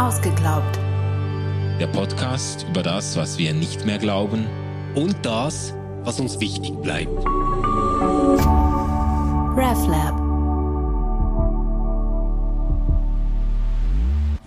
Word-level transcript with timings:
Ausgeglaubt. 0.00 0.78
Der 1.78 1.86
Podcast 1.88 2.64
über 2.70 2.82
das, 2.82 3.18
was 3.18 3.36
wir 3.36 3.52
nicht 3.52 3.84
mehr 3.84 3.98
glauben 3.98 4.46
und 4.94 5.14
das, 5.20 5.74
was 6.04 6.18
uns 6.18 6.40
wichtig 6.40 6.72
bleibt. 6.80 7.12
RefLab. 9.58 10.18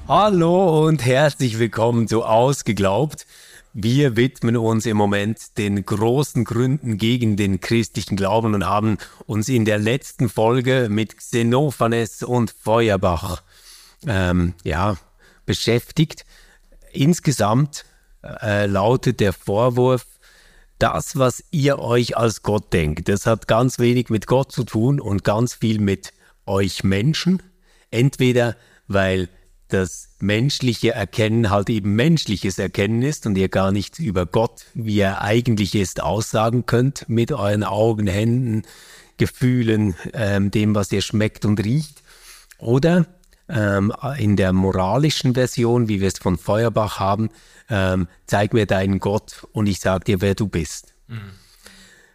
Hallo 0.08 0.88
und 0.88 1.06
herzlich 1.06 1.60
willkommen 1.60 2.08
zu 2.08 2.26
Ausgeglaubt. 2.26 3.28
Wir 3.74 4.16
widmen 4.16 4.58
uns 4.58 4.88
im 4.88 4.98
Moment 4.98 5.60
den 5.60 5.86
großen 5.86 6.46
Gründen 6.46 6.98
gegen 6.98 7.38
den 7.38 7.62
christlichen 7.62 8.16
Glauben 8.16 8.56
und 8.56 8.66
haben 8.66 8.98
uns 9.28 9.50
in 9.50 9.66
der 9.66 9.78
letzten 9.78 10.30
Folge 10.30 10.88
mit 10.90 11.16
Xenophanes 11.16 12.24
und 12.24 12.56
Feuerbach 12.60 13.44
ähm, 14.08 14.54
ja, 14.64 14.98
beschäftigt. 15.46 16.26
Insgesamt 16.92 17.86
äh, 18.24 18.66
lautet 18.66 19.20
der 19.20 19.34
Vorwurf, 19.34 20.06
das, 20.80 21.18
was 21.18 21.44
ihr 21.52 21.80
euch 21.80 22.18
als 22.18 22.42
Gott 22.42 22.74
denkt, 22.74 23.08
das 23.08 23.26
hat 23.26 23.48
ganz 23.48 23.80
wenig 23.80 24.10
mit 24.10 24.28
Gott 24.28 24.52
zu 24.52 24.64
tun 24.64 25.00
und 25.00 25.24
ganz 25.24 25.54
viel 25.54 25.80
mit 25.80 26.14
euch 26.46 26.84
Menschen. 26.84 27.42
Entweder 27.90 28.56
weil 28.88 29.30
das 29.70 30.10
menschliche 30.20 30.92
Erkennen 30.92 31.50
halt 31.50 31.70
eben 31.70 31.96
menschliches 31.96 32.60
Erkennen 32.60 33.02
ist 33.02 33.26
und 33.26 33.38
ihr 33.38 33.50
gar 33.50 33.72
nicht 33.72 33.98
über 34.00 34.26
Gott, 34.26 34.66
wie 34.74 35.00
er 35.00 35.22
eigentlich 35.22 35.74
ist, 35.74 36.02
aussagen 36.02 36.66
könnt 36.66 37.10
mit 37.10 37.32
euren 37.32 37.64
Augen, 37.64 38.08
Händen, 38.08 38.64
Gefühlen, 39.18 39.96
ähm, 40.14 40.52
dem, 40.52 40.76
was 40.76 40.92
ihr 40.92 41.02
schmeckt 41.02 41.46
und 41.46 41.64
riecht. 41.64 42.04
Oder 42.60 43.08
ähm, 43.50 43.94
in 44.18 44.36
der 44.36 44.54
moralischen 44.54 45.34
Version, 45.34 45.88
wie 45.88 46.02
wir 46.02 46.08
es 46.08 46.20
von 46.20 46.38
Feuerbach 46.38 47.00
haben, 47.00 47.30
ähm, 47.70 48.08
zeig 48.26 48.54
mir 48.54 48.66
deinen 48.66 49.00
Gott 49.00 49.48
und 49.52 49.68
ich 49.68 49.80
sag 49.80 50.06
dir, 50.06 50.22
wer 50.22 50.36
du 50.36 50.48
bist. 50.48 50.94
Mhm. 51.08 51.32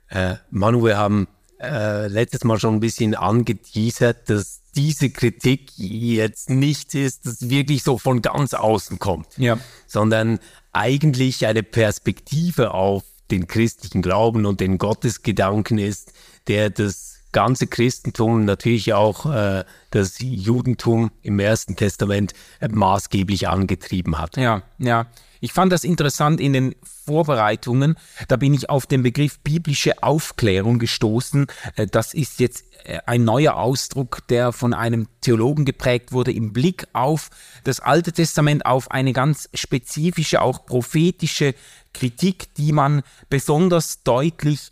Äh, 0.09 0.37
Manu, 0.51 0.84
wir 0.84 0.97
haben 0.97 1.29
äh, 1.61 2.06
letztes 2.06 2.45
Mal 2.45 2.59
schon 2.59 2.75
ein 2.75 2.81
bisschen 2.81 3.15
angeteasert, 3.15 4.31
dass 4.31 4.62
diese 4.75 5.11
Kritik 5.11 5.73
jetzt 5.77 6.51
nicht 6.51 6.95
ist, 6.95 7.27
dass 7.27 7.51
wirklich 7.51 7.83
so 7.83 7.99
von 7.99 8.23
ganz 8.23 8.55
außen 8.55 8.99
kommt, 8.99 9.27
ja. 9.37 9.59
sondern 9.87 10.39
eigentlich 10.73 11.47
eine 11.47 11.62
Perspektive 11.62 12.73
auf 12.73 13.03
den 13.31 13.47
christlichen 13.47 14.03
Glauben 14.03 14.47
und 14.47 14.61
den 14.61 14.79
Gottesgedanken 14.79 15.79
ist, 15.79 16.12
der 16.47 16.71
das 16.71 17.08
ganze 17.33 17.67
Christentum, 17.67 18.45
natürlich 18.45 18.95
auch 18.95 19.27
äh, 19.27 19.65
das 19.91 20.17
Judentum 20.21 21.11
im 21.23 21.39
Ersten 21.39 21.77
Testament 21.77 22.33
äh, 22.61 22.69
maßgeblich 22.69 23.48
angetrieben 23.48 24.19
hat. 24.19 24.37
Ja, 24.37 24.62
ja. 24.79 25.07
Ich 25.41 25.53
fand 25.53 25.73
das 25.73 25.84
interessant 25.84 26.41
in 26.41 26.53
den 26.53 26.75
Vorbereitungen. 26.83 27.97
Da 28.27 28.37
bin 28.37 28.55
ich 28.55 28.71
auf 28.71 28.87
den 28.87 29.05
Begriff 29.05 29.39
biblische 29.39 30.03
Aufklärung 30.03 30.79
gestoßen. 30.79 31.47
Äh, 31.77 31.87
das 31.87 32.12
ist 32.15 32.41
jetzt 32.41 32.65
äh, 32.84 32.99
ein 33.06 33.25
neuer 33.25 33.56
Ausdruck, 33.56 34.27
der 34.29 34.53
von 34.53 34.75
einem 34.75 35.06
Theologen 35.21 35.65
geprägt 35.65 36.12
wurde 36.12 36.33
im 36.33 36.53
Blick 36.53 36.87
auf 36.93 37.31
das 37.65 37.81
Alte 37.81 38.12
Testament, 38.12 38.67
auf 38.67 38.91
eine 38.91 39.12
ganz 39.12 39.49
spezifische, 39.55 40.43
auch 40.43 40.67
prophetische 40.67 41.55
Kritik, 41.93 42.55
die 42.55 42.73
man 42.73 43.03
besonders 43.29 44.03
deutlich 44.03 44.71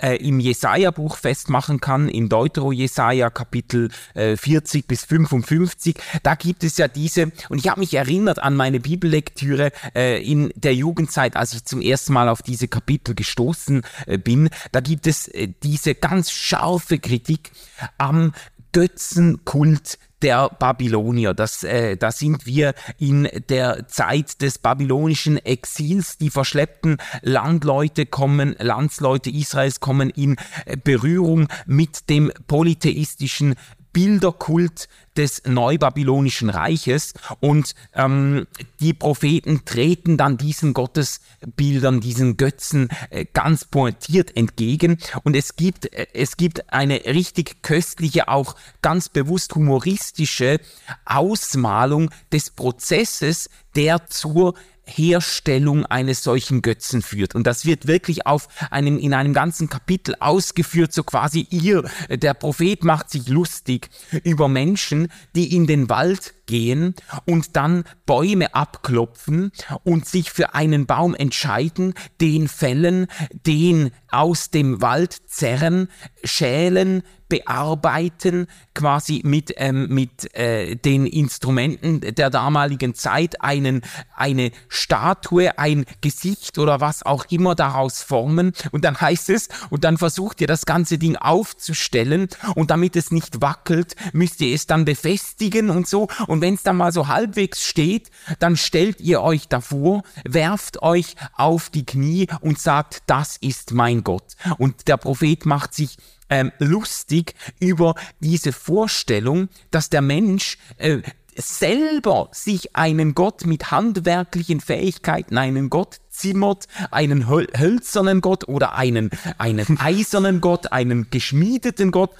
äh, 0.00 0.16
im 0.16 0.40
Jesaja-Buch 0.40 1.16
festmachen 1.16 1.80
kann, 1.80 2.08
in 2.08 2.28
Deutero-Jesaja 2.28 3.30
Kapitel 3.30 3.90
äh, 4.14 4.36
40 4.36 4.86
bis 4.86 5.04
55. 5.04 5.96
Da 6.22 6.34
gibt 6.34 6.64
es 6.64 6.76
ja 6.78 6.88
diese, 6.88 7.32
und 7.48 7.58
ich 7.58 7.68
habe 7.68 7.80
mich 7.80 7.94
erinnert 7.94 8.38
an 8.38 8.56
meine 8.56 8.80
Bibellektüre 8.80 9.72
äh, 9.94 10.22
in 10.22 10.52
der 10.56 10.74
Jugendzeit, 10.74 11.36
als 11.36 11.54
ich 11.54 11.64
zum 11.64 11.80
ersten 11.80 12.12
Mal 12.12 12.28
auf 12.28 12.42
diese 12.42 12.68
Kapitel 12.68 13.14
gestoßen 13.14 13.82
äh, 14.06 14.18
bin. 14.18 14.50
Da 14.72 14.80
gibt 14.80 15.06
es 15.06 15.28
äh, 15.28 15.48
diese 15.62 15.94
ganz 15.94 16.30
scharfe 16.30 16.98
Kritik 16.98 17.50
am 17.98 18.32
Götzenkult 18.72 19.98
der 20.22 20.50
Babylonier. 20.58 21.34
Das, 21.34 21.62
äh, 21.62 21.96
da 21.96 22.12
sind 22.12 22.46
wir 22.46 22.74
in 22.98 23.28
der 23.48 23.88
Zeit 23.88 24.42
des 24.42 24.58
babylonischen 24.58 25.38
Exils. 25.38 26.18
Die 26.18 26.30
verschleppten 26.30 26.98
Landleute 27.22 28.06
kommen, 28.06 28.54
Landsleute 28.58 29.30
Israels 29.30 29.80
kommen 29.80 30.10
in 30.10 30.36
äh, 30.66 30.76
Berührung 30.76 31.48
mit 31.66 32.08
dem 32.10 32.32
polytheistischen 32.46 33.54
Bilderkult 33.92 34.88
des 35.16 35.42
neubabylonischen 35.44 36.50
Reiches. 36.50 37.14
Und 37.40 37.74
ähm, 37.94 38.46
die 38.80 38.94
Propheten 38.94 39.64
treten 39.64 40.16
dann 40.16 40.38
diesen 40.38 40.72
Gottesbildern, 40.72 42.00
diesen 42.00 42.36
Götzen 42.36 42.88
äh, 43.10 43.26
ganz 43.32 43.64
pointiert 43.64 44.36
entgegen. 44.36 44.98
Und 45.24 45.36
es 45.36 45.56
gibt, 45.56 45.92
äh, 45.92 46.06
es 46.14 46.36
gibt 46.36 46.72
eine 46.72 47.04
richtig 47.04 47.62
köstliche, 47.62 48.28
auch 48.28 48.56
ganz 48.82 49.08
bewusst 49.08 49.54
humoristische 49.54 50.60
Ausmalung 51.04 52.10
des 52.32 52.50
Prozesses, 52.50 53.50
der 53.74 54.06
zur 54.06 54.54
Herstellung 54.84 55.86
eines 55.86 56.22
solchen 56.22 56.62
Götzen 56.62 57.02
führt. 57.02 57.34
Und 57.34 57.46
das 57.46 57.64
wird 57.64 57.86
wirklich 57.86 58.26
auf 58.26 58.48
einem, 58.70 58.98
in 58.98 59.14
einem 59.14 59.32
ganzen 59.32 59.68
Kapitel 59.68 60.16
ausgeführt, 60.18 60.92
so 60.92 61.04
quasi 61.04 61.46
ihr, 61.50 61.88
der 62.08 62.34
Prophet 62.34 62.84
macht 62.84 63.10
sich 63.10 63.28
lustig 63.28 63.88
über 64.24 64.48
Menschen, 64.48 65.08
die 65.34 65.54
in 65.54 65.66
den 65.66 65.88
Wald 65.88 66.34
gehen 66.50 66.94
und 67.24 67.56
dann 67.56 67.84
Bäume 68.04 68.54
abklopfen 68.54 69.52
und 69.84 70.04
sich 70.04 70.30
für 70.30 70.54
einen 70.54 70.84
Baum 70.84 71.14
entscheiden, 71.14 71.94
den 72.20 72.48
fällen, 72.48 73.06
den 73.46 73.92
aus 74.10 74.50
dem 74.50 74.82
Wald 74.82 75.16
zerren, 75.28 75.88
schälen, 76.24 77.02
bearbeiten, 77.30 78.46
quasi 78.74 79.22
mit, 79.24 79.54
ähm, 79.56 79.86
mit 79.88 80.34
äh, 80.36 80.76
den 80.76 81.06
Instrumenten 81.06 82.00
der 82.00 82.28
damaligen 82.28 82.94
Zeit 82.94 83.40
einen, 83.40 83.80
eine 84.14 84.50
Statue, 84.68 85.58
ein 85.58 85.86
Gesicht 86.02 86.58
oder 86.58 86.80
was 86.80 87.06
auch 87.06 87.24
immer 87.30 87.54
daraus 87.54 88.02
formen. 88.02 88.52
Und 88.72 88.84
dann 88.84 89.00
heißt 89.00 89.30
es, 89.30 89.48
und 89.70 89.84
dann 89.84 89.96
versucht 89.96 90.42
ihr 90.42 90.46
das 90.46 90.66
ganze 90.66 90.98
Ding 90.98 91.16
aufzustellen 91.16 92.28
und 92.56 92.70
damit 92.70 92.96
es 92.96 93.10
nicht 93.10 93.40
wackelt, 93.40 93.94
müsst 94.12 94.40
ihr 94.42 94.54
es 94.54 94.66
dann 94.66 94.84
befestigen 94.84 95.70
und 95.70 95.88
so. 95.88 96.08
Und 96.26 96.39
wenn 96.40 96.54
es 96.54 96.62
dann 96.62 96.76
mal 96.76 96.92
so 96.92 97.08
halbwegs 97.08 97.64
steht, 97.64 98.10
dann 98.38 98.56
stellt 98.56 99.00
ihr 99.00 99.22
euch 99.22 99.48
davor, 99.48 100.02
werft 100.24 100.82
euch 100.82 101.16
auf 101.34 101.70
die 101.70 101.84
Knie 101.84 102.26
und 102.40 102.58
sagt, 102.58 103.02
das 103.06 103.36
ist 103.36 103.72
mein 103.72 104.04
Gott. 104.04 104.34
Und 104.58 104.88
der 104.88 104.96
Prophet 104.96 105.46
macht 105.46 105.74
sich 105.74 105.96
ähm, 106.28 106.52
lustig 106.58 107.34
über 107.58 107.94
diese 108.20 108.52
Vorstellung, 108.52 109.48
dass 109.70 109.90
der 109.90 110.02
Mensch 110.02 110.58
äh, 110.78 111.02
selber 111.36 112.28
sich 112.32 112.76
einen 112.76 113.14
Gott 113.14 113.46
mit 113.46 113.70
handwerklichen 113.70 114.60
Fähigkeiten, 114.60 115.38
einen 115.38 115.70
Gott 115.70 115.96
zimmert, 116.08 116.66
einen 116.90 117.28
hölzernen 117.28 118.20
Gott 118.20 118.48
oder 118.48 118.74
einen, 118.74 119.10
einen 119.38 119.78
eisernen 119.78 120.40
Gott, 120.40 120.72
einen 120.72 121.10
geschmiedeten 121.10 121.90
Gott 121.90 122.10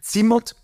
zimmert. 0.00 0.54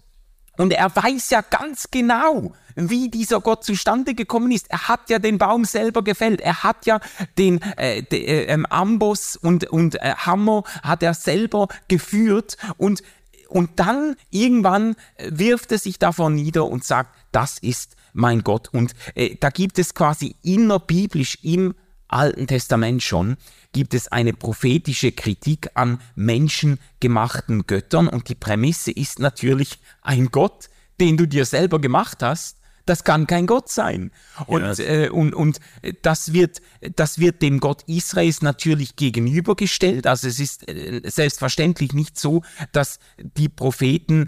Und 0.56 0.72
er 0.72 0.94
weiß 0.94 1.30
ja 1.30 1.42
ganz 1.42 1.88
genau, 1.90 2.52
wie 2.76 3.08
dieser 3.08 3.40
Gott 3.40 3.64
zustande 3.64 4.14
gekommen 4.14 4.50
ist. 4.52 4.70
Er 4.70 4.88
hat 4.88 5.10
ja 5.10 5.18
den 5.18 5.38
Baum 5.38 5.64
selber 5.64 6.02
gefällt. 6.02 6.40
Er 6.40 6.62
hat 6.62 6.86
ja 6.86 7.00
den 7.38 7.60
äh, 7.76 8.02
de, 8.02 8.24
äh, 8.24 8.44
ähm, 8.44 8.66
Amboss 8.66 9.36
und, 9.36 9.64
und 9.70 9.96
äh, 9.96 10.14
Hammer 10.16 10.64
hat 10.82 11.02
er 11.02 11.14
selber 11.14 11.68
geführt 11.88 12.56
und 12.76 13.02
und 13.48 13.78
dann 13.78 14.16
irgendwann 14.30 14.96
äh, 15.16 15.30
wirft 15.32 15.70
er 15.70 15.78
sich 15.78 15.98
davon 15.98 16.34
nieder 16.34 16.64
und 16.64 16.82
sagt, 16.82 17.14
das 17.30 17.58
ist 17.58 17.94
mein 18.12 18.42
Gott. 18.42 18.68
Und 18.72 18.94
äh, 19.14 19.36
da 19.38 19.50
gibt 19.50 19.78
es 19.78 19.94
quasi 19.94 20.34
innerbiblisch 20.42 21.38
im 21.42 21.74
Alten 22.08 22.46
Testament 22.46 23.02
schon, 23.02 23.36
gibt 23.72 23.94
es 23.94 24.08
eine 24.08 24.32
prophetische 24.32 25.12
Kritik 25.12 25.70
an 25.74 26.00
menschengemachten 26.14 27.66
Göttern. 27.66 28.08
Und 28.08 28.28
die 28.28 28.34
Prämisse 28.34 28.90
ist 28.90 29.18
natürlich 29.18 29.78
ein 30.02 30.26
Gott, 30.26 30.68
den 31.00 31.16
du 31.16 31.26
dir 31.26 31.44
selber 31.44 31.80
gemacht 31.80 32.22
hast, 32.22 32.58
das 32.86 33.02
kann 33.04 33.26
kein 33.26 33.46
Gott 33.46 33.70
sein. 33.70 34.10
Und, 34.46 34.62
ja. 34.62 34.84
äh, 34.84 35.08
und, 35.08 35.34
und 35.34 35.58
das, 36.02 36.32
wird, 36.32 36.60
das 36.96 37.18
wird 37.18 37.40
dem 37.40 37.60
Gott 37.60 37.82
Israels 37.86 38.42
natürlich 38.42 38.96
gegenübergestellt. 38.96 40.06
Also 40.06 40.28
es 40.28 40.38
ist 40.38 40.68
äh, 40.68 41.00
selbstverständlich 41.04 41.94
nicht 41.94 42.18
so, 42.18 42.42
dass 42.72 42.98
die 43.18 43.48
Propheten 43.48 44.26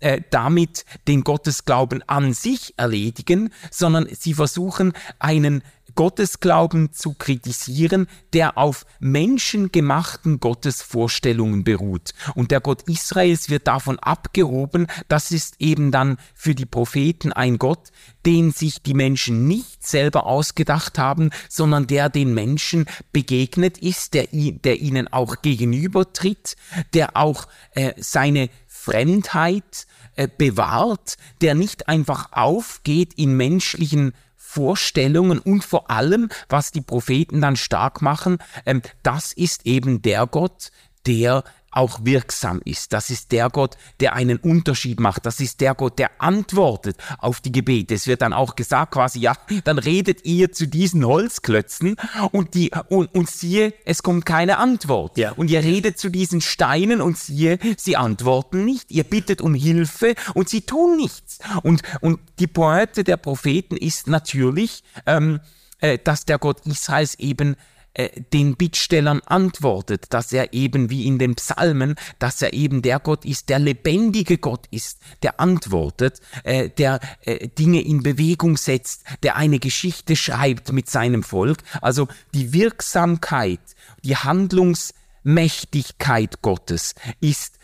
äh, 0.00 0.20
damit 0.30 0.84
den 1.06 1.22
Gottesglauben 1.22 2.02
an 2.08 2.34
sich 2.34 2.74
erledigen, 2.76 3.50
sondern 3.70 4.08
sie 4.10 4.34
versuchen 4.34 4.94
einen 5.20 5.62
Gottesglauben 5.94 6.92
zu 6.92 7.14
kritisieren, 7.14 8.06
der 8.32 8.58
auf 8.58 8.86
menschengemachten 9.00 10.40
Gottesvorstellungen 10.40 11.64
beruht. 11.64 12.12
Und 12.34 12.50
der 12.50 12.60
Gott 12.60 12.82
Israels 12.88 13.50
wird 13.50 13.66
davon 13.66 13.98
abgehoben, 13.98 14.86
das 15.08 15.30
ist 15.30 15.56
eben 15.58 15.90
dann 15.90 16.18
für 16.34 16.54
die 16.54 16.66
Propheten 16.66 17.32
ein 17.32 17.58
Gott, 17.58 17.90
den 18.26 18.52
sich 18.52 18.82
die 18.82 18.94
Menschen 18.94 19.46
nicht 19.46 19.86
selber 19.86 20.26
ausgedacht 20.26 20.98
haben, 20.98 21.30
sondern 21.48 21.86
der 21.86 22.08
den 22.08 22.34
Menschen 22.34 22.86
begegnet 23.12 23.78
ist, 23.78 24.14
der, 24.14 24.28
der 24.30 24.80
ihnen 24.80 25.08
auch 25.08 25.42
gegenübertritt, 25.42 26.56
der 26.94 27.16
auch 27.16 27.48
äh, 27.72 27.92
seine 27.98 28.48
Fremdheit 28.66 29.86
äh, 30.16 30.28
bewahrt, 30.36 31.16
der 31.40 31.54
nicht 31.54 31.88
einfach 31.88 32.32
aufgeht 32.32 33.14
in 33.14 33.36
menschlichen 33.36 34.12
Vorstellungen 34.52 35.38
und 35.38 35.64
vor 35.64 35.90
allem, 35.90 36.28
was 36.50 36.72
die 36.72 36.82
Propheten 36.82 37.40
dann 37.40 37.56
stark 37.56 38.02
machen, 38.02 38.36
ähm, 38.66 38.82
das 39.02 39.32
ist 39.32 39.64
eben 39.64 40.02
der 40.02 40.26
Gott, 40.26 40.70
der 41.06 41.42
auch 41.72 42.00
wirksam 42.04 42.60
ist. 42.64 42.92
Das 42.92 43.10
ist 43.10 43.32
der 43.32 43.50
Gott, 43.50 43.76
der 44.00 44.12
einen 44.14 44.38
Unterschied 44.38 45.00
macht. 45.00 45.26
Das 45.26 45.40
ist 45.40 45.60
der 45.60 45.74
Gott, 45.74 45.98
der 45.98 46.10
antwortet 46.18 46.96
auf 47.18 47.40
die 47.40 47.50
Gebete. 47.50 47.94
Es 47.94 48.06
wird 48.06 48.22
dann 48.22 48.32
auch 48.32 48.54
gesagt 48.54 48.92
quasi, 48.92 49.20
ja, 49.20 49.36
dann 49.64 49.78
redet 49.78 50.24
ihr 50.24 50.52
zu 50.52 50.68
diesen 50.68 51.04
Holzklötzen 51.04 51.96
und 52.30 52.54
die, 52.54 52.70
und, 52.88 53.14
und 53.14 53.30
siehe, 53.30 53.74
es 53.84 54.02
kommt 54.02 54.26
keine 54.26 54.58
Antwort. 54.58 55.16
Ja. 55.16 55.32
Und 55.32 55.50
ihr 55.50 55.62
redet 55.62 55.98
zu 55.98 56.10
diesen 56.10 56.40
Steinen 56.40 57.00
und 57.00 57.18
siehe, 57.18 57.58
sie 57.76 57.96
antworten 57.96 58.64
nicht. 58.64 58.90
Ihr 58.90 59.04
bittet 59.04 59.40
um 59.40 59.54
Hilfe 59.54 60.14
und 60.34 60.48
sie 60.48 60.60
tun 60.60 60.96
nichts. 60.96 61.38
Und, 61.62 61.82
und 62.00 62.20
die 62.38 62.46
Pointe 62.46 63.04
der 63.04 63.16
Propheten 63.16 63.76
ist 63.76 64.06
natürlich, 64.06 64.84
ähm, 65.06 65.40
äh, 65.80 65.98
dass 65.98 66.24
der 66.24 66.38
Gott 66.38 66.66
Israels 66.66 67.14
eben 67.16 67.56
äh, 67.94 68.20
den 68.32 68.56
Bittstellern 68.56 69.20
antwortet, 69.26 70.14
dass 70.14 70.32
er 70.32 70.54
eben 70.54 70.88
wie 70.90 71.06
in 71.06 71.18
den 71.18 71.34
Psalmen, 71.34 71.96
dass 72.18 72.40
er 72.40 72.54
eben 72.54 72.80
der 72.80 72.98
Gott 72.98 73.24
ist, 73.24 73.50
der 73.50 73.58
lebendige 73.58 74.38
Gott 74.38 74.66
ist, 74.70 75.00
der 75.22 75.40
antwortet, 75.40 76.20
äh, 76.44 76.70
der 76.70 77.00
äh, 77.20 77.48
Dinge 77.48 77.82
in 77.82 78.02
Bewegung 78.02 78.56
setzt, 78.56 79.04
der 79.22 79.36
eine 79.36 79.58
Geschichte 79.58 80.16
schreibt 80.16 80.72
mit 80.72 80.88
seinem 80.88 81.22
Volk. 81.22 81.58
Also 81.82 82.08
die 82.34 82.54
Wirksamkeit, 82.54 83.60
die 84.02 84.16
Handlungsmächtigkeit 84.16 86.40
Gottes 86.40 86.94
ist 87.20 87.58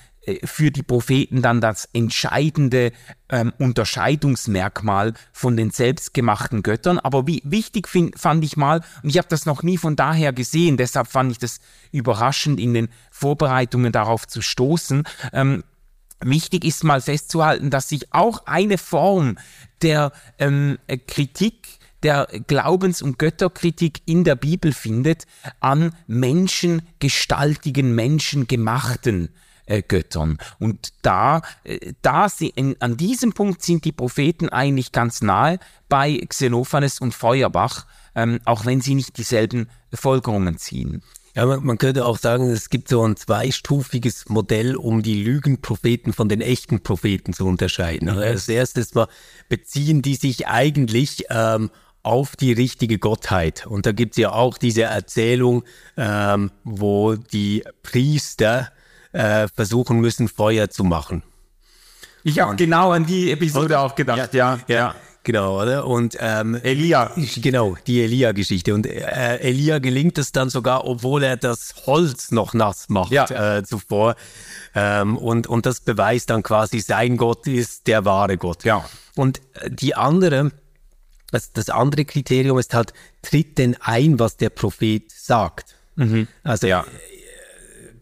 für 0.44 0.70
die 0.70 0.82
Propheten 0.82 1.42
dann 1.42 1.60
das 1.60 1.88
entscheidende 1.92 2.92
ähm, 3.28 3.52
Unterscheidungsmerkmal 3.58 5.14
von 5.32 5.56
den 5.56 5.70
selbstgemachten 5.70 6.62
Göttern. 6.62 6.98
Aber 6.98 7.26
wie 7.26 7.42
wichtig 7.44 7.88
find, 7.88 8.18
fand 8.18 8.44
ich 8.44 8.56
mal, 8.56 8.82
und 9.02 9.10
ich 9.10 9.18
habe 9.18 9.28
das 9.28 9.46
noch 9.46 9.62
nie 9.62 9.78
von 9.78 9.96
daher 9.96 10.32
gesehen, 10.32 10.76
deshalb 10.76 11.08
fand 11.08 11.32
ich 11.32 11.38
das 11.38 11.60
überraschend 11.92 12.60
in 12.60 12.74
den 12.74 12.88
Vorbereitungen 13.10 13.92
darauf 13.92 14.26
zu 14.26 14.42
stoßen. 14.42 15.04
Ähm, 15.32 15.64
wichtig 16.20 16.64
ist 16.64 16.84
mal 16.84 17.00
festzuhalten, 17.00 17.70
dass 17.70 17.88
sich 17.88 18.12
auch 18.12 18.46
eine 18.46 18.78
Form 18.78 19.38
der 19.82 20.12
ähm, 20.38 20.78
Kritik 21.06 21.78
der 22.02 22.28
Glaubens- 22.46 23.02
und 23.02 23.18
Götterkritik 23.18 24.02
in 24.06 24.22
der 24.24 24.36
Bibel 24.36 24.72
findet 24.72 25.24
an 25.60 25.92
menschengestaltigen, 26.06 27.94
menschengemachten 27.94 29.30
äh, 29.68 29.82
Göttern. 29.82 30.38
Und 30.58 30.92
da, 31.02 31.42
äh, 31.64 31.92
da 32.02 32.28
sie 32.28 32.48
in, 32.48 32.76
an 32.80 32.96
diesem 32.96 33.32
Punkt 33.32 33.62
sind 33.62 33.84
die 33.84 33.92
Propheten 33.92 34.48
eigentlich 34.48 34.92
ganz 34.92 35.22
nahe 35.22 35.58
bei 35.88 36.18
Xenophanes 36.26 37.00
und 37.00 37.14
Feuerbach, 37.14 37.86
ähm, 38.14 38.40
auch 38.44 38.66
wenn 38.66 38.80
sie 38.80 38.94
nicht 38.94 39.18
dieselben 39.18 39.68
Folgerungen 39.92 40.58
ziehen. 40.58 41.02
Ja, 41.34 41.46
man, 41.46 41.64
man, 41.64 41.78
könnte 41.78 42.04
auch 42.06 42.18
sagen, 42.18 42.50
es 42.50 42.70
gibt 42.70 42.88
so 42.88 43.06
ein 43.06 43.16
zweistufiges 43.16 44.28
Modell, 44.28 44.74
um 44.74 45.02
die 45.02 45.22
Lügenpropheten 45.22 46.12
von 46.12 46.28
den 46.28 46.40
echten 46.40 46.82
Propheten 46.82 47.32
zu 47.32 47.46
unterscheiden. 47.46 48.08
Also 48.08 48.22
als 48.22 48.48
erstes 48.48 48.94
mal 48.94 49.06
beziehen 49.48 50.02
die 50.02 50.16
sich 50.16 50.48
eigentlich 50.48 51.26
ähm, 51.30 51.70
auf 52.02 52.34
die 52.36 52.52
richtige 52.52 52.98
Gottheit. 52.98 53.66
Und 53.66 53.86
da 53.86 53.92
gibt 53.92 54.14
es 54.14 54.16
ja 54.16 54.32
auch 54.32 54.56
diese 54.58 54.84
Erzählung, 54.84 55.62
ähm, 55.96 56.50
wo 56.64 57.14
die 57.14 57.62
Priester 57.82 58.72
äh, 59.12 59.48
versuchen 59.48 60.00
müssen, 60.00 60.28
Feuer 60.28 60.70
zu 60.70 60.84
machen. 60.84 61.22
Ich 62.24 62.40
habe 62.40 62.56
genau 62.56 62.92
an 62.92 63.06
die 63.06 63.30
Episode 63.30 63.78
auch 63.78 63.94
gedacht, 63.94 64.34
ja. 64.34 64.58
Ja, 64.66 64.74
ja. 64.74 64.94
genau, 65.22 65.62
oder? 65.62 65.86
Und 65.86 66.16
ähm, 66.20 66.56
Elia. 66.62 67.12
Genau, 67.36 67.76
die 67.86 68.02
Elia-Geschichte. 68.02 68.74
Und 68.74 68.86
äh, 68.86 69.36
Elia 69.38 69.78
gelingt 69.78 70.18
es 70.18 70.32
dann 70.32 70.50
sogar, 70.50 70.84
obwohl 70.84 71.22
er 71.22 71.36
das 71.36 71.74
Holz 71.86 72.30
noch 72.30 72.54
nass 72.54 72.88
macht 72.88 73.12
ja. 73.12 73.58
äh, 73.58 73.62
zuvor. 73.64 74.16
Ähm, 74.74 75.16
und, 75.16 75.46
und 75.46 75.64
das 75.64 75.80
beweist 75.80 76.30
dann 76.30 76.42
quasi, 76.42 76.80
sein 76.80 77.16
Gott 77.16 77.46
ist 77.46 77.86
der 77.86 78.04
wahre 78.04 78.36
Gott. 78.36 78.64
Ja. 78.64 78.84
Und 79.14 79.40
äh, 79.54 79.70
die 79.70 79.94
andere, 79.94 80.50
das, 81.30 81.52
das 81.52 81.70
andere 81.70 82.04
Kriterium 82.04 82.58
ist 82.58 82.74
halt, 82.74 82.92
tritt 83.22 83.58
denn 83.58 83.76
ein, 83.80 84.18
was 84.18 84.36
der 84.36 84.50
Prophet 84.50 85.10
sagt. 85.10 85.76
Mhm. 85.96 86.28
Also 86.42 86.66
ja 86.66 86.84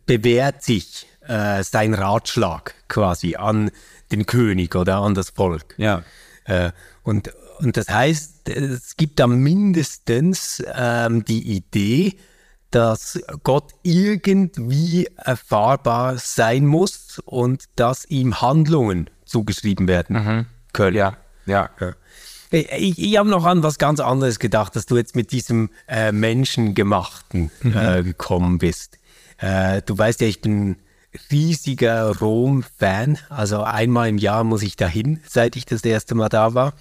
bewährt 0.06 0.62
sich 0.62 1.06
äh, 1.26 1.62
sein 1.62 1.94
Ratschlag 1.94 2.74
quasi 2.88 3.36
an 3.36 3.70
den 4.12 4.26
König 4.26 4.74
oder 4.76 4.98
an 4.98 5.14
das 5.14 5.30
Volk. 5.30 5.74
Ja. 5.76 6.02
Äh, 6.44 6.70
und, 7.02 7.32
und 7.58 7.76
das 7.76 7.88
heißt, 7.88 8.48
es 8.48 8.96
gibt 8.96 9.18
da 9.18 9.26
mindestens 9.26 10.62
ähm, 10.74 11.24
die 11.24 11.56
Idee, 11.56 12.16
dass 12.70 13.20
Gott 13.42 13.72
irgendwie 13.82 15.08
erfahrbar 15.16 16.18
sein 16.18 16.66
muss 16.66 17.20
und 17.24 17.64
dass 17.76 18.04
ihm 18.06 18.40
Handlungen 18.40 19.10
zugeschrieben 19.24 19.88
werden 19.88 20.16
mhm. 20.16 20.46
können. 20.72 20.96
Ja, 20.96 21.16
ja. 21.46 21.70
ja. 21.80 21.94
Ich, 22.50 22.98
ich 22.98 23.18
habe 23.18 23.28
noch 23.28 23.44
an 23.44 23.62
was 23.62 23.78
ganz 23.78 23.98
anderes 23.98 24.38
gedacht, 24.38 24.76
dass 24.76 24.86
du 24.86 24.96
jetzt 24.96 25.16
mit 25.16 25.32
diesem 25.32 25.70
äh, 25.88 26.12
Menschengemachten 26.12 27.50
mhm. 27.62 27.76
äh, 27.76 28.02
gekommen 28.02 28.58
bist. 28.58 28.98
Äh, 29.38 29.82
du 29.82 29.96
weißt 29.96 30.20
ja, 30.20 30.26
ich 30.26 30.40
bin 30.40 30.76
riesiger 31.30 32.16
Rom-Fan. 32.18 33.18
Also 33.28 33.62
einmal 33.62 34.08
im 34.08 34.18
Jahr 34.18 34.44
muss 34.44 34.62
ich 34.62 34.76
dahin, 34.76 35.20
seit 35.28 35.56
ich 35.56 35.66
das 35.66 35.84
erste 35.84 36.14
Mal 36.14 36.28
da 36.28 36.54
war. 36.54 36.74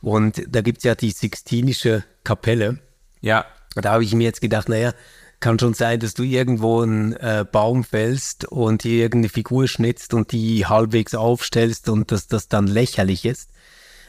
Und 0.00 0.42
da 0.48 0.60
gibt 0.60 0.78
es 0.78 0.84
ja 0.84 0.94
die 0.94 1.10
Sixtinische 1.10 2.04
Kapelle. 2.24 2.78
Ja. 3.20 3.46
Da 3.74 3.92
habe 3.92 4.04
ich 4.04 4.14
mir 4.14 4.24
jetzt 4.24 4.40
gedacht, 4.40 4.68
naja, 4.68 4.92
kann 5.40 5.58
schon 5.58 5.74
sein, 5.74 6.00
dass 6.00 6.14
du 6.14 6.22
irgendwo 6.22 6.80
einen 6.80 7.12
äh, 7.14 7.44
Baum 7.50 7.84
fällst 7.84 8.46
und 8.46 8.82
hier 8.82 9.02
irgendeine 9.02 9.28
Figur 9.28 9.68
schnitzt 9.68 10.14
und 10.14 10.32
die 10.32 10.66
halbwegs 10.66 11.14
aufstellst 11.14 11.88
und 11.88 12.10
dass 12.10 12.26
das 12.26 12.48
dann 12.48 12.66
lächerlich 12.66 13.24
ist. 13.24 13.50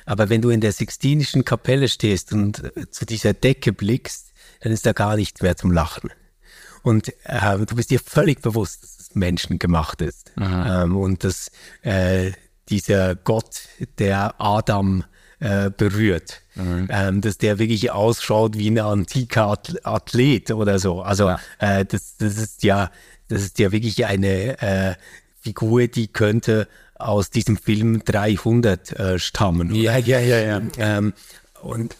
Aber 0.05 0.29
wenn 0.29 0.41
du 0.41 0.49
in 0.49 0.61
der 0.61 0.71
Sixtinischen 0.71 1.43
Kapelle 1.43 1.89
stehst 1.89 2.31
und 2.31 2.63
äh, 2.77 2.89
zu 2.89 3.05
dieser 3.05 3.33
Decke 3.33 3.73
blickst, 3.73 4.31
dann 4.61 4.71
ist 4.71 4.85
da 4.85 4.93
gar 4.93 5.17
nichts 5.17 5.41
mehr 5.41 5.57
zum 5.57 5.71
Lachen. 5.71 6.11
Und 6.87 7.13
äh, 7.25 7.57
du 7.65 7.75
bist 7.75 7.89
dir 7.89 7.99
völlig 7.99 8.41
bewusst, 8.41 8.81
dass 8.81 8.97
es 8.97 9.15
menschengemacht 9.15 10.01
ist. 10.01 10.31
Ähm, 10.39 10.95
und 10.95 11.25
dass 11.25 11.51
äh, 11.81 12.31
dieser 12.69 13.15
Gott, 13.15 13.67
der 13.99 14.35
Adam 14.39 15.03
äh, 15.39 15.69
berührt, 15.69 16.43
mhm. 16.55 16.87
ähm, 16.89 17.19
dass 17.19 17.37
der 17.39 17.59
wirklich 17.59 17.91
ausschaut 17.91 18.57
wie 18.57 18.69
ein 18.69 18.79
antiker 18.79 19.59
Athlet 19.83 20.51
oder 20.51 20.79
so. 20.79 21.01
Also 21.01 21.27
ja. 21.27 21.39
äh, 21.59 21.83
das, 21.83 22.15
das 22.19 22.37
ist 22.37 22.63
ja, 22.63 22.89
das 23.27 23.41
ist 23.41 23.59
ja 23.59 23.73
wirklich 23.73 24.05
eine 24.05 24.61
äh, 24.61 24.95
Figur, 25.41 25.87
die 25.87 26.07
könnte 26.07 26.69
aus 26.95 27.31
diesem 27.31 27.57
Film 27.57 28.01
300 28.05 28.97
äh, 28.97 29.19
stammen. 29.19 29.75
Ja, 29.75 29.97
ja, 29.97 30.19
ja, 30.19 30.39
ja. 30.39 30.61
Ähm, 30.77 31.13
und 31.61 31.97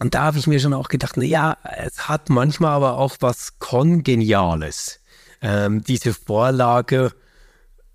und 0.00 0.14
da 0.14 0.22
habe 0.22 0.38
ich 0.38 0.46
mir 0.46 0.58
schon 0.58 0.72
auch 0.72 0.88
gedacht, 0.88 1.16
na 1.16 1.24
ja, 1.24 1.58
es 1.76 2.08
hat 2.08 2.30
manchmal 2.30 2.72
aber 2.72 2.96
auch 2.96 3.16
was 3.20 3.58
Kongeniales. 3.58 5.00
Ähm, 5.42 5.84
diese 5.84 6.14
Vorlage 6.14 7.12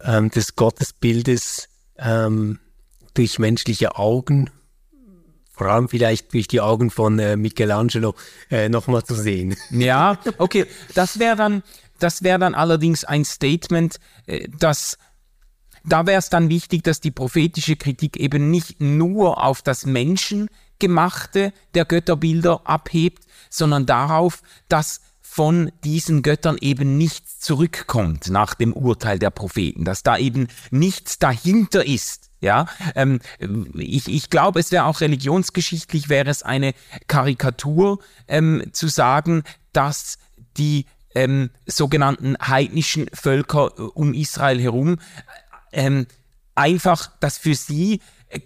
ähm, 0.02 0.30
des 0.30 0.56
Gottesbildes 0.56 1.68
ähm, 1.98 2.60
durch 3.16 3.40
menschliche 3.40 3.96
Augen, 3.98 4.52
vor 5.52 5.68
allem 5.68 5.90
vielleicht 5.90 6.32
durch 6.34 6.48
die 6.48 6.62
Augen 6.62 6.92
von 6.92 7.18
äh, 7.18 7.38
Michelangelo, 7.38 8.14
äh, 8.52 8.70
nochmal 8.70 9.04
zu 9.04 9.16
sehen. 9.16 9.56
Ja, 9.72 10.20
okay, 10.38 10.68
das 10.94 11.18
wäre 11.18 11.36
dann, 11.36 11.64
das 11.98 12.20
dann 12.20 12.54
allerdings 12.54 13.04
ein 13.04 13.26
Statement, 13.26 14.00
äh, 14.28 14.48
das 14.60 14.98
da 15.88 16.08
wäre 16.08 16.18
es 16.18 16.30
dann 16.30 16.50
wichtig, 16.50 16.84
dass 16.84 17.00
die 17.00 17.12
prophetische 17.12 17.76
Kritik 17.76 18.18
eben 18.18 18.50
nicht 18.50 18.82
nur 18.82 19.44
auf 19.44 19.62
das 19.62 19.86
Menschen 19.86 20.48
Gemachte 20.80 21.54
der 21.74 21.86
Götterbilder 21.86 22.62
abhebt, 22.66 23.24
sondern 23.50 23.86
darauf, 23.86 24.42
dass 24.70 25.02
von 25.22 25.72
diesen 25.84 26.22
Göttern 26.22 26.58
eben 26.62 26.98
nichts 26.98 27.40
zurückkommt 27.40 28.30
nach 28.30 28.54
dem 28.54 28.72
Urteil 28.72 29.20
der 29.20 29.32
Propheten, 29.32 29.84
dass 29.84 30.02
da 30.02 30.18
eben 30.18 30.48
nichts 30.72 31.20
dahinter 31.20 31.86
ist. 31.86 32.30
Ja, 32.40 32.68
ähm, 32.96 33.20
ich, 33.74 34.08
ich 34.08 34.30
glaube, 34.30 34.60
es 34.60 34.72
wäre 34.72 34.86
auch 34.86 35.02
religionsgeschichtlich 35.02 36.10
wäre 36.10 36.30
es 36.30 36.44
eine 36.44 36.74
Karikatur 37.08 38.00
ähm, 38.28 38.64
zu 38.72 38.88
sagen, 38.88 39.44
dass 39.74 40.20
die 40.58 40.86
ähm, 41.16 41.50
sogenannten 41.66 42.38
heidnischen 42.40 43.08
Völker 43.14 43.72
äh, 43.78 43.82
um 43.82 44.14
Israel 44.14 44.62
herum 44.62 45.00
ähm, 45.72 46.08
einfach, 46.54 47.12
dass 47.20 47.38
für 47.38 47.56
sie 47.56 48.00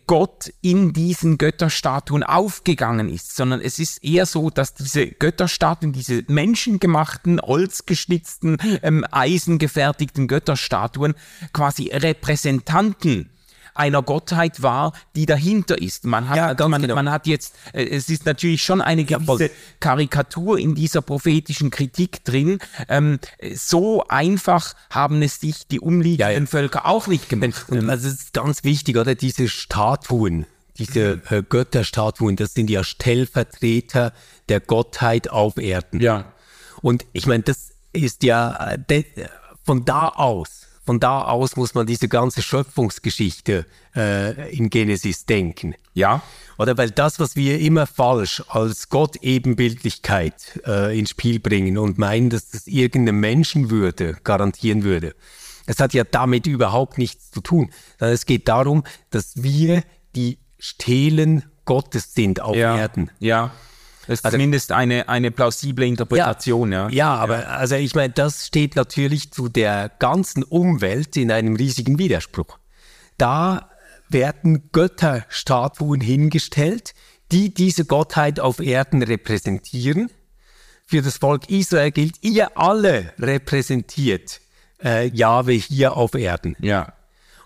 Gott 0.08 0.51
in 0.62 0.93
diesen 0.93 1.38
Götterstatuen 1.38 2.24
aufgegangen 2.24 3.10
ist, 3.10 3.36
sondern 3.36 3.62
es 3.62 3.79
ist 3.79 4.03
eher 4.03 4.25
so, 4.25 4.50
dass 4.50 4.74
diese 4.74 5.08
Götterstatuen, 5.08 5.93
diese 5.93 6.24
menschengemachten, 6.27 7.41
holzgeschnitzten, 7.41 8.58
ähm, 8.84 9.05
eisengefertigten 9.12 10.27
Götterstatuen 10.27 11.15
quasi 11.53 11.89
Repräsentanten 11.93 13.29
einer 13.74 14.02
Gottheit 14.02 14.62
war, 14.62 14.94
die 15.16 15.26
dahinter 15.26 15.82
ist. 15.82 16.06
Man 16.06 16.30
hat, 16.30 16.60
ja, 16.60 16.68
man, 16.68 16.82
genau. 16.82 16.96
man, 16.96 17.12
hat 17.12 17.28
jetzt, 17.28 17.56
äh, 17.74 17.84
es 17.84 18.10
ist 18.10 18.26
natürlich 18.26 18.64
schon 18.64 18.82
eine 18.82 19.06
gewisse 19.06 19.46
ja, 19.46 19.50
Karikatur 19.80 20.58
in 20.58 20.76
dieser 20.76 21.02
prophetischen 21.02 21.70
Kritik 21.70 22.24
drin. 22.24 22.60
Ähm, 22.88 23.20
so 23.54 24.04
einfach 24.08 24.74
haben 24.90 25.22
es 25.22 25.40
sich 25.40 25.68
die 25.68 25.80
umliegenden 25.80 26.44
ja, 26.44 26.50
Völker 26.50 26.86
auch 26.86 27.08
nicht 27.08 27.30
gemacht. 27.30 27.66
Und 27.70 27.90
also 27.90 28.08
es 28.08 28.16
ist 28.16 28.34
ganz 28.34 28.64
wichtig, 28.64 28.98
oder? 28.98 29.16
Diese 29.16 29.48
Statuen, 29.48 30.46
diese 30.78 31.22
äh, 31.30 31.44
Götterstatuen, 31.48 32.36
das 32.36 32.54
sind 32.54 32.70
ja 32.70 32.84
Stellvertreter 32.84 34.14
der 34.50 34.60
Gottheit 34.60 35.30
auf 35.30 35.58
Erden. 35.58 36.00
Ja. 36.02 36.32
Und 36.82 37.06
ich 37.14 37.28
meine, 37.28 37.44
das 37.44 37.72
ist 37.94 38.24
ja 38.24 38.76
äh, 38.90 39.04
von 39.64 39.86
da 39.86 40.10
aus 40.10 40.59
von 40.89 41.00
da 41.00 41.22
aus 41.22 41.55
muss 41.55 41.75
man 41.75 41.86
diese 41.86 42.08
ganze 42.08 42.41
Schöpfungsgeschichte 42.41 43.67
äh, 43.96 44.51
in 44.51 44.72
Genesis 44.72 45.27
denken. 45.27 45.75
Ja. 45.93 46.24
Oder 46.58 46.79
weil 46.79 46.89
das, 46.89 47.19
was 47.19 47.36
wir 47.36 47.60
immer 47.60 47.86
falsch 47.86 48.41
als 48.48 48.89
Gott-Ebenbildlichkeit 48.89 50.60
äh, 50.65 50.98
ins 50.98 51.12
Spiel 51.12 51.39
bringen 51.39 51.77
und 51.77 52.00
meinen, 52.00 52.31
dass 52.31 52.50
das 52.50 52.65
irgendeine 52.65 53.12
Menschenwürde 53.12 54.17
garantieren 54.24 54.84
würde, 54.84 55.13
es 55.67 55.79
hat 55.79 55.93
ja 55.93 56.05
damit 56.05 56.48
überhaupt 56.48 56.98
nichts 56.98 57.29
zu 57.29 57.41
tun. 57.41 57.69
Sondern 58.00 58.15
es 58.15 58.25
geht 58.25 58.48
darum, 58.48 58.84
dass 59.12 59.43
wir 59.43 59.84
die 60.15 60.39
Stelen 60.58 61.43
Gottes 61.65 62.15
sind 62.15 62.41
auf 62.41 62.55
ja. 62.55 62.75
Erden. 62.75 63.12
Ja. 63.19 63.51
Das 64.10 64.22
ist 64.22 64.25
also, 64.25 64.38
zumindest 64.38 64.72
eine, 64.72 65.08
eine 65.08 65.30
plausible 65.30 65.86
Interpretation, 65.86 66.72
ja. 66.72 66.89
Ja, 66.89 66.96
ja 66.96 67.13
aber 67.13 67.42
ja. 67.42 67.48
also 67.50 67.75
ich 67.75 67.94
meine, 67.94 68.12
das 68.12 68.48
steht 68.48 68.75
natürlich 68.75 69.30
zu 69.30 69.50
der 69.50 69.92
ganzen 70.00 70.42
Umwelt 70.42 71.16
in 71.16 71.32
einem 71.32 71.56
riesigen 71.56 72.00
Widerspruch. 72.00 72.58
Da 73.20 73.70
werden 74.08 74.72
Götterstatuen 74.72 76.01
hingestellt, 76.01 76.96
die 77.32 77.54
diese 77.54 77.86
Gottheit 77.86 78.39
auf 78.39 78.60
Erden 78.60 79.04
repräsentieren. 79.04 80.10
Für 80.88 81.04
das 81.04 81.18
Volk 81.18 81.48
Israel 81.51 81.92
gilt, 81.92 82.16
ihr 82.24 82.58
alle 82.58 83.13
repräsentiert 83.20 84.42
äh, 84.84 85.08
Jahwe 85.10 85.51
hier 85.51 85.96
auf 85.96 86.16
Erden. 86.16 86.56
Ja. 86.58 86.94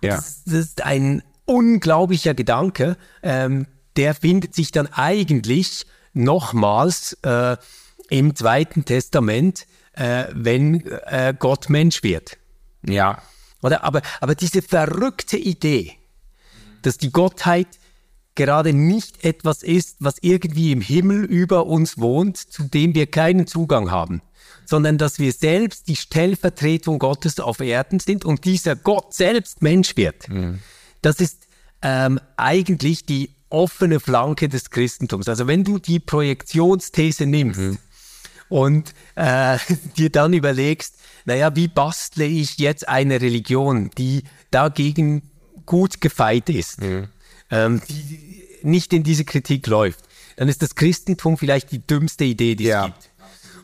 ja. 0.02 0.16
Das, 0.16 0.46
das, 0.46 0.54
ist 0.54 0.86
ein 0.86 1.24
unglaublicher 1.44 2.34
Gedanke. 2.34 2.96
Ähm, 3.22 3.68
der 3.98 4.16
findet 4.16 4.56
sich 4.56 4.72
dann 4.72 4.88
eigentlich 4.88 5.86
nochmals 6.14 7.18
äh, 7.24 7.58
im 8.10 8.36
Zweiten 8.36 8.86
Testament, 8.86 9.66
äh, 9.94 10.26
wenn 10.34 10.86
äh, 10.86 11.34
Gott 11.38 11.70
Mensch 11.70 12.04
wird. 12.04 12.38
Ja. 12.86 13.22
Oder? 13.62 13.84
Aber, 13.84 14.02
aber 14.20 14.36
diese 14.36 14.62
verrückte 14.62 15.38
Idee, 15.38 15.94
dass 16.82 16.98
die 16.98 17.12
Gottheit 17.12 17.68
gerade 18.36 18.74
nicht 18.74 19.24
etwas 19.24 19.64
ist, 19.64 19.98
was 20.00 20.16
irgendwie 20.22 20.72
im 20.72 20.82
Himmel 20.82 21.24
über 21.24 21.66
uns 21.68 21.98
wohnt, 21.98 22.38
zu 22.38 22.64
dem 22.64 22.96
wir 22.96 23.08
keinen 23.08 23.48
Zugang 23.48 23.92
haben, 23.92 24.22
sondern 24.66 24.98
dass 24.98 25.20
wir 25.20 25.32
selbst 25.32 25.88
die 25.88 25.96
Stellvertretung 25.96 27.00
Gottes 27.00 27.40
auf 27.40 27.60
Erden 27.60 28.00
sind 28.00 28.26
und 28.26 28.46
dieser 28.46 28.76
Gott 28.76 29.14
selbst 29.14 29.62
Mensch 29.62 29.96
wird. 29.96 30.30
Mhm. 30.30 30.60
Das 31.02 31.20
ist 31.20 31.48
ähm, 31.82 32.20
eigentlich 32.38 33.06
die 33.06 33.36
offene 33.54 34.00
Flanke 34.00 34.50
des 34.50 34.72
Christentums. 34.72 35.30
Also 35.30 35.48
wenn 35.48 35.64
du 35.64 35.78
die 35.78 36.00
Projektionsthese 36.00 37.26
nimmst 37.26 37.60
mhm. 37.60 37.78
und 38.50 38.94
äh, 39.16 39.58
dir 39.98 40.10
dann 40.10 40.34
überlegst, 40.34 40.96
naja, 41.26 41.56
wie 41.56 41.68
bastle 41.68 42.26
ich 42.26 42.58
jetzt 42.58 42.90
eine 42.90 43.22
Religion, 43.22 43.92
die 43.98 44.24
dagegen 44.52 45.22
gut 45.66 46.02
gefeit 46.02 46.50
ist, 46.50 46.82
mhm. 46.82 47.08
ähm, 47.52 47.82
die 47.88 48.44
nicht 48.64 48.92
in 48.92 49.04
diese 49.04 49.24
Kritik 49.24 49.68
läuft, 49.68 50.00
dann 50.36 50.48
ist 50.48 50.62
das 50.62 50.76
Christentum 50.76 51.38
vielleicht 51.38 51.72
die 51.72 51.86
dümmste 51.86 52.24
Idee, 52.24 52.56
die 52.56 52.66
ja. 52.66 52.80
es 52.80 52.86
gibt. 52.88 53.10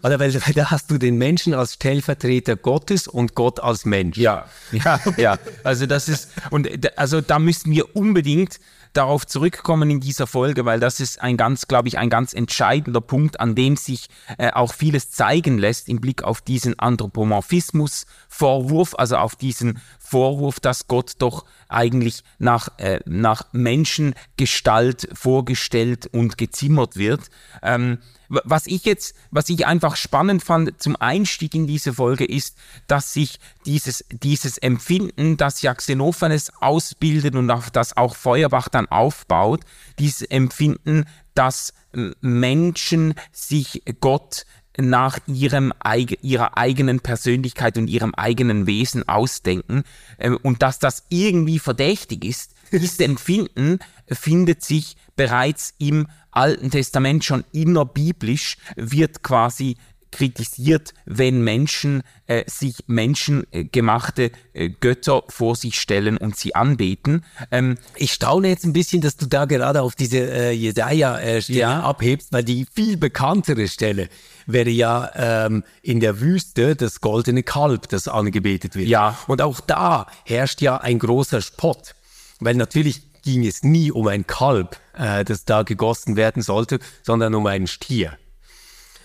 Oder 0.02 0.20
weil, 0.20 0.34
weil, 0.34 0.54
da 0.54 0.72
hast 0.72 0.92
du 0.92 0.98
den 0.98 1.18
Menschen 1.18 1.54
als 1.54 1.74
Stellvertreter 1.74 2.56
Gottes 2.56 3.08
und 3.08 3.36
Gott 3.36 3.60
als 3.60 3.86
Mensch. 3.86 4.18
Ja, 4.18 4.46
ja, 4.72 5.00
ja. 5.18 5.38
Also 5.64 5.88
das 5.88 6.08
ist, 6.08 6.30
und 6.52 6.98
also 6.98 7.22
da 7.22 7.40
müssen 7.40 7.72
wir 7.72 7.96
unbedingt 7.96 8.60
darauf 8.94 9.28
zurückkommen 9.28 9.90
in 9.90 10.00
dieser 10.00 10.28
Folge, 10.28 10.64
weil 10.66 10.80
das 10.80 11.00
ist 11.00 11.20
ein 11.22 11.38
ganz, 11.38 11.68
glaube 11.68 11.88
ich, 11.88 11.98
ein 11.98 12.10
ganz 12.10 12.34
entscheidender 12.34 13.02
Punkt, 13.02 13.40
an 13.40 13.56
dem 13.56 13.78
sich 13.78 14.10
äh, 14.38 14.52
auch 14.52 14.74
vieles 14.74 15.10
zeigen 15.12 15.58
lässt 15.58 15.90
im 15.90 16.02
Blick 16.02 16.24
auf 16.24 16.42
diesen 16.42 16.78
Anthropomorphismus-Vorwurf, 16.80 18.96
also 18.98 19.18
auf 19.18 19.36
diesen 19.36 19.80
Vorwurf, 20.10 20.60
dass 20.60 20.88
Gott 20.88 21.14
doch 21.20 21.46
eigentlich 21.68 22.24
nach, 22.40 22.70
äh, 22.78 23.00
nach 23.06 23.44
Menschengestalt 23.52 25.08
vorgestellt 25.14 26.08
und 26.12 26.38
gezimmert 26.38 26.96
wird. 26.96 27.30
Ähm, 27.62 28.00
was 28.30 28.68
ich 28.68 28.86
jetzt, 28.86 29.16
was 29.32 29.50
ich 29.50 29.66
einfach 29.66 29.96
spannend 29.96 30.44
fand 30.44 30.82
zum 30.82 30.96
Einstieg 30.96 31.56
in 31.56 31.66
diese 31.66 31.94
Folge 31.94 32.26
ist, 32.26 32.58
dass 32.88 33.14
sich 33.14 33.40
dieses, 33.66 34.06
dieses 34.12 34.58
Empfinden, 34.60 35.38
das 35.38 35.62
ja 35.64 35.74
Xenophanes 35.74 36.52
ausbildet 36.60 37.36
und 37.36 37.50
auf 37.50 37.72
das 37.72 37.98
auch 37.98 38.16
Feuerbach 38.16 38.70
dann 38.70 38.88
aufbaut, 38.88 39.62
dieses 39.98 40.22
Empfinden, 40.22 41.06
dass 41.34 41.74
Menschen 42.22 43.16
sich 43.32 43.82
Gott 44.00 44.46
nach 44.82 45.20
ihrem, 45.28 45.74
ihrer 46.22 46.58
eigenen 46.58 47.00
Persönlichkeit 47.00 47.78
und 47.78 47.88
ihrem 47.88 48.14
eigenen 48.16 48.68
Wesen 48.68 49.08
ausdenken 49.08 49.84
äh, 50.18 50.30
und 50.30 50.62
dass 50.62 50.80
das 50.80 51.04
irgendwie 51.10 51.60
verdächtig 51.60 52.26
ist. 52.26 52.52
Dieses 52.72 53.00
Empfinden 53.00 53.80
findet 54.08 54.64
sich 54.64 54.96
bereits 55.16 55.74
im 55.80 56.08
Alten 56.32 56.70
Testament 56.70 57.26
schon 57.26 57.44
innerbiblisch, 57.52 58.58
wird 58.76 59.24
quasi 59.24 59.78
kritisiert, 60.12 60.94
wenn 61.06 61.44
Menschen 61.44 62.04
äh, 62.28 62.44
sich 62.50 62.76
menschengemachte 62.88 64.32
äh, 64.54 64.70
Götter 64.70 65.24
vor 65.28 65.56
sich 65.56 65.80
stellen 65.80 66.18
und 66.18 66.36
sie 66.36 66.56
anbeten. 66.56 67.24
Ähm, 67.52 67.78
ich 67.96 68.14
staune 68.14 68.50
jetzt 68.50 68.66
ein 68.66 68.74
bisschen, 68.74 69.02
dass 69.02 69.18
du 69.18 69.26
da 69.26 69.46
gerade 69.46 69.82
auf 69.82 69.96
diese 69.96 70.20
äh, 70.20 70.52
Jesaja-Stelle 70.52 71.60
ja. 71.60 71.82
abhebst, 71.82 72.32
weil 72.32 72.44
die 72.44 72.66
viel 72.74 72.98
bekanntere 72.98 73.68
Stelle 73.68 74.10
wäre 74.46 74.70
ja 74.70 75.12
ähm, 75.16 75.64
in 75.82 76.00
der 76.00 76.20
Wüste 76.22 76.76
das 76.76 77.02
goldene 77.02 77.44
Kalb, 77.44 77.90
das 77.90 78.08
angebetet 78.08 78.76
wird. 78.76 78.88
Ja. 78.88 79.18
Und 79.28 79.42
auch 79.42 79.60
da 79.60 80.08
herrscht 80.26 80.62
ja 80.62 80.78
ein 80.78 81.00
großer 81.00 81.42
Spott, 81.42 81.96
weil 82.40 82.56
natürlich 82.56 83.10
ging 83.22 83.46
es 83.46 83.64
nie 83.64 83.92
um 83.92 84.08
ein 84.08 84.26
Kalb, 84.26 84.78
äh, 84.98 85.24
das 85.24 85.46
da 85.46 85.64
gegossen 85.64 86.16
werden 86.16 86.42
sollte, 86.42 86.80
sondern 87.04 87.36
um 87.36 87.46
einen 87.46 87.68
Stier. 87.68 88.18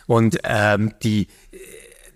Und 0.07 0.39
ähm, 0.45 0.93
die, 1.03 1.29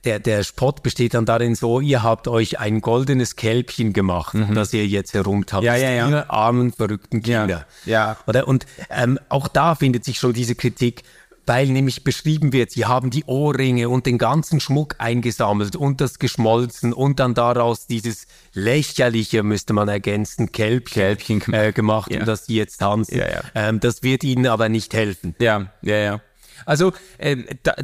der, 0.05 0.21
der 0.21 0.45
Spott 0.45 0.83
besteht 0.83 1.15
dann 1.15 1.27
darin 1.27 1.55
so, 1.55 1.81
ihr 1.81 2.03
habt 2.03 2.29
euch 2.29 2.59
ein 2.59 2.81
goldenes 2.81 3.37
Kälbchen 3.37 3.93
gemacht, 3.93 4.35
mhm. 4.35 4.55
das 4.55 4.73
ihr 4.73 4.87
jetzt 4.87 5.15
herumtabt. 5.15 5.65
Ja, 5.65 5.77
ja, 5.77 5.91
ja. 5.91 6.09
Ihr 6.09 6.31
armen, 6.31 6.73
verrückten 6.73 7.23
Kinder. 7.23 7.67
Ja. 7.85 7.93
ja. 7.93 8.17
Oder? 8.27 8.49
Und 8.49 8.67
ähm, 8.91 9.19
auch 9.29 9.49
da 9.49 9.75
findet 9.75 10.05
sich 10.05 10.19
schon 10.19 10.33
diese 10.33 10.55
Kritik, 10.55 11.03
weil 11.49 11.67
nämlich 11.69 12.05
beschrieben 12.05 12.53
wird, 12.53 12.71
sie 12.71 12.85
haben 12.85 13.09
die 13.11 13.25
Ohrringe 13.25 13.89
und 13.89 14.05
den 14.05 14.19
ganzen 14.19 14.61
Schmuck 14.61 14.97
eingesammelt 14.99 15.77
und 15.77 16.01
das 16.01 16.19
geschmolzen 16.19 16.93
und 16.93 17.21
dann 17.21 17.33
daraus 17.35 17.87
dieses 17.87 18.27
lächerliche, 18.53 19.43
müsste 19.43 19.73
man 19.73 19.89
ergänzen, 19.89 20.53
Kälbchen, 20.53 21.03
Kälbchen 21.03 21.55
äh, 21.55 21.73
gemacht, 21.73 22.11
ja. 22.13 22.21
und 22.21 22.29
das 22.29 22.45
sie 22.47 22.57
jetzt 22.57 22.79
tanzen. 22.79 23.17
Ja, 23.17 23.31
ja. 23.31 23.41
Ähm, 23.55 23.81
das 23.81 24.03
wird 24.03 24.25
ihnen 24.25 24.47
aber 24.47 24.69
nicht 24.69 24.93
helfen. 24.93 25.35
Ja, 25.41 25.73
ja, 25.81 25.97
ja. 25.97 26.21
Also 26.67 26.93
äh, 27.19 27.37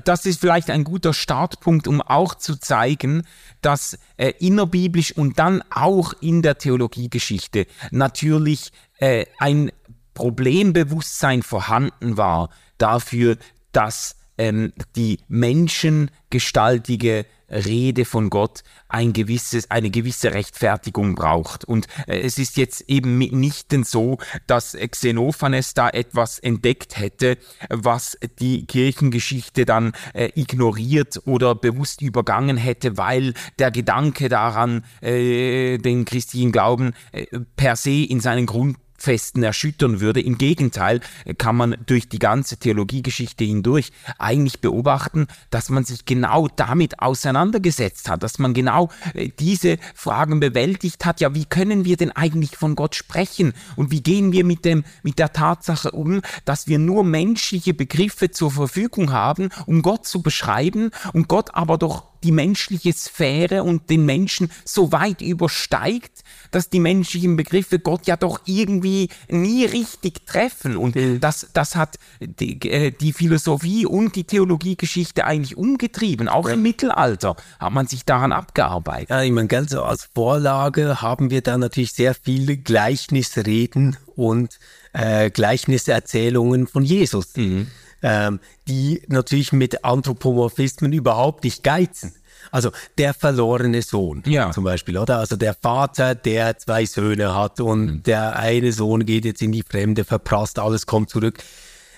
das 0.04 0.26
ist 0.26 0.40
vielleicht 0.40 0.70
ein 0.70 0.84
guter 0.84 1.12
Startpunkt, 1.12 1.88
um 1.88 2.00
auch 2.00 2.34
zu 2.34 2.56
zeigen, 2.56 3.22
dass 3.60 3.98
äh, 4.16 4.32
innerbiblisch 4.38 5.16
und 5.16 5.38
dann 5.38 5.62
auch 5.70 6.12
in 6.20 6.42
der 6.42 6.58
Theologiegeschichte 6.58 7.66
natürlich 7.90 8.72
äh, 8.98 9.26
ein 9.38 9.70
Problembewusstsein 10.14 11.42
vorhanden 11.42 12.16
war 12.16 12.50
dafür, 12.78 13.36
dass 13.72 14.16
ähm, 14.38 14.72
die 14.96 15.18
menschengestaltige 15.28 17.26
Rede 17.54 18.04
von 18.04 18.30
Gott 18.30 18.62
ein 18.88 19.12
gewisses, 19.12 19.70
eine 19.70 19.90
gewisse 19.90 20.34
Rechtfertigung 20.34 21.14
braucht. 21.14 21.64
Und 21.64 21.86
äh, 22.06 22.20
es 22.20 22.38
ist 22.38 22.56
jetzt 22.56 22.88
eben 22.88 23.18
mitnichten 23.18 23.84
so, 23.84 24.18
dass 24.46 24.76
Xenophanes 24.76 25.74
da 25.74 25.88
etwas 25.88 26.38
entdeckt 26.38 26.98
hätte, 26.98 27.38
was 27.68 28.18
die 28.38 28.66
Kirchengeschichte 28.66 29.64
dann 29.64 29.92
äh, 30.14 30.30
ignoriert 30.34 31.20
oder 31.26 31.54
bewusst 31.54 32.02
übergangen 32.02 32.56
hätte, 32.56 32.96
weil 32.96 33.34
der 33.58 33.70
Gedanke 33.70 34.28
daran, 34.28 34.84
äh, 35.00 35.78
den 35.78 36.04
christlichen 36.04 36.52
Glauben 36.52 36.94
äh, 37.12 37.26
per 37.56 37.76
se 37.76 37.90
in 37.90 38.20
seinen 38.20 38.46
Grund 38.46 38.76
Festen 38.96 39.42
erschüttern 39.42 40.00
würde. 40.00 40.20
Im 40.20 40.38
Gegenteil 40.38 41.00
kann 41.38 41.56
man 41.56 41.76
durch 41.86 42.08
die 42.08 42.18
ganze 42.18 42.56
Theologiegeschichte 42.56 43.44
hindurch 43.44 43.92
eigentlich 44.18 44.60
beobachten, 44.60 45.26
dass 45.50 45.68
man 45.68 45.84
sich 45.84 46.04
genau 46.04 46.48
damit 46.48 47.00
auseinandergesetzt 47.00 48.08
hat, 48.08 48.22
dass 48.22 48.38
man 48.38 48.54
genau 48.54 48.90
äh, 49.14 49.28
diese 49.38 49.78
Fragen 49.94 50.40
bewältigt 50.40 51.04
hat. 51.04 51.20
Ja, 51.20 51.34
wie 51.34 51.44
können 51.44 51.84
wir 51.84 51.96
denn 51.96 52.12
eigentlich 52.12 52.56
von 52.56 52.74
Gott 52.74 52.94
sprechen? 52.94 53.52
Und 53.76 53.90
wie 53.90 54.02
gehen 54.02 54.32
wir 54.32 54.44
mit 54.44 54.64
dem, 54.64 54.84
mit 55.02 55.18
der 55.18 55.32
Tatsache 55.32 55.90
um, 55.90 56.22
dass 56.44 56.66
wir 56.66 56.78
nur 56.78 57.04
menschliche 57.04 57.74
Begriffe 57.74 58.30
zur 58.30 58.50
Verfügung 58.50 59.12
haben, 59.12 59.50
um 59.66 59.82
Gott 59.82 60.06
zu 60.06 60.22
beschreiben 60.22 60.90
und 61.12 61.28
Gott 61.28 61.54
aber 61.54 61.78
doch 61.78 62.13
die 62.24 62.32
menschliche 62.32 62.92
Sphäre 62.92 63.62
und 63.62 63.90
den 63.90 64.04
Menschen 64.06 64.50
so 64.64 64.90
weit 64.90 65.20
übersteigt, 65.20 66.24
dass 66.50 66.70
die 66.70 66.80
menschlichen 66.80 67.36
Begriffe 67.36 67.78
Gott 67.78 68.06
ja 68.06 68.16
doch 68.16 68.40
irgendwie 68.46 69.10
nie 69.28 69.64
richtig 69.66 70.26
treffen. 70.26 70.76
Und 70.76 70.96
das, 71.20 71.48
das 71.52 71.76
hat 71.76 71.98
die, 72.20 72.60
äh, 72.70 72.90
die 72.90 73.12
Philosophie 73.12 73.86
und 73.86 74.16
die 74.16 74.24
Theologiegeschichte 74.24 75.24
eigentlich 75.24 75.56
umgetrieben. 75.56 76.28
Auch 76.28 76.48
im 76.48 76.62
Mittelalter 76.62 77.36
hat 77.58 77.72
man 77.72 77.86
sich 77.86 78.04
daran 78.04 78.32
abgearbeitet. 78.32 79.10
Ja, 79.10 79.22
ich 79.22 79.32
meine, 79.32 79.48
ganz 79.48 79.70
so 79.70 79.82
als 79.82 80.08
Vorlage 80.14 81.02
haben 81.02 81.30
wir 81.30 81.42
da 81.42 81.58
natürlich 81.58 81.92
sehr 81.92 82.14
viele 82.14 82.56
Gleichnisreden 82.56 83.98
und 84.16 84.58
äh, 84.94 85.30
Gleichniserzählungen 85.30 86.66
von 86.66 86.84
Jesus. 86.84 87.36
Mhm 87.36 87.66
ähm, 88.04 88.38
die 88.68 89.02
natürlich 89.08 89.52
mit 89.52 89.82
Anthropomorphismen 89.82 90.92
überhaupt 90.92 91.42
nicht 91.42 91.64
geizen. 91.64 92.14
Also 92.50 92.70
der 92.98 93.14
verlorene 93.14 93.80
Sohn 93.80 94.22
ja. 94.26 94.52
zum 94.52 94.62
Beispiel, 94.62 94.98
oder? 94.98 95.18
Also 95.18 95.36
der 95.36 95.54
Vater, 95.54 96.14
der 96.14 96.58
zwei 96.58 96.84
Söhne 96.84 97.34
hat 97.34 97.60
und 97.60 97.86
mhm. 97.86 98.02
der 98.02 98.38
eine 98.38 98.72
Sohn 98.72 99.06
geht 99.06 99.24
jetzt 99.24 99.40
in 99.40 99.50
die 99.50 99.62
Fremde, 99.62 100.04
verprasst, 100.04 100.58
alles 100.58 100.84
kommt 100.84 101.08
zurück. 101.08 101.42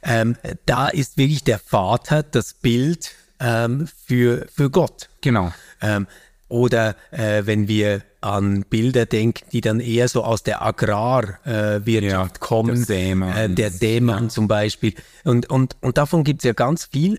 Ähm, 0.04 0.36
da 0.64 0.86
ist 0.86 1.18
wirklich 1.18 1.42
der 1.42 1.58
Vater 1.58 2.22
das 2.22 2.54
Bild 2.54 3.10
ähm, 3.40 3.88
für, 4.06 4.46
für 4.54 4.70
Gott. 4.70 5.08
Genau. 5.20 5.52
Ähm, 5.82 6.06
oder 6.48 6.96
äh, 7.10 7.42
wenn 7.44 7.68
wir 7.68 8.02
an 8.20 8.64
Bilder 8.68 9.06
denken, 9.06 9.44
die 9.52 9.60
dann 9.60 9.80
eher 9.80 10.08
so 10.08 10.24
aus 10.24 10.42
der 10.42 10.62
Agrarwirtschaft 10.62 12.36
äh, 12.36 12.40
kommen, 12.40 12.86
der 12.86 12.96
Dämon, 12.96 13.32
äh, 13.32 13.48
der 13.50 13.70
Dämon 13.70 14.24
ja. 14.24 14.28
zum 14.28 14.48
Beispiel. 14.48 14.94
Und, 15.24 15.48
und, 15.50 15.76
und 15.80 15.98
davon 15.98 16.24
gibt 16.24 16.40
es 16.40 16.44
ja 16.44 16.52
ganz 16.52 16.86
viel. 16.86 17.18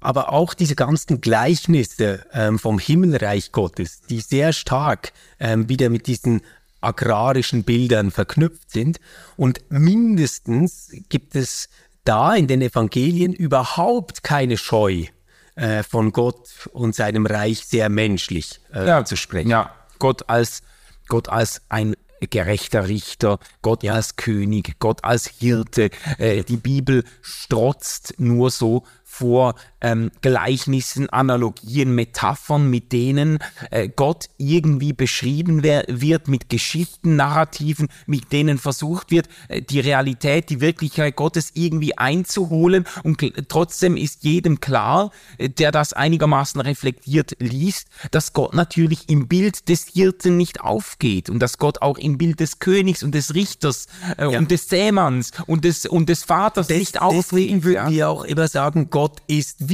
Aber 0.00 0.32
auch 0.34 0.52
diese 0.52 0.74
ganzen 0.74 1.22
Gleichnisse 1.22 2.26
ähm, 2.34 2.58
vom 2.58 2.78
Himmelreich 2.78 3.52
Gottes, 3.52 4.02
die 4.02 4.20
sehr 4.20 4.52
stark 4.52 5.12
ähm, 5.40 5.70
wieder 5.70 5.88
mit 5.88 6.06
diesen 6.06 6.42
agrarischen 6.82 7.64
Bildern 7.64 8.10
verknüpft 8.10 8.70
sind. 8.70 9.00
Und 9.38 9.62
mindestens 9.70 10.90
gibt 11.08 11.34
es 11.34 11.70
da 12.04 12.34
in 12.34 12.46
den 12.46 12.60
Evangelien 12.60 13.32
überhaupt 13.32 14.22
keine 14.22 14.58
Scheu 14.58 15.06
äh, 15.54 15.82
von 15.82 16.12
Gott 16.12 16.68
und 16.72 16.94
seinem 16.94 17.26
Reich 17.26 17.64
sehr 17.64 17.88
menschlich 17.88 18.60
äh, 18.72 18.86
ja, 18.86 19.04
zu 19.04 19.16
sprechen. 19.16 19.50
Ja, 19.50 19.74
Gott 19.98 20.28
als, 20.28 20.62
Gott 21.08 21.28
als 21.28 21.62
ein 21.68 21.94
gerechter 22.30 22.88
Richter, 22.88 23.38
Gott 23.62 23.82
ja. 23.82 23.94
als 23.94 24.16
König, 24.16 24.78
Gott 24.78 25.04
als 25.04 25.26
Hirte. 25.26 25.90
Äh, 26.18 26.42
die 26.42 26.56
Bibel 26.56 27.04
strotzt 27.22 28.14
nur 28.18 28.50
so 28.50 28.84
vor 29.04 29.54
ähm, 29.84 30.10
Gleichnissen, 30.22 31.10
Analogien, 31.10 31.94
Metaphern, 31.94 32.70
mit 32.70 32.90
denen 32.92 33.38
äh, 33.70 33.88
Gott 33.94 34.30
irgendwie 34.38 34.94
beschrieben 34.94 35.62
wird, 35.62 36.26
mit 36.26 36.48
Geschichten, 36.48 37.16
Narrativen, 37.16 37.88
mit 38.06 38.32
denen 38.32 38.56
versucht 38.56 39.10
wird, 39.10 39.28
äh, 39.48 39.60
die 39.60 39.80
Realität, 39.80 40.48
die 40.48 40.62
Wirklichkeit 40.62 41.16
Gottes 41.16 41.50
irgendwie 41.52 41.98
einzuholen. 41.98 42.86
Und 43.02 43.22
trotzdem 43.48 43.98
ist 43.98 44.24
jedem 44.24 44.60
klar, 44.60 45.10
äh, 45.36 45.50
der 45.50 45.70
das 45.70 45.92
einigermaßen 45.92 46.62
reflektiert 46.62 47.36
liest, 47.38 47.88
dass 48.10 48.32
Gott 48.32 48.54
natürlich 48.54 49.10
im 49.10 49.28
Bild 49.28 49.68
des 49.68 49.86
Hirten 49.88 50.38
nicht 50.38 50.62
aufgeht 50.62 51.28
und 51.28 51.40
dass 51.40 51.58
Gott 51.58 51.82
auch 51.82 51.98
im 51.98 52.16
Bild 52.16 52.40
des 52.40 52.58
Königs 52.58 53.02
und 53.02 53.14
des 53.14 53.34
Richters 53.34 53.86
äh, 54.16 54.32
ja. 54.32 54.38
und 54.38 54.50
des 54.50 54.66
Sämanns 54.66 55.32
und 55.46 55.64
des, 55.64 55.84
und 55.84 56.08
des 56.08 56.24
Vaters 56.24 56.68
des, 56.68 56.78
nicht 56.78 57.02
aufgeht. 57.02 57.24
Deswegen 57.24 57.64
würden 57.64 57.74
ja. 57.74 57.90
wir 57.90 58.08
auch 58.08 58.24
immer 58.24 58.48
sagen, 58.48 58.88
Gott 58.88 59.18
ist 59.26 59.68
wie 59.68 59.73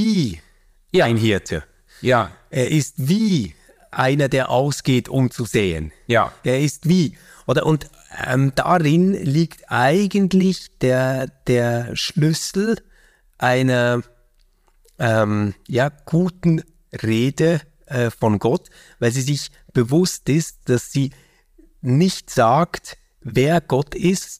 ja. 0.92 1.04
ein 1.04 1.16
Hirte. 1.16 1.64
Ja. 2.00 2.30
Er 2.50 2.70
ist 2.70 2.94
wie 2.96 3.54
einer, 3.90 4.28
der 4.28 4.50
ausgeht, 4.50 5.08
um 5.08 5.30
zu 5.30 5.44
sehen. 5.44 5.92
Ja. 6.06 6.32
Er 6.44 6.60
ist 6.60 6.88
wie. 6.88 7.16
Oder 7.46 7.66
und 7.66 7.90
ähm, 8.26 8.52
darin 8.54 9.12
liegt 9.12 9.70
eigentlich 9.70 10.66
der, 10.80 11.28
der 11.46 11.94
Schlüssel 11.96 12.76
einer 13.38 14.02
ähm, 14.98 15.54
ja, 15.66 15.90
guten 16.04 16.62
Rede 17.02 17.60
äh, 17.86 18.10
von 18.10 18.38
Gott, 18.38 18.68
weil 18.98 19.10
sie 19.10 19.22
sich 19.22 19.50
bewusst 19.72 20.28
ist, 20.28 20.58
dass 20.66 20.92
sie 20.92 21.10
nicht 21.80 22.30
sagt, 22.30 22.98
wer 23.20 23.60
Gott 23.60 23.94
ist 23.94 24.39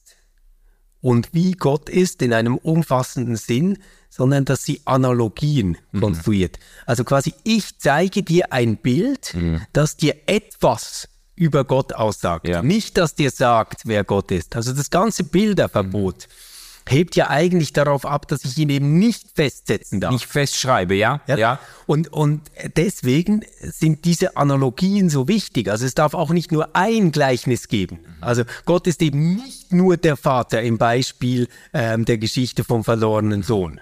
und 1.01 1.33
wie 1.33 1.53
Gott 1.53 1.89
ist 1.89 2.21
in 2.21 2.33
einem 2.33 2.57
umfassenden 2.57 3.35
Sinn, 3.35 3.79
sondern 4.09 4.45
dass 4.45 4.63
sie 4.63 4.81
Analogien 4.85 5.77
mhm. 5.91 5.99
konstruiert. 5.99 6.59
Also 6.85 7.03
quasi, 7.03 7.33
ich 7.43 7.79
zeige 7.79 8.23
dir 8.23 8.53
ein 8.53 8.77
Bild, 8.77 9.33
mhm. 9.33 9.61
das 9.73 9.97
dir 9.97 10.15
etwas 10.27 11.07
über 11.35 11.65
Gott 11.65 11.93
aussagt. 11.93 12.47
Ja. 12.47 12.61
Nicht, 12.61 12.97
dass 12.97 13.15
dir 13.15 13.31
sagt, 13.31 13.81
wer 13.85 14.03
Gott 14.03 14.31
ist. 14.31 14.55
Also 14.55 14.73
das 14.73 14.89
ganze 14.89 15.23
Bilderverbot. 15.23 16.27
Mhm 16.27 16.50
hebt 16.87 17.15
ja 17.15 17.29
eigentlich 17.29 17.73
darauf 17.73 18.05
ab, 18.05 18.27
dass 18.27 18.43
ich 18.45 18.57
ihn 18.57 18.69
eben 18.69 18.97
nicht 18.99 19.27
festsetzen 19.35 19.99
darf. 19.99 20.11
Nicht 20.11 20.25
festschreibe, 20.25 20.95
ja? 20.95 21.21
ja? 21.27 21.37
ja. 21.37 21.59
Und, 21.85 22.11
und 22.11 22.41
deswegen 22.75 23.43
sind 23.61 24.05
diese 24.05 24.37
Analogien 24.37 25.09
so 25.09 25.27
wichtig. 25.27 25.69
Also 25.69 25.85
es 25.85 25.95
darf 25.95 26.13
auch 26.13 26.31
nicht 26.31 26.51
nur 26.51 26.75
ein 26.75 27.11
Gleichnis 27.11 27.67
geben. 27.67 27.99
Also 28.19 28.43
Gott 28.65 28.87
ist 28.87 29.01
eben 29.01 29.35
nicht 29.35 29.73
nur 29.73 29.97
der 29.97 30.17
Vater 30.17 30.61
im 30.61 30.77
Beispiel 30.77 31.47
ähm, 31.73 32.05
der 32.05 32.17
Geschichte 32.17 32.63
vom 32.63 32.83
verlorenen 32.83 33.43
Sohn. 33.43 33.81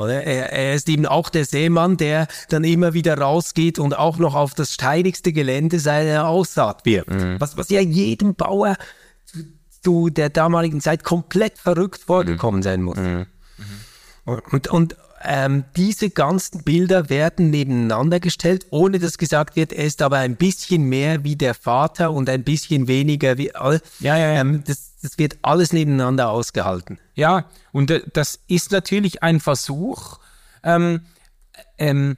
Oder? 0.00 0.24
Er, 0.24 0.52
er 0.52 0.74
ist 0.74 0.88
eben 0.88 1.04
auch 1.04 1.28
der 1.28 1.44
Seemann, 1.44 1.98
der 1.98 2.26
dann 2.48 2.64
immer 2.64 2.94
wieder 2.94 3.18
rausgeht 3.18 3.78
und 3.78 3.96
auch 3.96 4.16
noch 4.16 4.34
auf 4.34 4.54
das 4.54 4.72
steinigste 4.72 5.32
Gelände 5.32 5.78
seine 5.78 6.24
Aussaat 6.24 6.86
wirft. 6.86 7.10
Mhm. 7.10 7.36
Was, 7.38 7.58
was 7.58 7.68
ja 7.68 7.80
jedem 7.80 8.34
Bauer 8.34 8.76
zu 9.82 10.10
der 10.10 10.30
damaligen 10.30 10.80
Zeit 10.80 11.04
komplett 11.04 11.58
verrückt 11.58 12.02
vorgekommen 12.02 12.62
sein 12.62 12.82
muss. 12.82 12.98
Mhm. 12.98 13.26
Und, 14.24 14.68
und 14.68 14.96
ähm, 15.22 15.64
diese 15.76 16.08
ganzen 16.08 16.62
Bilder 16.62 17.10
werden 17.10 17.50
nebeneinander 17.50 18.20
gestellt, 18.20 18.66
ohne 18.70 18.98
dass 18.98 19.18
gesagt 19.18 19.54
wird, 19.54 19.72
er 19.72 19.84
ist 19.84 20.00
aber 20.00 20.18
ein 20.18 20.36
bisschen 20.36 20.84
mehr 20.84 21.24
wie 21.24 21.36
der 21.36 21.54
Vater 21.54 22.12
und 22.12 22.30
ein 22.30 22.42
bisschen 22.42 22.88
weniger 22.88 23.36
wie. 23.36 23.48
Ja, 23.48 23.72
ja, 24.00 24.16
ja. 24.16 24.40
Ähm, 24.40 24.64
das, 24.66 24.96
das 25.02 25.18
wird 25.18 25.38
alles 25.42 25.72
nebeneinander 25.74 26.30
ausgehalten. 26.30 26.98
Ja, 27.14 27.44
und 27.72 27.90
äh, 27.90 28.02
das 28.12 28.40
ist 28.46 28.72
natürlich 28.72 29.22
ein 29.22 29.40
Versuch, 29.40 30.20
ähm, 30.62 31.02
ähm, 31.76 32.16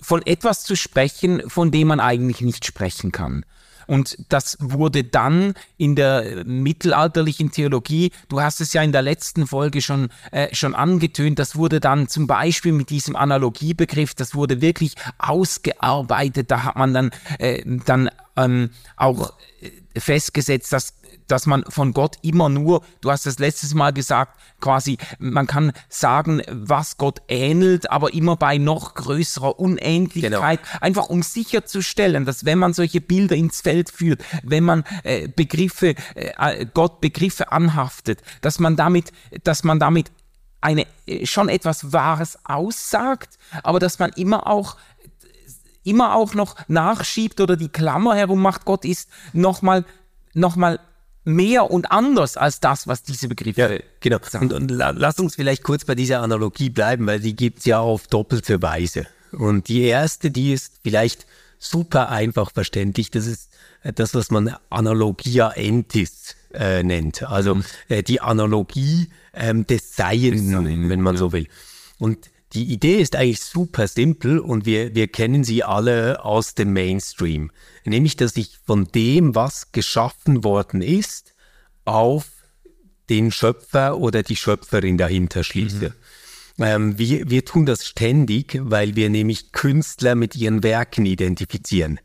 von 0.00 0.26
etwas 0.26 0.64
zu 0.64 0.76
sprechen, 0.76 1.48
von 1.48 1.70
dem 1.70 1.88
man 1.88 2.00
eigentlich 2.00 2.40
nicht 2.40 2.64
sprechen 2.64 3.12
kann. 3.12 3.44
Und 3.90 4.18
das 4.28 4.56
wurde 4.60 5.02
dann 5.02 5.54
in 5.76 5.96
der 5.96 6.44
mittelalterlichen 6.44 7.50
Theologie, 7.50 8.12
du 8.28 8.40
hast 8.40 8.60
es 8.60 8.72
ja 8.72 8.84
in 8.84 8.92
der 8.92 9.02
letzten 9.02 9.48
Folge 9.48 9.82
schon, 9.82 10.10
äh, 10.30 10.54
schon 10.54 10.76
angetönt, 10.76 11.40
das 11.40 11.56
wurde 11.56 11.80
dann 11.80 12.06
zum 12.06 12.28
Beispiel 12.28 12.70
mit 12.70 12.90
diesem 12.90 13.16
Analogiebegriff, 13.16 14.14
das 14.14 14.32
wurde 14.36 14.60
wirklich 14.60 14.94
ausgearbeitet. 15.18 16.52
Da 16.52 16.62
hat 16.62 16.76
man 16.76 16.94
dann, 16.94 17.10
äh, 17.40 17.64
dann 17.84 18.10
ähm, 18.36 18.70
auch 18.94 19.32
äh, 19.60 19.98
festgesetzt, 19.98 20.72
dass 20.72 20.94
dass 21.26 21.46
man 21.46 21.64
von 21.68 21.92
Gott 21.92 22.16
immer 22.22 22.48
nur, 22.48 22.82
du 23.00 23.10
hast 23.10 23.26
es 23.26 23.38
letztes 23.38 23.74
Mal 23.74 23.92
gesagt, 23.92 24.38
quasi, 24.60 24.98
man 25.18 25.46
kann 25.46 25.72
sagen, 25.88 26.42
was 26.50 26.96
Gott 26.96 27.22
ähnelt, 27.28 27.90
aber 27.90 28.12
immer 28.12 28.36
bei 28.36 28.58
noch 28.58 28.94
größerer 28.94 29.58
Unähnlichkeit, 29.58 30.60
genau. 30.62 30.80
einfach 30.80 31.08
um 31.08 31.22
sicherzustellen, 31.22 32.24
dass 32.24 32.44
wenn 32.44 32.58
man 32.58 32.72
solche 32.72 33.00
Bilder 33.00 33.36
ins 33.36 33.60
Feld 33.60 33.90
führt, 33.90 34.22
wenn 34.42 34.64
man 34.64 34.84
äh, 35.02 35.28
Begriffe, 35.28 35.94
äh, 36.14 36.66
Gott 36.72 37.00
Begriffe 37.00 37.52
anhaftet, 37.52 38.22
dass 38.40 38.58
man 38.58 38.76
damit, 38.76 39.12
dass 39.44 39.64
man 39.64 39.78
damit 39.78 40.10
eine 40.60 40.86
äh, 41.06 41.26
schon 41.26 41.48
etwas 41.48 41.92
Wahres 41.92 42.38
aussagt, 42.44 43.38
aber 43.62 43.78
dass 43.78 43.98
man 43.98 44.10
immer 44.10 44.46
auch 44.46 44.76
immer 45.82 46.14
auch 46.14 46.34
noch 46.34 46.56
nachschiebt 46.68 47.40
oder 47.40 47.56
die 47.56 47.70
Klammer 47.70 48.14
herum 48.14 48.42
macht, 48.42 48.64
Gott 48.64 48.84
ist 48.84 49.08
nochmal 49.32 49.84
noch 50.34 50.56
mal 50.56 50.78
mehr 51.24 51.70
und 51.70 51.90
anders 51.92 52.36
als 52.36 52.60
das, 52.60 52.86
was 52.86 53.02
diese 53.02 53.28
Begriffe 53.28 53.60
ja, 53.60 53.78
genau. 54.00 54.18
Und, 54.40 54.52
und 54.52 54.70
lass 54.70 55.18
uns 55.18 55.34
vielleicht 55.34 55.62
kurz 55.62 55.84
bei 55.84 55.94
dieser 55.94 56.22
Analogie 56.22 56.70
bleiben, 56.70 57.06
weil 57.06 57.20
die 57.20 57.36
gibt 57.36 57.60
es 57.60 57.64
ja 57.66 57.80
auf 57.80 58.06
doppelte 58.06 58.62
Weise. 58.62 59.06
Und 59.32 59.68
die 59.68 59.82
erste, 59.82 60.30
die 60.30 60.52
ist 60.52 60.80
vielleicht 60.82 61.26
super 61.58 62.08
einfach 62.08 62.50
verständlich, 62.52 63.10
das 63.10 63.26
ist 63.26 63.50
äh, 63.82 63.92
das, 63.92 64.14
was 64.14 64.30
man 64.30 64.56
Analogia 64.70 65.50
entis 65.50 66.36
äh, 66.52 66.82
nennt. 66.82 67.22
Also 67.22 67.56
mhm. 67.56 67.64
äh, 67.88 68.02
die 68.02 68.20
Analogie 68.20 69.10
ähm, 69.34 69.66
des 69.66 69.94
Seiens, 69.94 70.42
wenn 70.50 71.00
man 71.00 71.16
so 71.16 71.32
will. 71.32 71.46
Und 71.98 72.29
die 72.52 72.64
Idee 72.64 73.00
ist 73.00 73.14
eigentlich 73.14 73.40
super 73.40 73.86
simpel 73.86 74.40
und 74.40 74.66
wir, 74.66 74.94
wir 74.94 75.08
kennen 75.08 75.44
sie 75.44 75.62
alle 75.62 76.24
aus 76.24 76.54
dem 76.54 76.72
Mainstream. 76.72 77.52
Nämlich, 77.84 78.16
dass 78.16 78.36
ich 78.36 78.58
von 78.66 78.86
dem, 78.86 79.34
was 79.34 79.72
geschaffen 79.72 80.42
worden 80.42 80.82
ist, 80.82 81.34
auf 81.84 82.28
den 83.08 83.30
Schöpfer 83.30 83.98
oder 83.98 84.22
die 84.22 84.36
Schöpferin 84.36 84.98
dahinter 84.98 85.44
schließe. 85.44 85.94
Mhm. 86.56 86.64
Ähm, 86.64 86.98
wir, 86.98 87.30
wir 87.30 87.44
tun 87.44 87.66
das 87.66 87.86
ständig, 87.86 88.58
weil 88.60 88.96
wir 88.96 89.10
nämlich 89.10 89.52
Künstler 89.52 90.14
mit 90.14 90.36
ihren 90.36 90.62
Werken 90.62 91.06
identifizieren. 91.06 92.00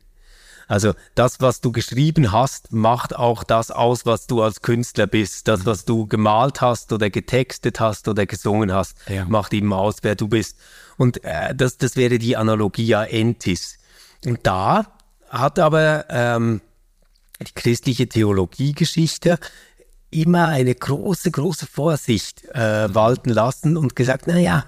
Also 0.68 0.94
das, 1.14 1.40
was 1.40 1.60
du 1.60 1.70
geschrieben 1.70 2.32
hast, 2.32 2.72
macht 2.72 3.14
auch 3.14 3.44
das 3.44 3.70
aus, 3.70 4.04
was 4.04 4.26
du 4.26 4.42
als 4.42 4.62
Künstler 4.62 5.06
bist. 5.06 5.46
Das, 5.46 5.64
was 5.64 5.84
du 5.84 6.06
gemalt 6.06 6.60
hast 6.60 6.92
oder 6.92 7.08
getextet 7.08 7.78
hast 7.78 8.08
oder 8.08 8.26
gesungen 8.26 8.72
hast, 8.72 8.96
ja. 9.08 9.24
macht 9.26 9.52
eben 9.52 9.72
aus, 9.72 9.96
wer 10.02 10.16
du 10.16 10.28
bist. 10.28 10.56
Und 10.96 11.22
äh, 11.24 11.54
das, 11.54 11.78
das 11.78 11.94
wäre 11.94 12.18
die 12.18 12.36
Analogia 12.36 13.04
entis. 13.04 13.78
Und 14.24 14.40
da 14.42 14.86
hat 15.28 15.58
aber 15.58 16.06
ähm, 16.08 16.60
die 17.40 17.52
christliche 17.54 18.08
Theologiegeschichte 18.08 19.38
immer 20.10 20.48
eine 20.48 20.74
große, 20.74 21.30
große 21.30 21.66
Vorsicht 21.66 22.44
äh, 22.54 22.92
walten 22.94 23.30
lassen 23.30 23.76
und 23.76 23.94
gesagt, 23.94 24.24
na 24.26 24.38
ja, 24.38 24.64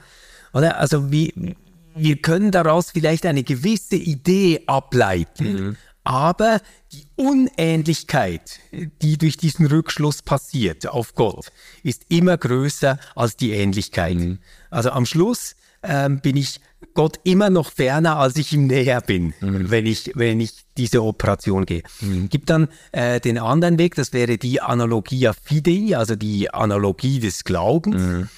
oder? 0.52 0.78
Also 0.78 1.10
wie, 1.10 1.56
wir 1.94 2.16
können 2.16 2.50
daraus 2.50 2.90
vielleicht 2.90 3.26
eine 3.26 3.42
gewisse 3.42 3.96
Idee 3.96 4.62
ableiten. 4.66 5.52
Mhm. 5.52 5.76
Aber 6.08 6.62
die 6.90 7.06
Unähnlichkeit, 7.16 8.60
die 9.02 9.18
durch 9.18 9.36
diesen 9.36 9.66
Rückschluss 9.66 10.22
passiert 10.22 10.86
auf 10.86 11.14
Gott, 11.14 11.52
ist 11.82 12.06
immer 12.08 12.38
größer 12.38 12.98
als 13.14 13.36
die 13.36 13.52
Ähnlichkeit. 13.52 14.14
Mhm. 14.14 14.38
Also 14.70 14.90
am 14.90 15.04
Schluss 15.04 15.54
ähm, 15.82 16.20
bin 16.22 16.38
ich 16.38 16.60
Gott 16.94 17.20
immer 17.24 17.50
noch 17.50 17.70
ferner, 17.70 18.16
als 18.16 18.36
ich 18.36 18.54
ihm 18.54 18.68
näher 18.68 19.02
bin, 19.02 19.34
mhm. 19.42 19.70
wenn, 19.70 19.84
ich, 19.84 20.12
wenn 20.14 20.40
ich 20.40 20.54
diese 20.78 21.02
Operation 21.02 21.66
gehe. 21.66 21.82
Mhm. 22.00 22.30
Gibt 22.30 22.48
dann 22.48 22.68
äh, 22.92 23.20
den 23.20 23.36
anderen 23.36 23.78
Weg, 23.78 23.94
das 23.94 24.14
wäre 24.14 24.38
die 24.38 24.62
Analogia 24.62 25.34
Fidei, 25.34 25.94
also 25.94 26.16
die 26.16 26.48
Analogie 26.54 27.20
des 27.20 27.44
Glaubens. 27.44 28.00
Mhm. 28.00 28.28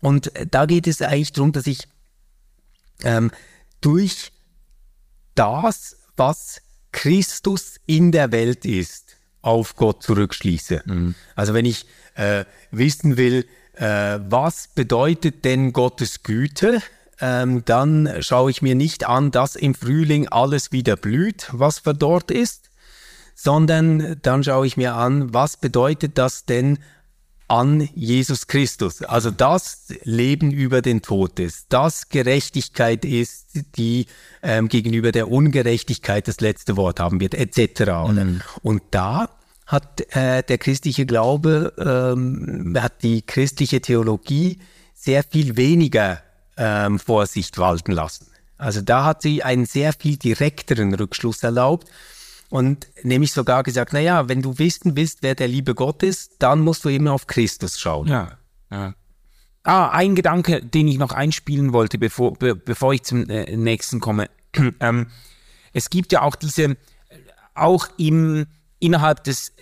Und 0.00 0.34
äh, 0.34 0.44
da 0.50 0.66
geht 0.66 0.88
es 0.88 1.00
eigentlich 1.00 1.30
darum, 1.30 1.52
dass 1.52 1.68
ich 1.68 1.86
ähm, 3.04 3.30
durch 3.80 4.32
das, 5.36 5.98
was 6.16 6.60
Christus 6.92 7.76
in 7.86 8.12
der 8.12 8.32
Welt 8.32 8.64
ist, 8.64 9.16
auf 9.40 9.76
Gott 9.76 10.02
zurückschließe. 10.02 10.82
Mhm. 10.84 11.14
Also 11.34 11.54
wenn 11.54 11.64
ich 11.64 11.86
äh, 12.14 12.44
wissen 12.70 13.16
will, 13.16 13.46
äh, 13.74 14.18
was 14.28 14.68
bedeutet 14.68 15.44
denn 15.44 15.72
Gottes 15.72 16.22
Güte, 16.22 16.80
ähm, 17.20 17.64
dann 17.64 18.08
schaue 18.20 18.50
ich 18.50 18.62
mir 18.62 18.74
nicht 18.74 19.06
an, 19.06 19.30
dass 19.30 19.56
im 19.56 19.74
Frühling 19.74 20.28
alles 20.28 20.72
wieder 20.72 20.96
blüht, 20.96 21.48
was 21.52 21.78
verdorrt 21.78 22.30
ist, 22.30 22.70
sondern 23.34 24.16
dann 24.22 24.44
schaue 24.44 24.66
ich 24.66 24.76
mir 24.76 24.94
an, 24.94 25.32
was 25.32 25.56
bedeutet 25.56 26.18
das 26.18 26.44
denn 26.44 26.78
an 27.52 27.86
Jesus 27.94 28.46
Christus. 28.46 29.02
Also 29.02 29.30
das 29.30 29.88
Leben 30.04 30.52
über 30.52 30.80
den 30.80 31.02
Tod 31.02 31.38
ist, 31.38 31.66
das 31.68 32.08
Gerechtigkeit 32.08 33.04
ist, 33.04 33.66
die 33.76 34.06
ähm, 34.42 34.68
gegenüber 34.68 35.12
der 35.12 35.30
Ungerechtigkeit 35.30 36.26
das 36.28 36.40
letzte 36.40 36.78
Wort 36.78 36.98
haben 36.98 37.20
wird, 37.20 37.34
etc. 37.34 38.08
Mhm. 38.08 38.40
Und 38.62 38.82
da 38.90 39.28
hat 39.66 40.00
äh, 40.16 40.42
der 40.42 40.56
christliche 40.56 41.04
Glaube, 41.04 41.74
ähm, 41.78 42.74
hat 42.80 43.02
die 43.02 43.20
christliche 43.20 43.82
Theologie 43.82 44.58
sehr 44.94 45.22
viel 45.22 45.58
weniger 45.58 46.22
ähm, 46.56 46.98
Vorsicht 46.98 47.58
walten 47.58 47.92
lassen. 47.92 48.28
Also 48.56 48.80
da 48.80 49.04
hat 49.04 49.20
sie 49.20 49.42
einen 49.42 49.66
sehr 49.66 49.92
viel 49.92 50.16
direkteren 50.16 50.94
Rückschluss 50.94 51.42
erlaubt 51.42 51.90
und 52.52 52.86
nämlich 53.02 53.32
sogar 53.32 53.62
gesagt, 53.62 53.94
naja, 53.94 54.28
wenn 54.28 54.42
du 54.42 54.58
wissen 54.58 54.94
willst, 54.94 55.22
wer 55.22 55.34
der 55.34 55.48
liebe 55.48 55.74
Gott 55.74 56.02
ist, 56.02 56.34
dann 56.38 56.60
musst 56.60 56.84
du 56.84 56.90
eben 56.90 57.08
auf 57.08 57.26
Christus 57.26 57.80
schauen. 57.80 58.08
Ja, 58.08 58.36
ja. 58.70 58.94
Ah, 59.62 59.88
ein 59.88 60.14
Gedanke, 60.14 60.62
den 60.62 60.86
ich 60.86 60.98
noch 60.98 61.12
einspielen 61.12 61.72
wollte, 61.72 61.96
bevor, 61.96 62.34
be, 62.34 62.54
bevor 62.54 62.92
ich 62.92 63.04
zum 63.04 63.26
äh, 63.30 63.56
nächsten 63.56 64.00
komme. 64.00 64.28
ähm, 64.80 65.06
es 65.72 65.88
gibt 65.88 66.12
ja 66.12 66.20
auch 66.20 66.36
diese, 66.36 66.76
auch 67.54 67.88
im, 67.96 68.44
innerhalb 68.80 69.24
des 69.24 69.54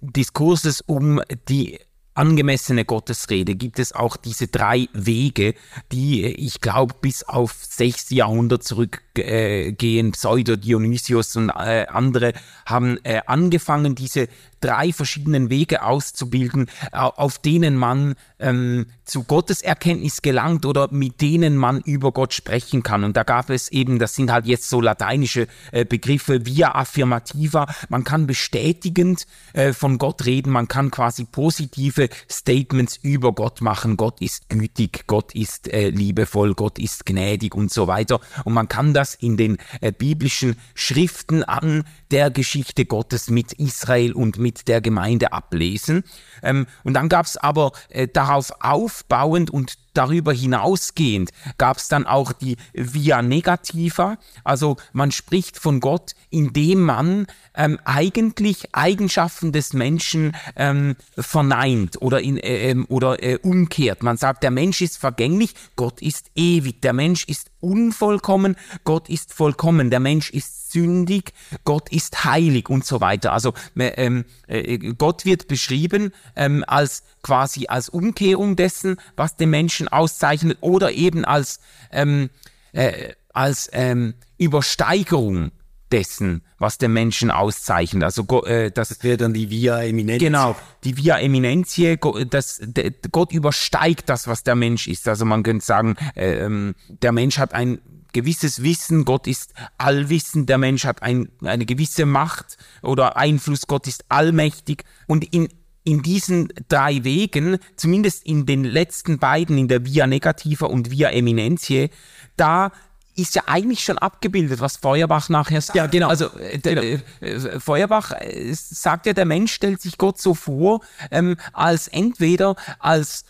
Diskurses 0.00 0.80
um 0.80 1.20
die 1.50 1.78
angemessene 2.20 2.84
Gottesrede 2.84 3.54
gibt 3.54 3.78
es 3.78 3.94
auch 3.94 4.18
diese 4.18 4.46
drei 4.46 4.88
Wege, 4.92 5.54
die 5.90 6.26
ich 6.26 6.60
glaube 6.60 6.94
bis 7.00 7.22
auf 7.22 7.54
sechs 7.58 8.10
Jahrhundert 8.10 8.62
zurückgehen. 8.62 10.12
Pseudo 10.12 10.56
Dionysius 10.56 11.34
und 11.36 11.48
äh, 11.48 11.86
andere 11.88 12.34
haben 12.66 12.98
äh, 13.04 13.22
angefangen, 13.26 13.94
diese 13.94 14.28
drei 14.60 14.92
verschiedenen 14.92 15.50
Wege 15.50 15.82
auszubilden, 15.82 16.70
auf 16.92 17.38
denen 17.38 17.76
man 17.76 18.14
ähm, 18.38 18.86
zu 19.04 19.24
Gotteserkenntnis 19.24 20.22
gelangt 20.22 20.64
oder 20.64 20.88
mit 20.92 21.20
denen 21.20 21.56
man 21.56 21.80
über 21.80 22.12
Gott 22.12 22.32
sprechen 22.32 22.82
kann. 22.82 23.04
Und 23.04 23.16
da 23.16 23.22
gab 23.22 23.50
es 23.50 23.70
eben, 23.70 23.98
das 23.98 24.14
sind 24.14 24.30
halt 24.30 24.46
jetzt 24.46 24.68
so 24.68 24.80
lateinische 24.80 25.48
äh, 25.72 25.84
Begriffe, 25.84 26.46
via 26.46 26.74
affirmativa. 26.74 27.66
Man 27.88 28.04
kann 28.04 28.26
bestätigend 28.26 29.26
äh, 29.52 29.72
von 29.72 29.98
Gott 29.98 30.26
reden, 30.26 30.50
man 30.52 30.68
kann 30.68 30.90
quasi 30.90 31.24
positive 31.24 32.08
Statements 32.30 32.98
über 33.02 33.32
Gott 33.32 33.60
machen. 33.60 33.96
Gott 33.96 34.20
ist 34.20 34.48
gütig, 34.48 35.04
Gott 35.06 35.34
ist 35.34 35.68
äh, 35.68 35.90
liebevoll, 35.90 36.54
Gott 36.54 36.78
ist 36.78 37.06
gnädig 37.06 37.54
und 37.54 37.72
so 37.72 37.86
weiter. 37.86 38.20
Und 38.44 38.52
man 38.52 38.68
kann 38.68 38.94
das 38.94 39.14
in 39.14 39.36
den 39.36 39.58
äh, 39.80 39.92
biblischen 39.92 40.56
Schriften 40.74 41.42
an 41.44 41.84
der 42.10 42.30
Geschichte 42.30 42.84
Gottes 42.84 43.30
mit 43.30 43.52
Israel 43.54 44.12
und 44.12 44.38
mit 44.38 44.49
mit 44.50 44.66
der 44.66 44.80
Gemeinde 44.80 45.32
ablesen. 45.32 46.02
Ähm, 46.42 46.66
und 46.82 46.94
dann 46.94 47.08
gab 47.08 47.26
es 47.26 47.36
aber 47.36 47.70
äh, 47.88 48.08
darauf 48.08 48.52
aufbauend 48.60 49.50
und 49.50 49.78
darüber 49.94 50.32
hinausgehend 50.32 51.30
gab 51.58 51.78
es 51.78 51.88
dann 51.88 52.06
auch 52.06 52.32
die 52.32 52.56
Via 52.72 53.22
Negativa. 53.22 54.18
Also 54.44 54.76
man 54.92 55.12
spricht 55.12 55.58
von 55.58 55.80
Gott, 55.80 56.12
indem 56.30 56.82
man 56.82 57.26
ähm, 57.54 57.78
eigentlich 57.84 58.74
Eigenschaften 58.74 59.52
des 59.52 59.72
Menschen 59.72 60.36
ähm, 60.56 60.96
verneint 61.16 62.00
oder, 62.00 62.20
in, 62.20 62.36
äh, 62.38 62.70
ähm, 62.70 62.86
oder 62.88 63.22
äh, 63.22 63.38
umkehrt. 63.42 64.02
Man 64.02 64.16
sagt, 64.16 64.42
der 64.42 64.50
Mensch 64.50 64.80
ist 64.80 64.98
vergänglich, 64.98 65.54
Gott 65.76 66.00
ist 66.00 66.30
ewig. 66.34 66.80
Der 66.82 66.92
Mensch 66.92 67.24
ist 67.24 67.50
unvollkommen, 67.60 68.56
Gott 68.84 69.08
ist 69.08 69.34
vollkommen. 69.34 69.90
Der 69.90 70.00
Mensch 70.00 70.30
ist 70.30 70.72
sündig, 70.72 71.32
Gott 71.64 71.90
ist 71.90 72.24
heilig 72.24 72.68
und 72.68 72.84
so 72.84 73.00
weiter. 73.00 73.32
Also 73.32 73.54
ähm, 73.76 74.24
äh, 74.46 74.78
Gott 74.78 75.24
wird 75.24 75.48
beschrieben 75.48 76.12
ähm, 76.36 76.64
als 76.66 77.02
quasi 77.22 77.66
als 77.66 77.88
Umkehrung 77.88 78.56
dessen, 78.56 78.96
was 79.16 79.36
den 79.36 79.50
Menschen 79.50 79.79
auszeichnet 79.88 80.58
oder 80.60 80.92
eben 80.92 81.24
als, 81.24 81.60
ähm, 81.90 82.30
äh, 82.72 83.12
als 83.32 83.68
ähm, 83.72 84.14
Übersteigerung 84.38 85.52
dessen, 85.90 86.42
was 86.58 86.78
den 86.78 86.92
Menschen 86.92 87.30
auszeichnet. 87.30 88.04
Also 88.04 88.24
äh, 88.44 88.70
das, 88.70 88.90
das 88.90 89.02
wäre 89.02 89.16
dann 89.16 89.34
die 89.34 89.50
Via 89.50 89.82
Eminentia. 89.82 90.28
Genau, 90.28 90.56
die 90.84 90.96
Via 90.96 91.18
Eminentia, 91.18 91.96
das, 91.96 92.60
der, 92.62 92.92
Gott 93.10 93.32
übersteigt 93.32 94.08
das, 94.08 94.28
was 94.28 94.44
der 94.44 94.54
Mensch 94.54 94.86
ist. 94.86 95.08
Also 95.08 95.24
man 95.24 95.42
könnte 95.42 95.64
sagen, 95.64 95.96
äh, 96.14 96.48
der 96.88 97.12
Mensch 97.12 97.38
hat 97.38 97.54
ein 97.54 97.80
gewisses 98.12 98.62
Wissen, 98.62 99.04
Gott 99.04 99.26
ist 99.26 99.54
allwissend, 99.78 100.48
der 100.48 100.58
Mensch 100.58 100.84
hat 100.84 101.02
ein, 101.02 101.28
eine 101.42 101.66
gewisse 101.66 102.06
Macht 102.06 102.56
oder 102.82 103.16
Einfluss, 103.16 103.66
Gott 103.66 103.86
ist 103.86 104.04
allmächtig. 104.08 104.84
Und 105.06 105.32
in 105.32 105.48
in 105.84 106.02
diesen 106.02 106.52
drei 106.68 107.04
Wegen, 107.04 107.58
zumindest 107.76 108.26
in 108.26 108.46
den 108.46 108.64
letzten 108.64 109.18
beiden, 109.18 109.56
in 109.58 109.68
der 109.68 109.84
Via 109.84 110.06
Negativa 110.06 110.66
und 110.66 110.90
Via 110.90 111.10
Eminentiae, 111.10 111.90
da 112.36 112.72
ist 113.16 113.34
ja 113.34 113.42
eigentlich 113.46 113.82
schon 113.84 113.98
abgebildet, 113.98 114.60
was 114.60 114.76
Feuerbach 114.76 115.28
nachher 115.28 115.60
sagt. 115.60 115.76
Ja, 115.76 115.86
genau. 115.86 116.08
Also 116.08 116.26
äh, 116.38 116.58
genau. 116.58 116.82
Äh, 117.20 117.60
Feuerbach 117.60 118.12
äh, 118.12 118.52
sagt 118.52 119.06
ja, 119.06 119.12
der 119.12 119.24
Mensch 119.24 119.52
stellt 119.52 119.80
sich 119.80 119.98
Gott 119.98 120.20
so 120.20 120.34
vor, 120.34 120.80
ähm, 121.10 121.36
als 121.52 121.88
entweder 121.88 122.56
als 122.78 123.24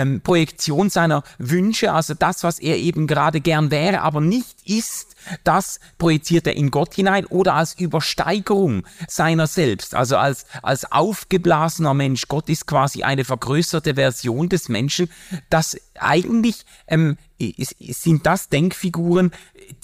ähm, 0.00 0.20
Projektion 0.20 0.90
seiner 0.90 1.22
Wünsche, 1.38 1.92
also 1.92 2.14
das, 2.14 2.42
was 2.42 2.58
er 2.58 2.78
eben 2.78 3.06
gerade 3.06 3.40
gern 3.40 3.70
wäre, 3.70 4.00
aber 4.00 4.20
nicht 4.20 4.56
ist, 4.66 5.14
das 5.44 5.80
projiziert 5.98 6.46
er 6.46 6.56
in 6.56 6.70
Gott 6.70 6.94
hinein 6.94 7.26
oder 7.26 7.54
als 7.54 7.78
Übersteigerung 7.78 8.84
seiner 9.08 9.46
selbst, 9.46 9.94
also 9.94 10.16
als, 10.16 10.46
als 10.62 10.90
aufgeblasener 10.90 11.94
Mensch. 11.94 12.28
Gott 12.28 12.48
ist 12.48 12.66
quasi 12.66 13.02
eine 13.02 13.24
vergrößerte 13.24 13.94
Version 13.94 14.48
des 14.48 14.68
Menschen. 14.68 15.10
Das 15.50 15.76
eigentlich 15.98 16.64
ähm, 16.86 17.18
sind 17.38 18.26
das 18.26 18.48
Denkfiguren, 18.48 19.32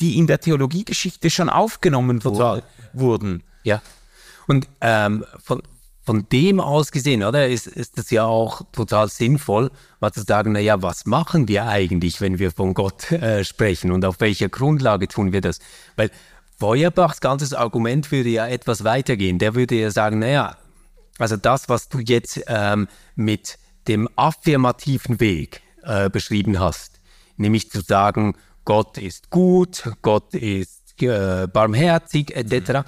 die 0.00 0.18
in 0.18 0.26
der 0.26 0.40
Theologiegeschichte 0.40 1.30
schon 1.30 1.48
aufgenommen 1.48 2.24
wurden. 2.92 3.42
Ja. 3.64 3.82
Und 4.46 4.68
ähm, 4.80 5.24
von, 5.42 5.62
von 6.06 6.28
dem 6.30 6.60
aus 6.60 6.92
gesehen, 6.92 7.24
oder, 7.24 7.48
ist, 7.48 7.66
ist 7.66 7.98
es 7.98 8.10
ja 8.10 8.24
auch 8.24 8.62
total 8.70 9.08
sinnvoll, 9.08 9.72
mal 10.00 10.12
zu 10.12 10.22
sagen, 10.22 10.52
na 10.52 10.60
ja, 10.60 10.80
was 10.80 11.04
machen 11.04 11.48
wir 11.48 11.66
eigentlich, 11.66 12.20
wenn 12.20 12.38
wir 12.38 12.52
von 12.52 12.74
Gott 12.74 13.10
äh, 13.10 13.42
sprechen 13.42 13.90
und 13.90 14.04
auf 14.04 14.20
welcher 14.20 14.48
Grundlage 14.48 15.08
tun 15.08 15.32
wir 15.32 15.40
das? 15.40 15.58
Weil 15.96 16.10
Feuerbachs 16.58 17.20
ganzes 17.20 17.52
Argument 17.52 18.10
würde 18.12 18.28
ja 18.28 18.46
etwas 18.46 18.84
weitergehen. 18.84 19.38
Der 19.40 19.56
würde 19.56 19.74
ja 19.74 19.90
sagen, 19.90 20.20
na 20.20 20.28
ja, 20.28 20.56
also 21.18 21.36
das, 21.36 21.68
was 21.68 21.88
du 21.88 21.98
jetzt 21.98 22.40
ähm, 22.46 22.86
mit 23.16 23.58
dem 23.88 24.08
affirmativen 24.14 25.18
Weg 25.18 25.60
äh, 25.82 26.08
beschrieben 26.08 26.60
hast, 26.60 27.00
nämlich 27.36 27.70
zu 27.70 27.80
sagen, 27.80 28.36
Gott 28.64 28.96
ist 28.96 29.30
gut, 29.30 29.90
Gott 30.02 30.34
ist 30.34 31.02
äh, 31.02 31.48
barmherzig 31.48 32.34
etc. 32.34 32.70
Mhm 32.70 32.84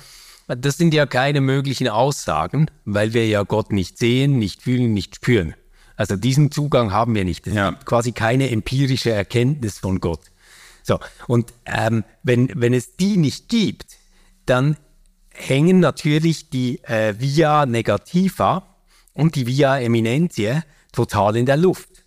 das 0.48 0.78
sind 0.78 0.94
ja 0.94 1.06
keine 1.06 1.40
möglichen 1.40 1.88
Aussagen, 1.88 2.70
weil 2.84 3.12
wir 3.12 3.26
ja 3.28 3.42
Gott 3.42 3.72
nicht 3.72 3.98
sehen, 3.98 4.38
nicht 4.38 4.62
fühlen, 4.62 4.94
nicht 4.94 5.16
spüren. 5.16 5.54
Also 5.96 6.16
diesen 6.16 6.50
Zugang 6.50 6.92
haben 6.92 7.14
wir 7.14 7.24
nicht. 7.24 7.46
Es 7.46 7.54
ja. 7.54 7.70
gibt 7.70 7.84
quasi 7.84 8.12
keine 8.12 8.50
empirische 8.50 9.10
Erkenntnis 9.10 9.78
von 9.78 10.00
Gott. 10.00 10.20
So, 10.82 11.00
und 11.26 11.52
ähm, 11.66 12.04
wenn, 12.22 12.50
wenn 12.54 12.72
es 12.72 12.96
die 12.96 13.16
nicht 13.16 13.48
gibt, 13.48 13.98
dann 14.46 14.76
hängen 15.34 15.80
natürlich 15.80 16.50
die 16.50 16.82
äh, 16.84 17.14
Via 17.18 17.66
Negativa 17.66 18.76
und 19.12 19.34
die 19.34 19.46
Via 19.46 19.78
Eminentie 19.78 20.60
total 20.92 21.36
in 21.36 21.46
der 21.46 21.56
Luft. 21.56 22.04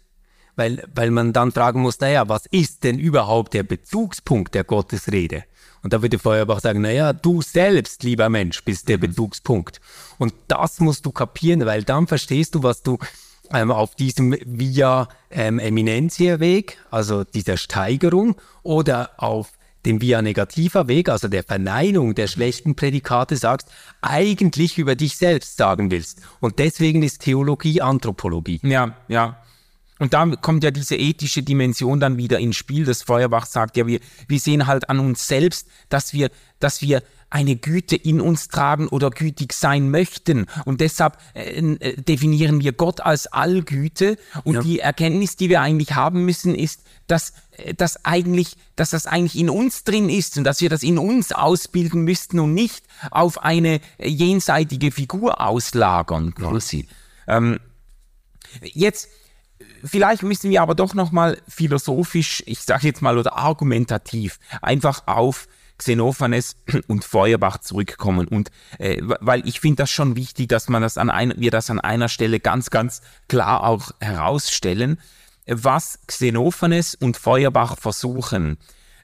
Weil, 0.55 0.83
weil 0.93 1.11
man 1.11 1.33
dann 1.33 1.51
fragen 1.51 1.81
muss, 1.81 1.99
naja, 1.99 2.27
was 2.27 2.45
ist 2.47 2.83
denn 2.83 2.97
überhaupt 2.97 3.53
der 3.53 3.63
Bezugspunkt 3.63 4.55
der 4.55 4.63
Gottesrede? 4.63 5.43
Und 5.83 5.93
da 5.93 6.01
würde 6.01 6.19
Feuerbach 6.19 6.59
sagen, 6.59 6.81
naja, 6.81 7.13
du 7.13 7.41
selbst, 7.41 8.03
lieber 8.03 8.29
Mensch, 8.29 8.63
bist 8.63 8.87
der 8.89 8.97
mhm. 8.97 9.01
Bezugspunkt. 9.01 9.81
Und 10.17 10.33
das 10.47 10.79
musst 10.79 11.05
du 11.05 11.11
kapieren, 11.11 11.65
weil 11.65 11.83
dann 11.83 12.07
verstehst 12.07 12.55
du, 12.55 12.63
was 12.63 12.83
du 12.83 12.97
ähm, 13.53 13.71
auf 13.71 13.95
diesem 13.95 14.35
Via 14.45 15.09
ähm, 15.29 15.59
Eminentia 15.59 16.39
Weg, 16.39 16.77
also 16.89 17.23
dieser 17.23 17.57
Steigerung, 17.57 18.35
oder 18.63 19.11
auf 19.17 19.51
dem 19.85 19.99
Via 20.01 20.21
Negativa 20.21 20.87
Weg, 20.87 21.09
also 21.09 21.27
der 21.27 21.43
Verneinung 21.43 22.13
der 22.13 22.27
schlechten 22.27 22.75
Prädikate 22.75 23.35
sagst, 23.35 23.67
eigentlich 24.01 24.77
über 24.77 24.95
dich 24.95 25.17
selbst 25.17 25.57
sagen 25.57 25.89
willst. 25.89 26.21
Und 26.39 26.59
deswegen 26.59 27.01
ist 27.01 27.21
Theologie 27.21 27.81
Anthropologie. 27.81 28.59
Ja, 28.63 28.95
ja. 29.07 29.37
Und 30.01 30.15
da 30.15 30.25
kommt 30.25 30.63
ja 30.63 30.71
diese 30.71 30.95
ethische 30.95 31.43
Dimension 31.43 31.99
dann 31.99 32.17
wieder 32.17 32.39
ins 32.39 32.55
Spiel. 32.55 32.85
Das 32.85 33.03
Feuerbach 33.03 33.45
sagt 33.45 33.77
ja, 33.77 33.85
wir, 33.85 33.99
wir 34.27 34.39
sehen 34.39 34.65
halt 34.65 34.89
an 34.89 34.97
uns 34.97 35.27
selbst, 35.27 35.67
dass 35.89 36.11
wir, 36.11 36.31
dass 36.59 36.81
wir 36.81 37.03
eine 37.29 37.55
Güte 37.55 37.97
in 37.97 38.19
uns 38.19 38.47
tragen 38.47 38.87
oder 38.87 39.11
gütig 39.11 39.53
sein 39.53 39.91
möchten. 39.91 40.47
Und 40.65 40.81
deshalb 40.81 41.19
äh, 41.35 41.51
äh, 41.51 42.01
definieren 42.01 42.61
wir 42.61 42.71
Gott 42.71 43.01
als 43.01 43.27
Allgüte. 43.27 44.17
Und 44.43 44.55
ja. 44.55 44.61
die 44.63 44.79
Erkenntnis, 44.79 45.35
die 45.35 45.49
wir 45.49 45.61
eigentlich 45.61 45.93
haben 45.93 46.25
müssen, 46.25 46.55
ist, 46.55 46.81
dass, 47.05 47.33
äh, 47.57 47.75
dass, 47.75 48.03
eigentlich, 48.03 48.55
dass 48.75 48.89
das 48.89 49.05
eigentlich 49.05 49.37
in 49.37 49.51
uns 49.51 49.83
drin 49.83 50.09
ist 50.09 50.35
und 50.35 50.45
dass 50.45 50.61
wir 50.61 50.69
das 50.71 50.81
in 50.81 50.97
uns 50.97 51.31
ausbilden 51.31 52.01
müssten 52.05 52.39
und 52.39 52.55
nicht 52.55 52.83
auf 53.11 53.43
eine 53.43 53.81
äh, 53.99 54.09
jenseitige 54.09 54.89
Figur 54.89 55.41
auslagern. 55.41 56.33
Quasi. 56.33 56.87
Ja. 57.27 57.37
Ähm, 57.37 57.59
jetzt 58.63 59.07
Vielleicht 59.83 60.23
müssen 60.23 60.49
wir 60.49 60.61
aber 60.61 60.75
doch 60.75 60.93
nochmal 60.93 61.37
philosophisch, 61.47 62.43
ich 62.45 62.59
sage 62.59 62.87
jetzt 62.87 63.01
mal, 63.01 63.17
oder 63.17 63.37
argumentativ 63.37 64.39
einfach 64.61 65.07
auf 65.07 65.47
Xenophanes 65.77 66.55
und 66.87 67.03
Feuerbach 67.03 67.57
zurückkommen. 67.59 68.27
Und 68.27 68.51
äh, 68.77 69.01
weil 69.01 69.47
ich 69.47 69.59
finde 69.59 69.77
das 69.77 69.91
schon 69.91 70.15
wichtig, 70.15 70.49
dass 70.49 70.69
man 70.69 70.81
das 70.81 70.97
an 70.97 71.09
ein, 71.09 71.33
wir 71.37 71.51
das 71.51 71.69
an 71.69 71.79
einer 71.79 72.09
Stelle 72.09 72.39
ganz, 72.39 72.69
ganz 72.69 73.01
klar 73.27 73.63
auch 73.63 73.91
herausstellen, 73.99 74.99
was 75.47 75.99
Xenophanes 76.07 76.95
und 76.95 77.17
Feuerbach 77.17 77.77
versuchen. 77.77 78.57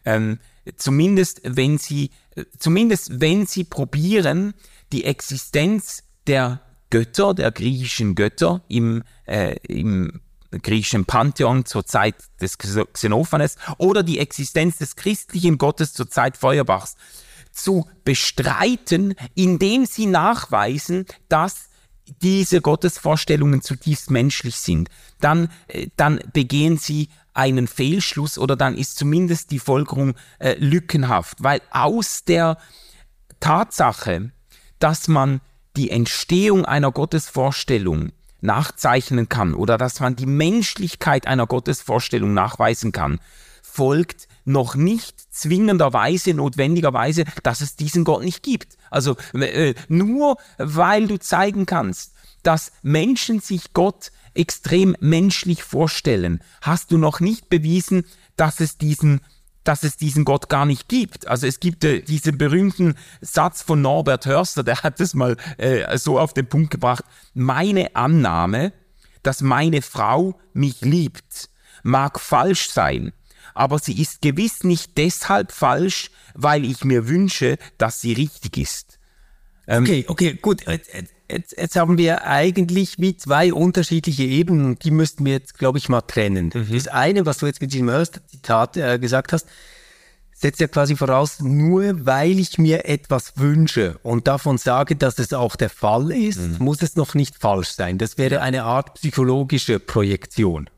Ähm, 0.05 0.39
zumindest 0.75 1.41
wenn 1.43 1.77
sie, 1.77 2.11
zumindest 2.57 3.19
wenn 3.19 3.45
sie 3.45 3.63
probieren, 3.63 4.53
die 4.91 5.05
Existenz 5.05 6.03
der 6.27 6.61
Götter, 6.89 7.33
der 7.33 7.51
griechischen 7.51 8.15
Götter 8.15 8.61
im, 8.69 9.03
äh, 9.25 9.55
im 9.67 10.21
griechischen 10.51 11.05
Pantheon 11.05 11.65
zur 11.65 11.85
Zeit 11.85 12.15
des 12.41 12.57
Xenophanes 12.57 13.57
oder 13.77 14.03
die 14.03 14.19
Existenz 14.19 14.77
des 14.77 14.95
christlichen 14.95 15.57
Gottes 15.57 15.93
zur 15.93 16.09
Zeit 16.09 16.37
Feuerbachs 16.37 16.95
zu 17.51 17.87
bestreiten, 18.03 19.15
indem 19.35 19.85
sie 19.85 20.05
nachweisen, 20.05 21.05
dass 21.27 21.69
diese 22.21 22.61
Gottesvorstellungen 22.61 23.61
zutiefst 23.61 24.11
menschlich 24.11 24.55
sind, 24.55 24.89
dann, 25.19 25.49
äh, 25.67 25.87
dann 25.97 26.19
begehen 26.33 26.77
sie 26.77 27.09
einen 27.33 27.67
Fehlschluss 27.67 28.37
oder 28.37 28.55
dann 28.55 28.75
ist 28.75 28.97
zumindest 28.97 29.51
die 29.51 29.59
Folgerung 29.59 30.15
äh, 30.39 30.55
lückenhaft, 30.57 31.43
weil 31.43 31.61
aus 31.71 32.23
der 32.23 32.57
Tatsache, 33.39 34.31
dass 34.79 35.07
man 35.07 35.41
die 35.75 35.91
Entstehung 35.91 36.65
einer 36.65 36.91
Gottesvorstellung 36.91 38.11
nachzeichnen 38.41 39.29
kann 39.29 39.53
oder 39.53 39.77
dass 39.77 39.99
man 39.99 40.15
die 40.15 40.25
Menschlichkeit 40.25 41.27
einer 41.27 41.47
Gottesvorstellung 41.47 42.33
nachweisen 42.33 42.91
kann, 42.91 43.19
folgt 43.61 44.27
noch 44.45 44.75
nicht 44.75 45.19
zwingenderweise, 45.33 46.33
notwendigerweise, 46.33 47.25
dass 47.43 47.61
es 47.61 47.75
diesen 47.75 48.03
Gott 48.05 48.23
nicht 48.23 48.41
gibt. 48.41 48.77
Also 48.89 49.17
äh, 49.33 49.75
nur 49.87 50.37
weil 50.57 51.07
du 51.07 51.19
zeigen 51.19 51.65
kannst, 51.65 52.13
dass 52.43 52.71
Menschen 52.81 53.39
sich 53.39 53.73
Gott 53.73 54.11
extrem 54.33 54.95
menschlich 54.99 55.63
vorstellen, 55.63 56.41
hast 56.61 56.91
du 56.91 56.97
noch 56.97 57.19
nicht 57.19 57.49
bewiesen, 57.49 58.05
dass 58.35 58.59
es 58.59 58.77
diesen 58.77 59.21
dass 59.67 59.83
es 59.83 59.97
diesen 59.97 60.23
Gott 60.23 60.47
gar 60.47 60.65
nicht 60.65 60.87
gibt. 60.87 61.27
Also 61.27 61.45
es 61.45 61.59
gibt 61.59 61.83
äh, 61.83 62.01
diesen 62.01 62.37
berühmten 62.37 62.95
Satz 63.19 63.61
von 63.61 63.81
Norbert 63.81 64.25
Hörster, 64.25 64.63
der 64.63 64.81
hat 64.83 65.01
es 65.01 65.13
mal 65.13 65.35
äh, 65.57 65.97
so 65.97 66.17
auf 66.19 66.33
den 66.33 66.47
Punkt 66.47 66.71
gebracht. 66.71 67.03
Meine 67.33 67.93
Annahme, 67.95 68.71
dass 69.23 69.41
meine 69.41 69.81
Frau 69.81 70.39
mich 70.53 70.81
liebt, 70.81 71.49
mag 71.83 72.19
falsch 72.19 72.69
sein, 72.69 73.11
aber 73.53 73.79
sie 73.79 73.99
ist 74.01 74.21
gewiss 74.21 74.63
nicht 74.63 74.97
deshalb 74.97 75.51
falsch, 75.51 76.11
weil 76.33 76.63
ich 76.63 76.85
mir 76.85 77.09
wünsche, 77.09 77.57
dass 77.77 77.99
sie 77.99 78.13
richtig 78.13 78.57
ist. 78.57 78.99
Ähm, 79.67 79.83
okay, 79.83 80.05
okay, 80.07 80.33
gut. 80.35 80.63
Jetzt, 81.29 81.57
jetzt, 81.57 81.75
haben 81.75 81.97
wir 81.97 82.23
eigentlich 82.25 82.99
wie 82.99 83.17
zwei 83.17 83.51
unterschiedliche 83.51 84.23
Ebenen, 84.23 84.79
die 84.79 84.91
müssten 84.91 85.25
wir 85.25 85.33
jetzt, 85.33 85.57
glaube 85.57 85.77
ich, 85.77 85.89
mal 85.89 86.01
trennen. 86.01 86.51
Mhm. 86.53 86.71
Das 86.71 86.87
eine, 86.87 87.25
was 87.25 87.39
du 87.39 87.47
jetzt 87.47 87.61
mit 87.61 87.73
diesem 87.73 87.91
Zitat 88.29 88.77
äh, 88.77 88.97
gesagt 88.97 89.33
hast, 89.33 89.45
setzt 90.39 90.59
ja 90.59 90.67
quasi 90.67 90.95
voraus, 90.95 91.39
nur 91.39 92.05
weil 92.05 92.37
ich 92.39 92.59
mir 92.59 92.85
etwas 92.85 93.33
wünsche 93.37 93.97
und 94.03 94.27
davon 94.27 94.59
sage, 94.59 94.95
dass 94.95 95.17
es 95.17 95.33
auch 95.33 95.55
der 95.55 95.71
Fall 95.71 96.11
ist, 96.11 96.39
mhm. 96.39 96.57
muss 96.59 96.81
es 96.83 96.95
noch 96.95 97.15
nicht 97.15 97.35
falsch 97.35 97.69
sein. 97.69 97.97
Das 97.97 98.17
wäre 98.19 98.41
eine 98.41 98.63
Art 98.63 98.93
psychologische 98.93 99.79
Projektion. 99.79 100.69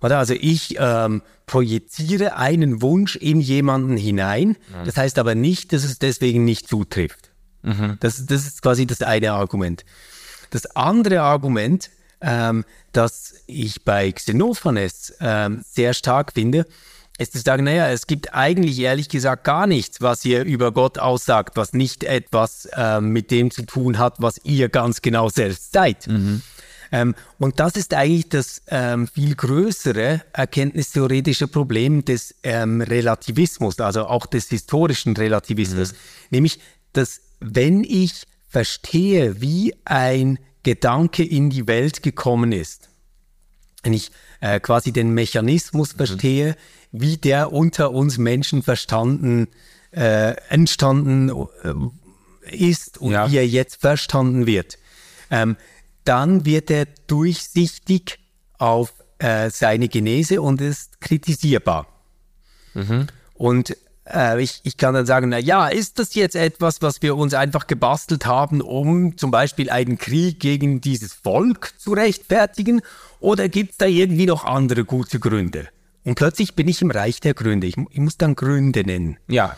Oder? 0.00 0.18
Also 0.18 0.34
ich 0.34 0.76
ähm, 0.78 1.22
projiziere 1.46 2.36
einen 2.36 2.80
Wunsch 2.80 3.16
in 3.16 3.40
jemanden 3.40 3.96
hinein, 3.96 4.50
mhm. 4.50 4.84
das 4.84 4.96
heißt 4.96 5.18
aber 5.18 5.34
nicht, 5.34 5.72
dass 5.72 5.82
es 5.82 5.98
deswegen 5.98 6.44
nicht 6.44 6.68
zutrifft. 6.68 7.27
Mhm. 7.62 7.96
Das, 8.00 8.24
das 8.26 8.46
ist 8.46 8.62
quasi 8.62 8.86
das 8.86 9.02
eine 9.02 9.32
Argument. 9.32 9.84
Das 10.50 10.66
andere 10.76 11.22
Argument, 11.22 11.90
ähm, 12.20 12.64
das 12.92 13.34
ich 13.46 13.84
bei 13.84 14.10
Xenophanes 14.10 15.14
ähm, 15.20 15.62
sehr 15.68 15.94
stark 15.94 16.32
finde, 16.32 16.66
ist 17.18 17.32
zu 17.32 17.40
sagen, 17.40 17.64
naja, 17.64 17.90
es 17.90 18.06
gibt 18.06 18.32
eigentlich 18.32 18.78
ehrlich 18.78 19.08
gesagt 19.08 19.42
gar 19.44 19.66
nichts, 19.66 20.00
was 20.00 20.24
ihr 20.24 20.44
über 20.44 20.72
Gott 20.72 20.98
aussagt, 20.98 21.56
was 21.56 21.72
nicht 21.72 22.04
etwas 22.04 22.68
ähm, 22.76 23.10
mit 23.10 23.32
dem 23.32 23.50
zu 23.50 23.62
tun 23.62 23.98
hat, 23.98 24.14
was 24.18 24.40
ihr 24.44 24.68
ganz 24.68 25.02
genau 25.02 25.28
selbst 25.28 25.72
seid. 25.72 26.06
Mhm. 26.06 26.42
Ähm, 26.92 27.14
und 27.38 27.60
das 27.60 27.76
ist 27.76 27.92
eigentlich 27.92 28.28
das 28.28 28.62
ähm, 28.68 29.08
viel 29.08 29.34
größere 29.34 30.22
erkenntnistheoretische 30.32 31.48
Problem 31.48 32.04
des 32.04 32.34
ähm, 32.44 32.80
Relativismus, 32.80 33.78
also 33.80 34.06
auch 34.06 34.24
des 34.24 34.48
historischen 34.48 35.16
Relativismus, 35.16 35.92
mhm. 35.92 35.96
nämlich 36.30 36.60
dass 36.92 37.20
wenn 37.40 37.84
ich 37.84 38.24
verstehe, 38.48 39.40
wie 39.40 39.74
ein 39.84 40.38
Gedanke 40.62 41.24
in 41.24 41.50
die 41.50 41.66
Welt 41.66 42.02
gekommen 42.02 42.52
ist, 42.52 42.88
wenn 43.82 43.92
ich 43.92 44.10
äh, 44.40 44.60
quasi 44.60 44.92
den 44.92 45.12
Mechanismus 45.14 45.92
Mhm. 45.92 45.96
verstehe, 45.96 46.56
wie 46.92 47.16
der 47.16 47.52
unter 47.52 47.92
uns 47.92 48.18
Menschen 48.18 48.62
verstanden, 48.62 49.48
äh, 49.92 50.34
entstanden 50.48 51.30
äh, 51.30 52.56
ist 52.56 52.98
und 52.98 53.12
Ja. 53.12 53.30
wie 53.30 53.36
er 53.36 53.46
jetzt 53.46 53.80
verstanden 53.80 54.46
wird, 54.46 54.78
ähm, 55.30 55.56
dann 56.04 56.44
wird 56.44 56.70
er 56.70 56.86
durchsichtig 57.06 58.18
auf 58.58 58.92
äh, 59.18 59.50
seine 59.50 59.88
Genese 59.88 60.40
und 60.40 60.60
ist 60.60 61.00
kritisierbar. 61.00 61.86
Und 63.34 63.76
äh, 64.12 64.42
ich, 64.42 64.60
ich 64.64 64.76
kann 64.76 64.94
dann 64.94 65.06
sagen, 65.06 65.28
na 65.28 65.38
ja, 65.38 65.68
ist 65.68 65.98
das 65.98 66.14
jetzt 66.14 66.36
etwas, 66.36 66.82
was 66.82 67.02
wir 67.02 67.16
uns 67.16 67.34
einfach 67.34 67.66
gebastelt 67.66 68.26
haben, 68.26 68.60
um 68.60 69.16
zum 69.16 69.30
Beispiel 69.30 69.70
einen 69.70 69.98
Krieg 69.98 70.40
gegen 70.40 70.80
dieses 70.80 71.12
Volk 71.12 71.74
zu 71.78 71.92
rechtfertigen? 71.92 72.80
Oder 73.20 73.48
gibt 73.48 73.72
es 73.72 73.76
da 73.78 73.86
irgendwie 73.86 74.26
noch 74.26 74.44
andere 74.44 74.84
gute 74.84 75.18
Gründe? 75.18 75.68
Und 76.04 76.14
plötzlich 76.14 76.54
bin 76.54 76.68
ich 76.68 76.80
im 76.80 76.90
Reich 76.90 77.20
der 77.20 77.34
Gründe. 77.34 77.66
Ich, 77.66 77.76
ich 77.90 77.98
muss 77.98 78.16
dann 78.16 78.34
Gründe 78.34 78.84
nennen. 78.84 79.18
Ja, 79.28 79.56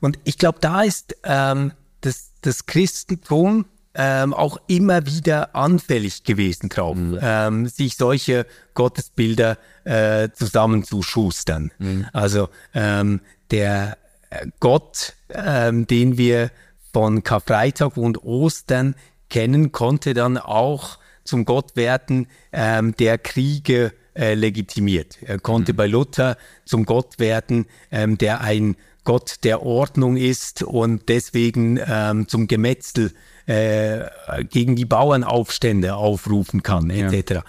Und 0.00 0.18
ich 0.24 0.36
glaube, 0.36 0.58
da 0.60 0.82
ist 0.82 1.16
ähm, 1.22 1.72
das, 2.00 2.32
das 2.40 2.66
Christentum 2.66 3.66
ähm, 3.94 4.34
auch 4.34 4.58
immer 4.66 5.06
wieder 5.06 5.54
anfällig 5.54 6.24
gewesen 6.24 6.68
drauf, 6.68 6.96
ähm, 7.20 7.66
sich 7.68 7.96
solche 7.96 8.46
Gottesbilder 8.74 9.58
äh, 9.84 10.30
zusammenzuschustern. 10.32 11.70
Also 12.12 12.48
ähm, 12.74 13.20
der 13.52 13.96
äh, 14.30 14.46
Gott, 14.58 15.14
ähm, 15.30 15.86
den 15.86 16.18
wir 16.18 16.50
von 16.92 17.22
Karfreitag 17.22 17.96
und 17.96 18.24
Ostern 18.24 18.96
kennen, 19.30 19.72
konnte 19.72 20.14
dann 20.14 20.36
auch 20.36 20.98
zum 21.24 21.44
Gott 21.44 21.76
werden, 21.76 22.26
ähm, 22.52 22.94
der 22.96 23.18
Kriege 23.18 23.92
äh, 24.14 24.34
legitimiert. 24.34 25.18
Er 25.22 25.38
konnte 25.38 25.72
bei 25.74 25.86
Luther 25.86 26.36
zum 26.64 26.84
Gott 26.84 27.18
werden, 27.18 27.66
ähm, 27.90 28.18
der 28.18 28.40
ein 28.40 28.76
Gott 29.04 29.36
der 29.44 29.62
Ordnung 29.62 30.16
ist 30.16 30.62
und 30.62 31.08
deswegen 31.08 31.80
ähm, 31.84 32.28
zum 32.28 32.46
Gemetzel 32.46 33.12
äh, 33.46 34.04
gegen 34.48 34.76
die 34.76 34.84
Bauernaufstände 34.84 35.94
aufrufen 35.94 36.62
kann, 36.62 36.90
etc. 36.90 37.40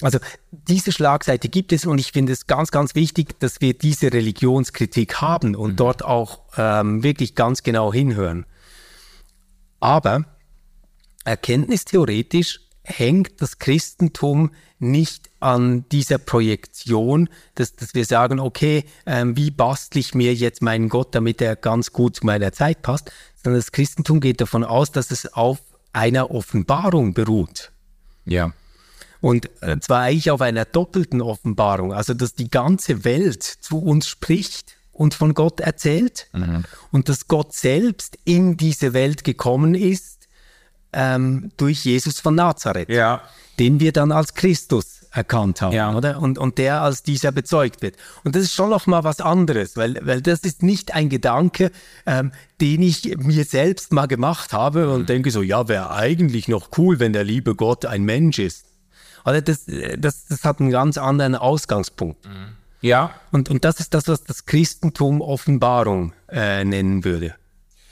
Also 0.00 0.18
diese 0.50 0.92
Schlagseite 0.92 1.48
gibt 1.48 1.72
es 1.72 1.84
und 1.84 1.98
ich 1.98 2.12
finde 2.12 2.32
es 2.32 2.46
ganz, 2.46 2.70
ganz 2.70 2.94
wichtig, 2.94 3.38
dass 3.40 3.60
wir 3.60 3.74
diese 3.74 4.12
Religionskritik 4.12 5.20
haben 5.20 5.56
und 5.56 5.80
dort 5.80 6.04
auch 6.04 6.42
ähm, 6.56 7.02
wirklich 7.02 7.34
ganz 7.34 7.62
genau 7.62 7.92
hinhören. 7.92 8.46
Aber 9.80 10.24
erkenntnistheoretisch 11.24 12.60
hängt 12.84 13.42
das 13.42 13.58
Christentum 13.58 14.52
nicht 14.78 15.30
an 15.40 15.84
dieser 15.90 16.18
Projektion, 16.18 17.28
dass, 17.56 17.74
dass 17.74 17.94
wir 17.94 18.04
sagen, 18.04 18.38
okay, 18.38 18.84
ähm, 19.04 19.36
wie 19.36 19.50
bastle 19.50 20.00
ich 20.00 20.14
mir 20.14 20.32
jetzt 20.34 20.62
meinen 20.62 20.88
Gott, 20.88 21.14
damit 21.14 21.42
er 21.42 21.56
ganz 21.56 21.92
gut 21.92 22.16
zu 22.16 22.26
meiner 22.26 22.52
Zeit 22.52 22.82
passt, 22.82 23.10
sondern 23.42 23.60
das 23.60 23.72
Christentum 23.72 24.20
geht 24.20 24.40
davon 24.40 24.64
aus, 24.64 24.92
dass 24.92 25.10
es 25.10 25.32
auf 25.32 25.58
einer 25.92 26.30
Offenbarung 26.30 27.14
beruht. 27.14 27.72
ja. 28.24 28.52
Und 29.20 29.50
äh, 29.62 29.78
zwar 29.80 30.02
eigentlich 30.02 30.30
auf 30.30 30.40
einer 30.40 30.64
doppelten 30.64 31.20
Offenbarung, 31.22 31.92
also 31.92 32.14
dass 32.14 32.34
die 32.34 32.50
ganze 32.50 33.04
Welt 33.04 33.42
zu 33.42 33.78
uns 33.78 34.06
spricht 34.08 34.76
und 34.92 35.14
von 35.14 35.34
Gott 35.34 35.60
erzählt 35.60 36.28
und 36.90 37.08
dass 37.08 37.28
Gott 37.28 37.52
selbst 37.54 38.18
in 38.24 38.56
diese 38.56 38.92
Welt 38.94 39.22
gekommen 39.24 39.74
ist 39.76 40.28
ähm, 40.92 41.52
durch 41.56 41.84
Jesus 41.84 42.18
von 42.20 42.34
Nazareth, 42.34 42.88
Ja. 42.88 43.22
den 43.58 43.78
wir 43.80 43.92
dann 43.92 44.10
als 44.12 44.34
Christus 44.34 45.04
erkannt 45.12 45.62
haben, 45.62 45.72
Ja. 45.74 45.94
oder? 45.94 46.20
Und, 46.20 46.38
und 46.38 46.58
der 46.58 46.82
als 46.82 47.02
dieser 47.02 47.30
bezeugt 47.32 47.80
wird. 47.82 47.96
Und 48.24 48.34
das 48.34 48.42
ist 48.42 48.54
schon 48.54 48.70
noch 48.70 48.86
mal 48.86 49.04
was 49.04 49.20
anderes, 49.20 49.76
weil, 49.76 49.98
weil 50.02 50.20
das 50.20 50.40
ist 50.40 50.62
nicht 50.62 50.94
ein 50.94 51.08
Gedanke, 51.08 51.70
ähm, 52.06 52.32
den 52.60 52.82
ich 52.82 53.16
mir 53.18 53.44
selbst 53.44 53.92
mal 53.92 54.06
gemacht 54.06 54.52
habe 54.52 54.90
und 54.90 55.08
denke 55.08 55.30
so, 55.30 55.42
ja, 55.42 55.68
wäre 55.68 55.90
eigentlich 55.92 56.48
noch 56.48 56.70
cool, 56.76 56.98
wenn 56.98 57.12
der 57.12 57.24
liebe 57.24 57.54
Gott 57.54 57.86
ein 57.86 58.02
Mensch 58.04 58.38
ist. 58.38 58.64
Oder 59.24 59.42
das, 59.42 59.68
äh, 59.68 59.98
das, 59.98 60.26
das 60.26 60.44
hat 60.44 60.60
einen 60.60 60.70
ganz 60.70 60.98
anderen 60.98 61.34
Ausgangspunkt. 61.34 62.26
Ja. 62.80 63.10
Und, 63.32 63.50
und 63.50 63.64
das 63.64 63.80
ist 63.80 63.94
das, 63.94 64.08
was 64.08 64.24
das 64.24 64.46
Christentum 64.46 65.20
Offenbarung 65.20 66.12
äh, 66.28 66.64
nennen 66.64 67.04
würde. 67.04 67.34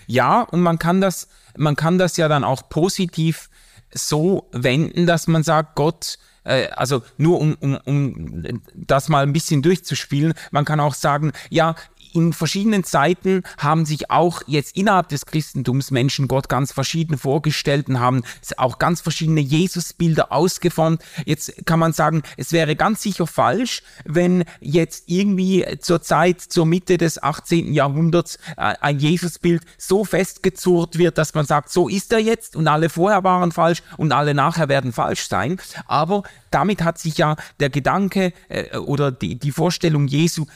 Ja, 0.07 0.43
und 0.43 0.61
man 0.61 0.79
kann 0.79 1.01
das, 1.01 1.29
man 1.57 1.75
kann 1.75 1.99
das 1.99 2.17
ja 2.17 2.29
dann 2.29 2.45
auch 2.45 2.69
positiv 2.69 3.51
so 3.93 4.49
wenden, 4.53 5.07
dass 5.07 5.27
man 5.27 5.43
sagt, 5.43 5.75
Gott, 5.75 6.19
äh, 6.45 6.69
also 6.69 7.03
nur 7.17 7.41
um, 7.41 7.55
um, 7.61 7.77
um 7.85 8.62
das 8.75 9.09
mal 9.09 9.25
ein 9.25 9.33
bisschen 9.33 9.62
durchzuspielen, 9.62 10.35
man 10.53 10.65
kann 10.65 10.81
auch 10.81 10.95
sagen, 10.95 11.33
ja, 11.51 11.75
in 12.14 12.33
verschiedenen 12.33 12.85
Zeiten 12.85 13.42
haben 13.59 13.87
sich 13.87 14.11
auch 14.11 14.42
jetzt 14.47 14.77
innerhalb 14.77 15.09
des 15.09 15.27
Christentums 15.27 15.90
Menschen 15.90 16.29
Gott 16.29 16.49
ganz 16.49 16.73
verschieden 16.73 17.19
vorgestellt 17.19 17.88
und 17.88 18.01
haben 18.01 18.23
auch 18.57 18.79
ganz 18.79 19.01
verschiedene 19.01 19.40
Jesusbilder 19.40 20.33
ausgeformt. 20.33 21.03
Jetzt 21.25 21.66
kann 21.66 21.79
man 21.79 21.92
sagen, 21.92 22.23
es 22.37 22.53
wäre 22.53 22.77
ganz 22.77 23.03
sicher 23.03 23.27
falsch, 23.27 23.83
wenn 24.05 24.45
jetzt 24.61 25.05
irgendwie 25.07 25.64
zur 25.81 26.03
Zeit, 26.03 26.40
zur 26.40 26.66
Mitte 26.66 26.99
des 26.99 27.23
18. 27.23 27.73
Jahrhunderts 27.73 28.37
äh, 28.57 28.75
ein 28.81 28.99
Jesusbild 28.99 29.62
so 29.79 30.05
festgezurrt 30.05 30.99
wird, 30.99 31.19
dass 31.19 31.35
man 31.35 31.47
sagt, 31.47 31.71
so 31.71 31.88
ist 31.88 32.12
er 32.12 32.19
jetzt 32.19 32.57
und 32.57 32.69
alle 32.69 32.88
vorher 32.88 33.25
waren 33.25 33.53
falsch 33.53 33.83
und 33.97 34.12
alle 34.12 34.35
nachher 34.35 34.69
werden 34.69 34.92
falsch 34.92 35.29
sein. 35.29 35.59
Aber 35.87 36.23
damit 36.51 36.83
hat 36.83 36.99
sich 36.99 37.19
ja 37.19 37.37
der 37.61 37.71
Gedanke 37.71 38.33
äh, 38.49 38.77
oder 38.79 39.12
die, 39.12 39.38
die 39.38 39.53
Vorstellung 39.53 40.07
Jesu 40.07 40.47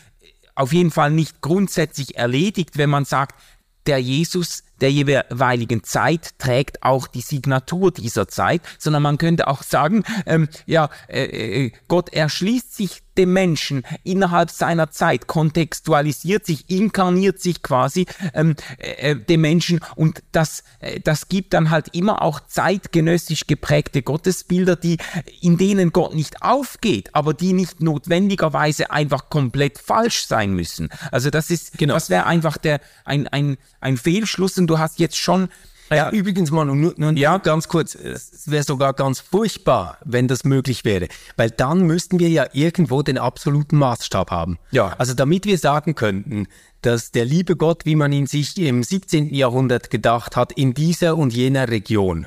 auf 0.54 0.72
jeden 0.72 0.90
Fall 0.90 1.10
nicht 1.10 1.40
grundsätzlich 1.40 2.16
erledigt, 2.16 2.76
wenn 2.76 2.90
man 2.90 3.04
sagt, 3.04 3.40
der 3.86 3.98
Jesus 3.98 4.62
der 4.80 4.90
jeweiligen 4.90 5.84
Zeit 5.84 6.38
trägt 6.38 6.82
auch 6.82 7.06
die 7.06 7.20
Signatur 7.20 7.92
dieser 7.92 8.28
Zeit, 8.28 8.62
sondern 8.78 9.02
man 9.02 9.18
könnte 9.18 9.46
auch 9.48 9.62
sagen, 9.62 10.04
ähm, 10.26 10.48
ja, 10.66 10.88
äh, 11.08 11.66
äh, 11.66 11.72
Gott 11.88 12.12
erschließt 12.12 12.74
sich 12.74 13.02
dem 13.18 13.32
Menschen 13.32 13.82
innerhalb 14.04 14.50
seiner 14.50 14.90
Zeit, 14.90 15.26
kontextualisiert 15.26 16.46
sich, 16.46 16.70
inkarniert 16.70 17.40
sich 17.40 17.62
quasi 17.62 18.06
ähm, 18.34 18.56
äh, 18.78 19.16
dem 19.16 19.40
Menschen 19.42 19.80
und 19.96 20.22
das, 20.32 20.62
äh, 20.80 21.00
das 21.00 21.28
gibt 21.28 21.52
dann 21.54 21.70
halt 21.70 21.94
immer 21.94 22.22
auch 22.22 22.40
zeitgenössisch 22.40 23.46
geprägte 23.46 24.02
Gottesbilder, 24.02 24.76
die, 24.76 24.98
in 25.40 25.58
denen 25.58 25.92
Gott 25.92 26.14
nicht 26.14 26.42
aufgeht, 26.42 27.14
aber 27.14 27.34
die 27.34 27.52
nicht 27.52 27.80
notwendigerweise 27.80 28.90
einfach 28.90 29.30
komplett 29.30 29.78
falsch 29.78 30.26
sein 30.26 30.52
müssen. 30.54 30.88
Also 31.10 31.30
das 31.30 31.50
ist, 31.50 31.78
Genau. 31.78 31.94
das 31.94 32.10
wäre 32.10 32.26
einfach 32.26 32.56
der, 32.58 32.80
ein, 33.04 33.28
ein, 33.28 33.56
ein 33.80 33.96
Fehlschluss 33.96 34.58
und 34.58 34.66
du 34.66 34.78
hast 34.78 34.98
jetzt 34.98 35.16
schon 35.16 35.48
Ja, 35.92 36.10
übrigens, 36.10 36.50
Manu, 36.50 36.74
nur, 36.74 36.94
nur 36.96 37.12
Ja. 37.12 37.38
ganz 37.38 37.66
kurz, 37.68 37.94
es 37.94 38.50
wäre 38.50 38.62
sogar 38.62 38.92
ganz 38.94 39.20
furchtbar, 39.20 39.98
wenn 40.04 40.28
das 40.28 40.44
möglich 40.44 40.84
wäre, 40.84 41.08
weil 41.36 41.50
dann 41.50 41.82
müssten 41.82 42.18
wir 42.18 42.28
ja 42.28 42.46
irgendwo 42.52 43.02
den 43.02 43.18
absoluten 43.18 43.76
Maßstab 43.76 44.30
haben. 44.30 44.58
Ja. 44.70 44.94
Also 44.98 45.14
damit 45.14 45.46
wir 45.46 45.58
sagen 45.58 45.94
könnten, 45.94 46.46
dass 46.82 47.10
der 47.10 47.24
liebe 47.24 47.56
Gott, 47.56 47.84
wie 47.86 47.96
man 47.96 48.12
ihn 48.12 48.26
sich 48.26 48.56
im 48.58 48.82
17. 48.82 49.34
Jahrhundert 49.34 49.90
gedacht 49.90 50.36
hat, 50.36 50.52
in 50.52 50.74
dieser 50.74 51.16
und 51.16 51.32
jener 51.32 51.68
Region 51.68 52.26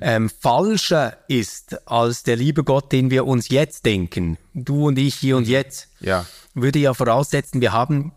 ähm, 0.00 0.30
falscher 0.30 1.18
ist 1.28 1.86
als 1.86 2.22
der 2.22 2.36
liebe 2.36 2.64
Gott, 2.64 2.90
den 2.90 3.10
wir 3.10 3.26
uns 3.26 3.50
jetzt 3.50 3.84
denken, 3.84 4.38
du 4.54 4.86
und 4.88 4.98
ich 4.98 5.14
hier 5.14 5.36
und 5.36 5.46
jetzt, 5.46 5.88
Ja. 6.00 6.24
würde 6.54 6.78
ja 6.78 6.94
voraussetzen, 6.94 7.60
wir 7.60 7.72
haben 7.74 8.12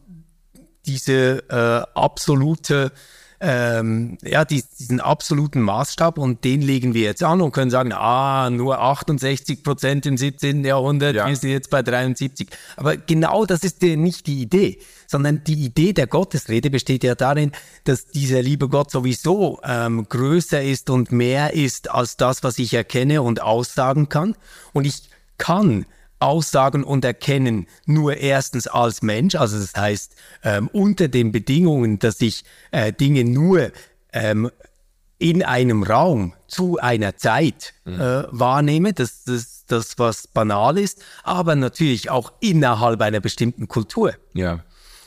diese 0.86 1.44
äh, 1.50 1.86
absolute, 2.00 2.91
ähm, 3.43 4.19
ja, 4.21 4.45
die, 4.45 4.63
diesen 4.80 4.99
absoluten 4.99 5.62
Maßstab 5.62 6.19
und 6.19 6.43
den 6.43 6.62
legen 6.62 6.93
wir 6.93 7.01
jetzt 7.01 7.23
an 7.23 7.41
und 7.41 7.51
können 7.51 7.71
sagen, 7.71 7.91
ah, 7.91 8.49
nur 8.51 8.80
68 8.80 9.63
Prozent 9.63 10.06
im 10.06 10.15
17. 10.15 10.63
Jahrhundert, 10.63 11.15
Ja. 11.15 11.27
wir 11.27 11.36
sind 11.36 11.49
jetzt 11.49 11.71
bei 11.71 11.82
73. 11.82 12.47
Aber 12.77 12.97
genau 12.97 13.45
das 13.45 13.63
ist 13.63 13.82
ja 13.82 13.95
nicht 13.95 14.27
die 14.27 14.41
Idee, 14.41 14.77
sondern 15.08 15.43
die 15.43 15.65
Idee 15.65 15.91
der 15.93 16.06
Gottesrede 16.06 16.69
besteht 16.69 17.04
ja 17.04 17.15
darin, 17.15 17.51
dass 17.84 18.06
dieser 18.06 18.43
liebe 18.43 18.69
Gott 18.69 18.91
sowieso 18.91 19.60
ähm, 19.63 20.08
größer 20.08 20.62
ist 20.62 20.91
und 20.91 21.12
mehr 21.12 21.54
ist 21.56 21.89
als 21.89 22.17
das, 22.17 22.43
was 22.43 22.60
ich 22.60 22.73
erkenne 22.75 23.23
und 23.23 23.41
aussagen 23.41 24.08
kann. 24.08 24.36
Und 24.71 24.86
ich 24.86 25.10
kann 25.39 25.88
aussagen 26.21 26.84
und 26.84 27.03
erkennen 27.05 27.67
nur 27.86 28.17
erstens 28.17 28.67
als 28.67 29.01
Mensch, 29.01 29.36
also 29.36 29.57
das 29.60 29.73
heißt 29.75 30.15
ähm, 30.43 30.69
unter 30.71 31.07
den 31.07 31.31
Bedingungen, 31.31 31.99
dass 31.99 32.21
ich 32.21 32.43
äh, 32.71 32.93
Dinge 32.93 33.24
nur 33.24 33.72
ähm, 34.13 34.49
in 35.17 35.43
einem 35.43 35.84
Raum 35.84 36.34
zu 36.47 36.80
einer 36.80 37.15
Zeit 37.15 37.74
äh, 37.86 37.91
wahrnehme, 38.32 38.93
das 38.93 39.24
das 39.24 39.65
das 39.67 39.97
was 39.99 40.28
banal 40.28 40.78
ist, 40.78 41.01
aber 41.24 41.55
natürlich 41.55 42.09
auch 42.09 42.34
innerhalb 42.39 42.99
einer 43.01 43.19
bestimmten 43.19 43.67
Kultur 43.67 44.13
Ja. 44.34 44.63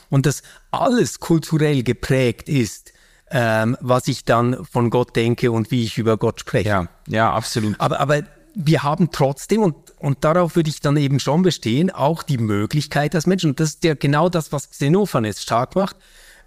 und 0.09 0.25
dass 0.25 0.41
alles 0.71 1.19
kulturell 1.19 1.83
geprägt 1.83 2.49
ist, 2.49 2.93
ähm, 3.29 3.75
was 3.81 4.07
ich 4.07 4.23
dann 4.23 4.65
von 4.65 4.89
Gott 4.89 5.15
denke 5.15 5.51
und 5.51 5.69
wie 5.71 5.83
ich 5.83 5.97
über 5.97 6.17
Gott 6.17 6.39
spreche. 6.39 6.69
Ja, 6.69 6.87
ja, 7.07 7.31
absolut. 7.33 7.75
Aber, 7.79 7.99
aber 7.99 8.23
wir 8.55 8.83
haben 8.83 9.11
trotzdem, 9.11 9.61
und, 9.61 9.75
und 9.99 10.23
darauf 10.23 10.55
würde 10.55 10.69
ich 10.69 10.79
dann 10.79 10.97
eben 10.97 11.19
schon 11.19 11.41
bestehen, 11.41 11.91
auch 11.91 12.23
die 12.23 12.37
Möglichkeit 12.37 13.13
als 13.13 13.27
Menschen, 13.27 13.51
und 13.51 13.59
das 13.59 13.71
ist 13.71 13.83
ja 13.83 13.93
genau 13.93 14.29
das, 14.29 14.51
was 14.51 14.69
Xenophanes 14.69 15.41
stark 15.41 15.75
macht, 15.75 15.97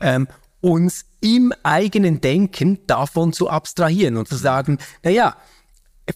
ähm, 0.00 0.26
uns 0.61 1.04
im 1.20 1.52
eigenen 1.62 2.20
Denken 2.20 2.80
davon 2.86 3.32
zu 3.32 3.48
abstrahieren 3.48 4.16
und 4.16 4.28
zu 4.28 4.36
sagen, 4.36 4.78
naja, 5.02 5.36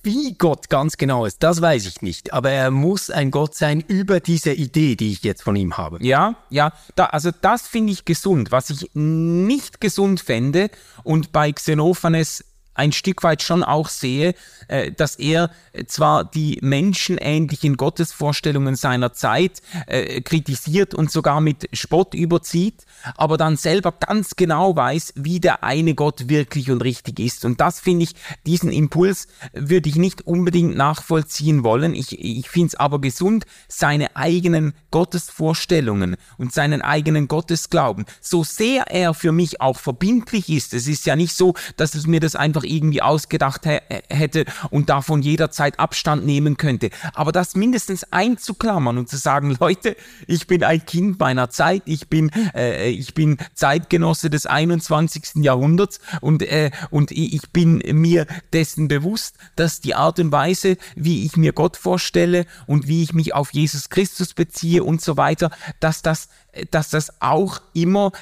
wie 0.03 0.35
Gott 0.35 0.71
ganz 0.71 0.97
genau 0.97 1.27
ist, 1.27 1.43
das 1.43 1.61
weiß 1.61 1.87
ich 1.87 2.01
nicht. 2.03 2.33
Aber 2.33 2.51
er 2.51 2.71
muss 2.71 3.11
ein 3.11 3.31
Gott 3.31 3.55
sein 3.55 3.81
über 3.81 4.21
diese 4.21 4.53
Idee, 4.53 4.97
die 4.97 5.13
ich 5.13 5.23
jetzt 5.23 5.43
von 5.43 5.55
ihm 5.55 5.77
habe. 5.77 5.99
Ja, 6.01 6.37
ja, 6.49 6.73
da, 6.95 7.07
also 7.07 7.31
das 7.31 7.67
finde 7.67 7.93
ich 7.93 8.05
gesund. 8.05 8.53
Was 8.53 8.71
ich 8.71 8.91
nicht 8.95 9.81
gesund 9.81 10.21
fände 10.21 10.71
und 11.05 11.33
bei 11.33 11.53
Xenophanes 11.53 12.45
ein 12.75 12.93
Stück 12.93 13.23
weit 13.23 13.43
schon 13.43 13.63
auch 13.63 13.89
sehe, 13.89 14.35
äh, 14.69 14.93
dass 14.93 15.17
er 15.17 15.51
zwar 15.87 16.25
die 16.25 16.59
menschenähnlichen 16.63 17.77
Gottesvorstellungen 17.77 18.77
seiner 18.77 19.13
Zeit 19.13 19.63
äh, 19.87 20.21
kritisiert 20.21 20.95
und 20.95 21.11
sogar 21.11 21.41
mit 21.41 21.69
Spott 21.73 22.15
überzieht, 22.15 22.85
aber 23.17 23.37
dann 23.37 23.57
selber 23.57 23.93
ganz 23.93 24.37
genau 24.37 24.77
weiß, 24.77 25.15
wie 25.17 25.41
der 25.41 25.65
eine 25.65 25.95
Gott 25.95 26.29
wirklich 26.29 26.71
und 26.71 26.83
richtig 26.83 27.21
ist. 27.21 27.45
Und 27.45 27.61
das 27.61 27.81
finde 27.81 28.05
ich, 28.05 28.15
diesen 28.47 28.73
Impuls 28.73 29.29
würde 29.53 29.89
ich 29.89 29.97
nicht 29.97 30.27
unbedingt 30.27 30.77
nachvollziehen 30.77 31.65
wollen. 31.65 31.95
Ich, 31.95 32.19
ich 32.19 32.49
finde 32.49 32.69
es 32.69 32.75
aber 32.75 33.01
gesund, 33.01 33.45
seine 33.69 34.17
eigenen 34.17 34.75
Gottesvorstellungen 34.91 36.17
und 36.39 36.53
seinen 36.53 36.83
eigenen 36.83 37.29
Gottesglauben, 37.29 38.05
so 38.21 38.45
sehr 38.45 38.89
er 38.89 39.15
für 39.15 39.33
mich 39.33 39.61
auch 39.61 39.79
verbindlich 39.79 40.49
ist, 40.49 40.75
es 40.75 40.87
ist 40.87 41.07
ja 41.07 41.17
nicht 41.17 41.35
so, 41.35 41.55
dass 41.77 41.95
es 41.95 42.07
mir 42.07 42.21
das 42.21 42.37
einfach 42.37 42.62
irgendwie 42.65 43.03
ausgedacht 43.03 43.67
hätte 43.67 44.45
und 44.71 44.89
davon 44.89 45.23
jederzeit 45.23 45.79
Abstand 45.79 46.25
nehmen 46.25 46.57
könnte, 46.57 46.91
aber 47.15 47.33
das 47.33 47.55
mindestens 47.55 48.05
einzuklammern 48.13 48.99
und 48.99 49.09
zu 49.09 49.17
sagen, 49.17 49.57
Leute, 49.61 49.97
ich 50.27 50.47
bin 50.47 50.65
ein 50.65 50.85
Kind 50.85 51.19
meiner 51.19 51.51
Zeit, 51.51 51.83
ich 51.87 52.09
bin 52.09 52.31
äh, 52.55 52.91
ich 52.91 53.15
bin 53.15 53.39
Zeitgenosse 53.55 54.31
des 54.31 54.47
21. 54.47 55.43
Jahrhunderts 55.45 56.01
und, 56.21 56.43
äh, 56.43 56.71
und 56.91 57.11
ich 57.11 57.51
bin 57.51 57.83
mir 57.93 58.27
dessen 58.53 58.89
bewusst, 58.89 59.37
dass 59.57 59.81
die 59.81 59.95
Art 59.95 60.19
und 60.19 60.33
Weise, 60.33 60.77
wie 60.95 61.25
ich 61.25 61.37
mir 61.37 61.53
Gott 61.53 61.77
vorstelle 61.77 62.47
und 62.67 62.89
wie 62.89 63.03
ich 63.03 63.13
mich 63.13 63.35
auf 63.35 63.53
Jesus 63.53 63.89
Christus 63.89 64.35
beziehe 64.35 64.85
und 64.85 65.01
so 65.01 65.17
weiter, 65.17 65.51
dass 65.81 66.03
das, 66.03 66.29
dass 66.71 66.91
das 66.91 67.21
auch 67.21 67.61
immer 67.75 68.13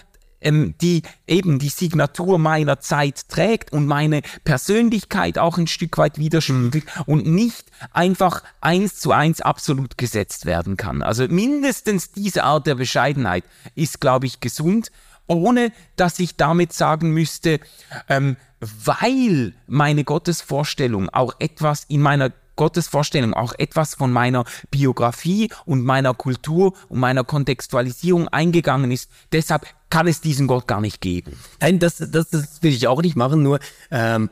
ähm, 0.40 0.74
die 0.80 1.02
eben 1.26 1.58
die 1.58 1.68
Signatur 1.68 2.38
meiner 2.38 2.80
Zeit 2.80 3.28
trägt 3.28 3.72
und 3.72 3.86
meine 3.86 4.22
Persönlichkeit 4.44 5.38
auch 5.38 5.58
ein 5.58 5.66
Stück 5.66 5.98
weit 5.98 6.18
widerspiegelt 6.18 6.84
mhm. 6.84 7.02
und 7.06 7.26
nicht 7.26 7.66
einfach 7.92 8.42
eins 8.60 8.98
zu 8.98 9.12
eins 9.12 9.40
absolut 9.40 9.98
gesetzt 9.98 10.46
werden 10.46 10.76
kann. 10.76 11.02
Also 11.02 11.26
mindestens 11.28 12.12
diese 12.12 12.44
Art 12.44 12.66
der 12.66 12.74
Bescheidenheit 12.74 13.44
ist, 13.74 14.00
glaube 14.00 14.26
ich, 14.26 14.40
gesund, 14.40 14.90
ohne 15.26 15.72
dass 15.96 16.18
ich 16.18 16.36
damit 16.36 16.72
sagen 16.72 17.12
müsste, 17.12 17.60
ähm, 18.08 18.36
weil 18.60 19.54
meine 19.66 20.04
Gottesvorstellung 20.04 21.08
auch 21.08 21.34
etwas 21.38 21.84
in 21.88 22.02
meiner 22.02 22.32
Gottesvorstellung 22.56 23.32
auch 23.32 23.54
etwas 23.56 23.94
von 23.94 24.12
meiner 24.12 24.44
Biografie 24.70 25.48
und 25.64 25.82
meiner 25.82 26.12
Kultur 26.12 26.74
und 26.90 26.98
meiner 26.98 27.24
Kontextualisierung 27.24 28.28
eingegangen 28.28 28.90
ist. 28.90 29.10
Deshalb 29.32 29.66
kann 29.90 30.06
es 30.06 30.20
diesen 30.20 30.46
Gott 30.46 30.66
gar 30.66 30.80
nicht 30.80 31.00
geben. 31.00 31.32
Nein, 31.60 31.78
das, 31.78 31.96
das, 31.98 32.30
das 32.30 32.62
will 32.62 32.72
ich 32.72 32.86
auch 32.86 33.02
nicht 33.02 33.16
machen, 33.16 33.42
nur 33.42 33.58
ähm, 33.90 34.30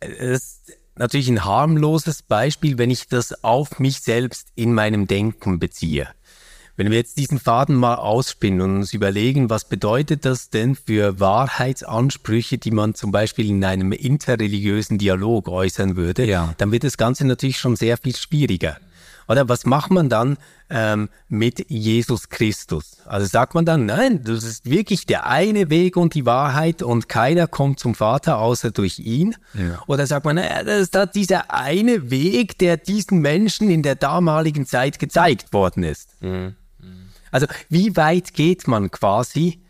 es 0.00 0.60
ist 0.68 0.72
natürlich 0.96 1.28
ein 1.28 1.44
harmloses 1.44 2.22
Beispiel, 2.22 2.78
wenn 2.78 2.90
ich 2.90 3.08
das 3.08 3.44
auf 3.44 3.78
mich 3.78 4.00
selbst 4.00 4.48
in 4.54 4.72
meinem 4.72 5.06
Denken 5.06 5.58
beziehe. 5.58 6.08
Wenn 6.78 6.90
wir 6.90 6.98
jetzt 6.98 7.16
diesen 7.16 7.38
Faden 7.38 7.74
mal 7.74 7.94
ausspinnen 7.94 8.60
und 8.60 8.76
uns 8.76 8.92
überlegen, 8.92 9.48
was 9.48 9.66
bedeutet 9.66 10.26
das 10.26 10.50
denn 10.50 10.74
für 10.74 11.18
Wahrheitsansprüche, 11.18 12.58
die 12.58 12.70
man 12.70 12.94
zum 12.94 13.12
Beispiel 13.12 13.48
in 13.48 13.64
einem 13.64 13.92
interreligiösen 13.92 14.98
Dialog 14.98 15.48
äußern 15.48 15.96
würde, 15.96 16.26
ja. 16.26 16.54
dann 16.58 16.72
wird 16.72 16.84
das 16.84 16.98
Ganze 16.98 17.26
natürlich 17.26 17.58
schon 17.58 17.76
sehr 17.76 17.96
viel 17.96 18.14
schwieriger. 18.14 18.76
Oder 19.28 19.48
was 19.48 19.66
macht 19.66 19.90
man 19.90 20.08
dann 20.08 20.36
ähm, 20.70 21.08
mit 21.28 21.68
Jesus 21.68 22.28
Christus? 22.28 22.98
Also 23.06 23.26
sagt 23.26 23.54
man 23.54 23.64
dann, 23.64 23.86
nein, 23.86 24.22
das 24.24 24.44
ist 24.44 24.68
wirklich 24.68 25.06
der 25.06 25.26
eine 25.26 25.70
Weg 25.70 25.96
und 25.96 26.14
die 26.14 26.26
Wahrheit 26.26 26.82
und 26.82 27.08
keiner 27.08 27.46
kommt 27.46 27.80
zum 27.80 27.94
Vater 27.94 28.38
außer 28.38 28.70
durch 28.70 28.98
ihn? 28.98 29.34
Ja. 29.54 29.82
Oder 29.86 30.06
sagt 30.06 30.24
man, 30.24 30.36
naja, 30.36 30.62
das 30.62 30.82
ist 30.82 30.94
da 30.94 31.06
dieser 31.06 31.52
eine 31.52 32.10
Weg, 32.10 32.58
der 32.58 32.76
diesen 32.76 33.20
Menschen 33.20 33.70
in 33.70 33.82
der 33.82 33.94
damaligen 33.94 34.66
Zeit 34.66 34.98
gezeigt 34.98 35.52
worden 35.52 35.82
ist? 35.82 36.10
Mhm. 36.22 36.54
Also 37.30 37.46
wie 37.68 37.96
weit 37.96 38.34
geht 38.34 38.66
man 38.68 38.90
quasi 38.90 39.60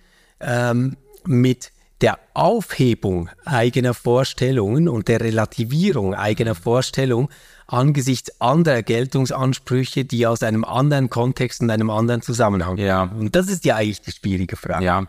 ähm, 0.40 0.96
mit 1.24 1.72
der 2.00 2.18
Aufhebung 2.34 3.30
eigener 3.44 3.94
Vorstellungen 3.94 4.88
und 4.88 5.08
der 5.08 5.20
Relativierung 5.20 6.14
eigener 6.14 6.54
Vorstellungen 6.54 7.28
angesichts 7.66 8.40
anderer 8.40 8.82
Geltungsansprüche, 8.82 10.04
die 10.04 10.26
aus 10.26 10.42
einem 10.42 10.64
anderen 10.64 11.10
Kontext 11.10 11.60
und 11.60 11.70
einem 11.70 11.90
anderen 11.90 12.22
Zusammenhang 12.22 12.76
ja. 12.78 13.02
Und 13.02 13.34
das 13.34 13.48
ist 13.48 13.64
ja 13.64 13.76
eigentlich 13.76 14.02
die 14.02 14.12
schwierige 14.12 14.56
Frage. 14.56 14.84
Ja, 14.84 15.06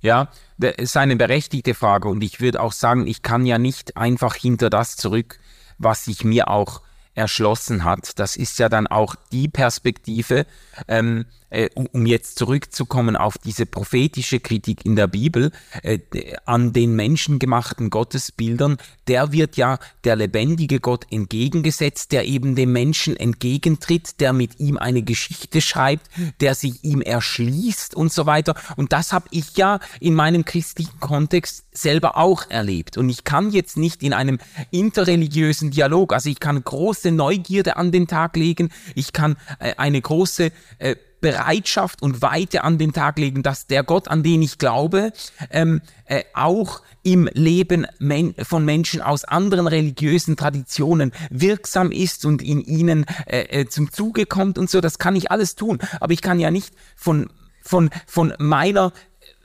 ja, 0.00 0.28
das 0.58 0.74
ist 0.76 0.96
eine 0.98 1.16
berechtigte 1.16 1.72
Frage 1.72 2.08
und 2.08 2.22
ich 2.22 2.40
würde 2.40 2.60
auch 2.60 2.72
sagen, 2.72 3.06
ich 3.06 3.22
kann 3.22 3.46
ja 3.46 3.58
nicht 3.58 3.96
einfach 3.96 4.34
hinter 4.34 4.68
das 4.68 4.96
zurück, 4.96 5.38
was 5.78 6.06
ich 6.06 6.24
mir 6.24 6.48
auch 6.48 6.82
erschlossen 7.14 7.84
hat. 7.84 8.18
Das 8.18 8.36
ist 8.36 8.58
ja 8.58 8.68
dann 8.68 8.86
auch 8.86 9.14
die 9.32 9.48
Perspektive, 9.48 10.46
ähm, 10.88 11.24
äh, 11.54 11.70
um 11.74 12.06
jetzt 12.06 12.38
zurückzukommen 12.38 13.16
auf 13.16 13.38
diese 13.38 13.64
prophetische 13.64 14.40
Kritik 14.40 14.84
in 14.84 14.96
der 14.96 15.06
Bibel, 15.06 15.52
äh, 15.82 16.00
an 16.44 16.72
den 16.72 16.96
menschengemachten 16.96 17.90
Gottesbildern, 17.90 18.78
der 19.06 19.32
wird 19.32 19.56
ja 19.56 19.78
der 20.04 20.16
lebendige 20.16 20.80
Gott 20.80 21.06
entgegengesetzt, 21.10 22.12
der 22.12 22.26
eben 22.26 22.56
dem 22.56 22.72
Menschen 22.72 23.16
entgegentritt, 23.16 24.20
der 24.20 24.32
mit 24.32 24.58
ihm 24.58 24.78
eine 24.78 25.02
Geschichte 25.02 25.60
schreibt, 25.60 26.06
der 26.40 26.54
sich 26.54 26.82
ihm 26.82 27.00
erschließt 27.00 27.94
und 27.94 28.12
so 28.12 28.26
weiter. 28.26 28.54
Und 28.76 28.92
das 28.92 29.12
habe 29.12 29.26
ich 29.30 29.56
ja 29.56 29.78
in 30.00 30.14
meinem 30.14 30.44
christlichen 30.44 30.98
Kontext 31.00 31.64
selber 31.72 32.16
auch 32.16 32.50
erlebt. 32.50 32.96
Und 32.96 33.08
ich 33.08 33.24
kann 33.24 33.50
jetzt 33.50 33.76
nicht 33.76 34.02
in 34.02 34.12
einem 34.12 34.38
interreligiösen 34.70 35.70
Dialog, 35.70 36.12
also 36.12 36.28
ich 36.28 36.40
kann 36.40 36.62
große 36.62 37.10
Neugierde 37.10 37.76
an 37.76 37.92
den 37.92 38.06
Tag 38.06 38.36
legen, 38.36 38.70
ich 38.94 39.12
kann 39.12 39.36
äh, 39.58 39.74
eine 39.76 40.00
große 40.00 40.50
äh, 40.78 40.96
Bereitschaft 41.24 42.02
und 42.02 42.20
Weite 42.20 42.64
an 42.64 42.76
den 42.76 42.92
Tag 42.92 43.18
legen, 43.18 43.42
dass 43.42 43.66
der 43.66 43.82
Gott, 43.82 44.08
an 44.08 44.22
den 44.22 44.42
ich 44.42 44.58
glaube, 44.58 45.10
ähm, 45.50 45.80
äh, 46.04 46.22
auch 46.34 46.82
im 47.02 47.30
Leben 47.32 47.86
men 47.98 48.34
von 48.42 48.62
Menschen 48.62 49.00
aus 49.00 49.24
anderen 49.24 49.66
religiösen 49.66 50.36
Traditionen 50.36 51.12
wirksam 51.30 51.92
ist 51.92 52.26
und 52.26 52.42
in 52.42 52.60
ihnen 52.60 53.06
äh, 53.24 53.60
äh, 53.60 53.66
zum 53.66 53.90
Zuge 53.90 54.26
kommt 54.26 54.58
und 54.58 54.68
so. 54.68 54.82
Das 54.82 54.98
kann 54.98 55.16
ich 55.16 55.30
alles 55.30 55.54
tun. 55.54 55.78
Aber 55.98 56.12
ich 56.12 56.20
kann 56.20 56.38
ja 56.38 56.50
nicht 56.50 56.74
von, 56.94 57.30
von, 57.62 57.88
von 58.06 58.34
meiner 58.38 58.92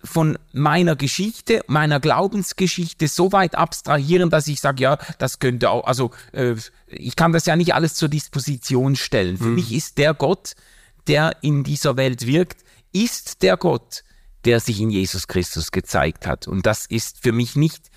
von 0.03 0.37
meiner 0.53 0.95
Geschichte, 0.95 1.61
meiner 1.67 1.99
Glaubensgeschichte 1.99 3.07
so 3.09 3.33
weit 3.33 3.55
abstrahieren, 3.55 4.29
dass 4.29 4.47
ich 4.47 4.61
sage, 4.61 4.83
ja, 4.83 4.97
das 5.17 5.39
könnte 5.39 5.69
auch, 5.69 5.85
also 5.85 6.11
äh, 6.31 6.55
ich 6.87 7.17
kann 7.17 7.33
das 7.33 7.45
ja 7.45 7.57
nicht 7.57 7.73
alles 7.73 7.95
zur 7.95 8.07
Disposition 8.07 8.95
stellen. 8.95 9.37
Für 9.37 9.45
mhm. 9.45 9.55
mich 9.55 9.73
ist 9.73 9.97
der 9.97 10.13
Gott, 10.13 10.55
der 11.07 11.37
in 11.41 11.63
dieser 11.63 11.97
Welt 11.97 12.25
wirkt, 12.25 12.63
ist 12.91 13.41
der 13.41 13.57
Gott, 13.57 14.03
der 14.45 14.59
sich 14.59 14.79
in 14.81 14.89
Jesus 14.89 15.27
Christus 15.27 15.71
gezeigt 15.71 16.25
hat. 16.25 16.47
Und 16.47 16.65
das 16.65 16.85
ist 16.85 17.21
für 17.21 17.31
mich 17.31 17.55
nicht, 17.55 17.89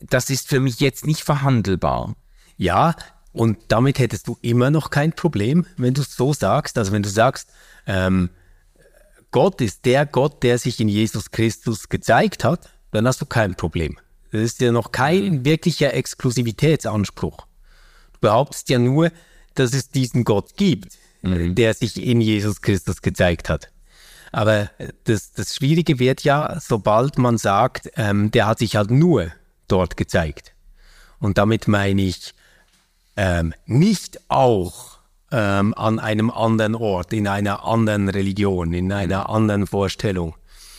das 0.00 0.30
ist 0.30 0.48
für 0.48 0.60
mich 0.60 0.80
jetzt 0.80 1.06
nicht 1.06 1.22
verhandelbar. 1.22 2.14
Ja, 2.56 2.94
und 3.32 3.58
damit 3.68 3.98
hättest 3.98 4.26
du 4.26 4.38
immer 4.42 4.70
noch 4.70 4.90
kein 4.90 5.12
Problem, 5.12 5.66
wenn 5.76 5.94
du 5.94 6.02
es 6.02 6.14
so 6.14 6.32
sagst. 6.32 6.78
Also 6.78 6.92
wenn 6.92 7.02
du 7.02 7.08
sagst, 7.08 7.50
ähm, 7.86 8.30
Gott 9.30 9.60
ist 9.60 9.84
der 9.84 10.06
Gott, 10.06 10.42
der 10.42 10.58
sich 10.58 10.80
in 10.80 10.88
Jesus 10.88 11.30
Christus 11.30 11.88
gezeigt 11.88 12.44
hat, 12.44 12.70
dann 12.90 13.06
hast 13.06 13.20
du 13.20 13.26
kein 13.26 13.54
Problem. 13.54 13.98
Das 14.32 14.42
ist 14.42 14.60
ja 14.60 14.72
noch 14.72 14.92
kein 14.92 15.44
wirklicher 15.44 15.94
Exklusivitätsanspruch. 15.94 17.46
Du 18.14 18.18
behauptest 18.20 18.68
ja 18.70 18.78
nur, 18.78 19.10
dass 19.54 19.72
es 19.74 19.90
diesen 19.90 20.24
Gott 20.24 20.56
gibt 20.56 20.98
mhm. 21.22 21.54
der 21.54 21.74
sich 21.74 22.02
in 22.02 22.20
Jesus 22.20 22.60
Christus 22.60 23.02
gezeigt 23.02 23.48
hat. 23.48 23.70
Aber 24.32 24.70
das, 25.04 25.32
das 25.32 25.54
Schwierige 25.54 25.98
wird 25.98 26.22
ja, 26.22 26.58
sobald 26.60 27.18
man 27.18 27.38
sagt, 27.38 27.90
ähm, 27.96 28.30
der 28.30 28.46
hat 28.46 28.58
sich 28.58 28.76
halt 28.76 28.90
nur 28.90 29.32
dort 29.68 29.96
gezeigt. 29.96 30.52
Und 31.18 31.38
damit 31.38 31.66
meine 31.66 32.02
ich 32.02 32.34
ähm, 33.16 33.54
nicht 33.66 34.20
auch 34.28 34.98
ähm, 35.32 35.74
an 35.74 35.98
einem 35.98 36.30
anderen 36.30 36.74
Ort, 36.74 37.12
in 37.12 37.26
einer 37.26 37.64
anderen 37.64 38.08
Religion, 38.08 38.72
in 38.72 38.92
einer 38.92 39.28
anderen 39.28 39.66
Vorstellung. 39.66 40.34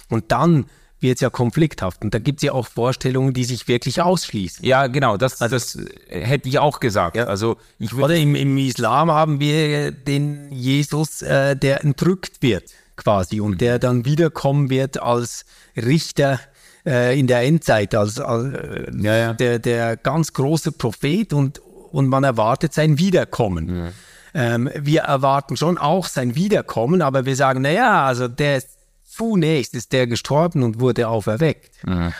Und 0.09 0.31
dann 0.31 0.65
wird 1.01 1.15
es 1.15 1.21
ja 1.21 1.29
konflikthaft. 1.29 2.03
Und 2.03 2.13
da 2.13 2.19
gibt 2.19 2.39
es 2.39 2.43
ja 2.43 2.53
auch 2.53 2.67
Vorstellungen, 2.67 3.33
die 3.33 3.43
sich 3.43 3.67
wirklich 3.67 4.01
ausschließen. 4.01 4.65
Ja, 4.65 4.87
genau, 4.87 5.17
das, 5.17 5.37
das 5.37 5.75
äh, 5.75 6.21
hätte 6.25 6.49
ich 6.49 6.59
auch 6.59 6.79
gesagt. 6.79 7.15
Ja. 7.15 7.25
Also 7.25 7.57
ich 7.77 7.93
Oder 7.93 8.15
im, 8.15 8.35
im 8.35 8.57
Islam 8.57 9.11
haben 9.11 9.39
wir 9.39 9.91
den 9.91 10.51
Jesus, 10.51 11.21
äh, 11.21 11.55
der 11.55 11.83
entrückt 11.83 12.41
wird 12.41 12.65
quasi 12.95 13.39
und 13.39 13.61
der 13.61 13.79
dann 13.79 14.03
wiederkommen 14.05 14.69
wird 14.69 15.01
als 15.01 15.45
Richter 15.77 16.39
äh, 16.85 17.17
in 17.17 17.27
der 17.27 17.41
Endzeit, 17.43 17.95
als, 17.95 18.19
als 18.19 18.53
äh, 18.53 18.91
Ja, 18.97 19.15
ja. 19.15 19.33
Der, 19.33 19.59
der 19.59 19.95
ganz 19.97 20.33
große 20.33 20.73
Prophet 20.73 21.33
und, 21.33 21.59
und 21.91 22.07
man 22.07 22.23
erwartet 22.23 22.73
sein 22.73 22.99
Wiederkommen. 22.99 23.93
Ähm, 24.33 24.69
wir 24.75 25.01
erwarten 25.01 25.57
schon 25.57 25.77
auch 25.77 26.07
sein 26.07 26.35
Wiederkommen, 26.35 27.01
aber 27.01 27.25
wir 27.25 27.35
sagen, 27.35 27.61
naja, 27.61 28.05
also 28.05 28.27
der 28.27 28.57
ist 28.57 28.78
zunächst 29.19 29.75
ist 29.75 29.91
der 29.91 30.07
gestorben 30.07 30.63
und 30.63 30.79
wurde 30.79 31.07
auferweckt. 31.09 31.71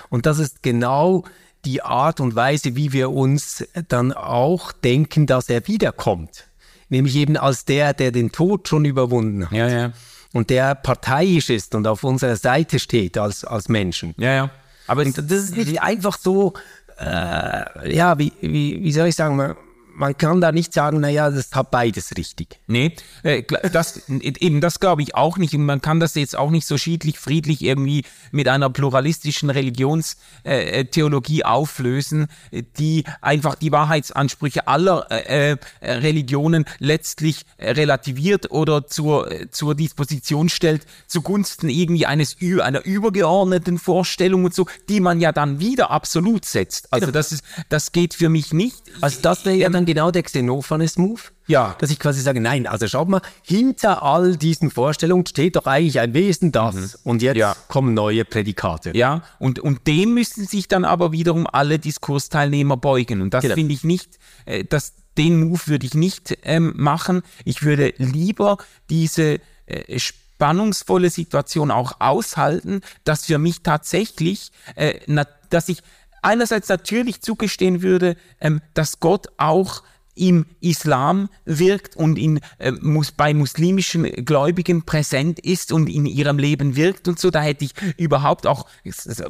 Und 0.10 0.26
das 0.26 0.38
ist 0.38 0.62
genau 0.62 1.24
die 1.66 1.82
Art 1.82 2.20
und 2.20 2.36
Weise, 2.36 2.76
wie 2.76 2.93
wir 2.93 3.10
uns 3.10 3.66
dann 3.88 4.12
auch 4.14 4.72
denken, 4.72 5.26
dass 5.26 5.50
er 5.50 5.68
wiederkommt. 5.68 6.47
Nämlich 6.89 7.16
eben 7.16 7.38
als 7.38 7.66
der, 7.66 7.93
der 7.93 8.12
den 8.12 8.32
Tod 8.32 8.68
schon 8.68 8.86
überwunden 8.86 9.45
hat. 9.45 9.52
ja, 9.54 9.68
ja, 9.68 9.91
Und 10.34 10.50
der 10.50 10.76
parteiisch 10.76 11.50
ist 11.50 11.74
und 11.76 11.88
auf 11.88 12.04
unserer 12.04 12.36
Seite 12.36 12.80
steht 12.80 13.18
als, 13.18 13.43
als 13.45 13.70
Menschen. 13.70 14.14
ja, 14.18 14.34
ja. 14.34 14.50
Aber 14.88 15.06
Das 15.06 15.18
ist 15.20 15.56
nicht 15.56 15.82
einfach 15.82 16.18
so, 16.18 16.54
äh, 17.00 17.95
ja, 17.95 18.18
wie, 18.18 18.34
wie, 18.41 18.84
wie 18.84 18.91
soll 18.91 19.08
ich 19.08 19.16
sagen, 19.16 19.56
man, 20.00 20.18
kann 20.18 20.41
da 20.41 20.52
nicht 20.52 20.74
sagen, 20.74 21.00
naja, 21.00 21.30
das 21.30 21.52
hat 21.52 21.72
beides 21.72 22.16
richtig. 22.18 22.60
Nee, 22.68 22.95
äh, 23.24 23.43
das, 23.72 24.08
eben 24.08 24.62
das 24.62 24.80
glaube 24.80 25.02
ich 25.02 25.16
auch 25.16 25.38
nicht. 25.38 25.54
Und 25.54 25.66
man 25.66 25.82
kann 25.82 26.00
das 26.00 26.16
jetzt 26.16 26.38
auch 26.38 26.50
nicht 26.52 26.66
so 26.66 26.78
schiedlich, 26.78 27.20
friedlich 27.20 27.62
irgendwie 27.62 28.04
mit 28.32 28.47
einer 28.47 28.70
pluralistischen 28.70 29.50
Religionstheologie 29.50 30.80
äh, 30.80 30.86
Theologie 30.86 31.43
auflösen, 31.43 32.28
äh, 32.52 32.64
die 32.78 33.04
einfach 33.22 33.56
die 33.56 33.72
Wahrheitsansprüche 33.72 34.68
aller 34.68 35.08
äh, 35.10 35.52
äh, 35.52 35.58
Religionen 35.82 36.66
letztlich 36.80 37.45
äh, 37.58 37.72
relativiert 37.72 38.52
oder 38.52 38.88
zur, 38.88 39.32
äh, 39.32 39.50
zur 39.50 39.76
Disposition 39.76 40.50
stellt, 40.50 40.86
zugunsten 41.08 41.70
irgendwie 41.70 42.06
eines 42.06 42.38
einer 42.62 42.86
übergeordneten 42.86 43.78
Vorstellung 43.78 44.45
und 44.45 44.54
so, 44.54 44.66
die 44.88 45.00
man 45.00 45.20
ja 45.20 45.32
dann 45.32 45.60
wieder 45.60 45.91
absolut 45.91 46.45
setzt. 46.45 46.91
Also 46.93 47.12
das 47.12 47.32
ist, 47.32 47.43
das 47.70 47.91
geht 47.91 48.14
für 48.14 48.30
mich 48.30 48.54
nicht. 48.54 48.78
Also 49.02 49.20
das 49.22 49.45
wäre 49.45 49.56
ja 49.56 49.70
dann 49.70 49.86
genau 49.90 50.12
der 50.12 50.24
Xenophanes-Move. 50.24 51.20
Ja. 51.48 51.76
Dass 51.80 51.90
ich 51.90 51.98
quasi 52.00 52.22
sage, 52.22 52.40
nein, 52.40 52.68
also 52.68 52.88
schaut 52.88 53.10
mal, 53.10 53.22
hinter 53.44 54.04
all 54.04 54.38
diesen 54.38 54.70
Vorstellungen 54.70 55.26
steht 55.26 55.56
doch 55.56 55.66
eigentlich 55.66 56.00
ein 56.00 56.14
Wesen, 56.14 56.52
das. 56.52 56.96
Und 57.04 57.22
jetzt 57.24 57.38
Ja. 57.38 57.56
kommen 57.68 57.94
neue 57.96 58.24
Prädikate. 58.24 58.96
Ja, 58.96 59.24
und, 59.40 59.60
und 59.60 59.88
dem 59.88 60.14
müssen 60.14 60.46
sich 60.46 60.68
dann 60.68 60.86
aber 60.86 61.12
wiederum 61.12 61.48
alle 61.52 61.80
Diskursteilnehmer 61.80 62.78
beugen. 62.78 63.22
Und 63.22 63.34
das 63.34 63.42
Genau. 63.44 63.56
finde 63.56 63.74
ich 63.74 63.84
nicht, 63.84 64.20
äh, 64.46 64.64
das, 64.64 64.94
den 65.18 65.40
Move 65.40 65.62
würde 65.66 65.86
ich 65.88 65.96
nicht 65.96 66.38
ähm, 66.44 66.74
machen. 66.78 67.24
Ich 67.46 67.64
würde 67.64 67.94
lieber 67.98 68.58
diese 68.92 69.40
äh, 69.66 70.00
spannungsvolle 70.00 71.10
Situation 71.10 71.72
auch 71.72 71.94
aushalten, 72.00 72.82
dass 73.04 73.26
für 73.26 73.40
mich 73.40 73.62
tatsächlich, 73.64 74.52
äh, 74.76 75.00
na, 75.08 75.26
dass 75.50 75.68
ich 75.68 75.80
einerseits 76.22 76.70
natürlich 76.70 77.22
zugestehen 77.22 77.82
würde, 77.82 78.16
ähm, 78.40 78.62
dass 78.74 79.00
Gott 79.00 79.28
auch 79.38 79.84
im 80.20 80.46
Islam 80.60 81.30
wirkt 81.46 81.96
und 81.96 82.20
in, 82.20 82.42
äh, 82.58 82.72
mus 82.72 83.12
bei 83.12 83.34
muslimischen 83.34 84.04
Gläubigen 84.26 84.84
präsent 84.84 85.40
ist 85.40 85.72
und 85.72 85.88
in 85.88 86.06
ihrem 86.06 86.38
Leben 86.38 86.76
wirkt 86.76 87.08
und 87.08 87.20
so, 87.20 87.30
da 87.30 87.42
hätte 87.42 87.64
ich 87.64 87.72
überhaupt 87.98 88.46
auch 88.46 88.68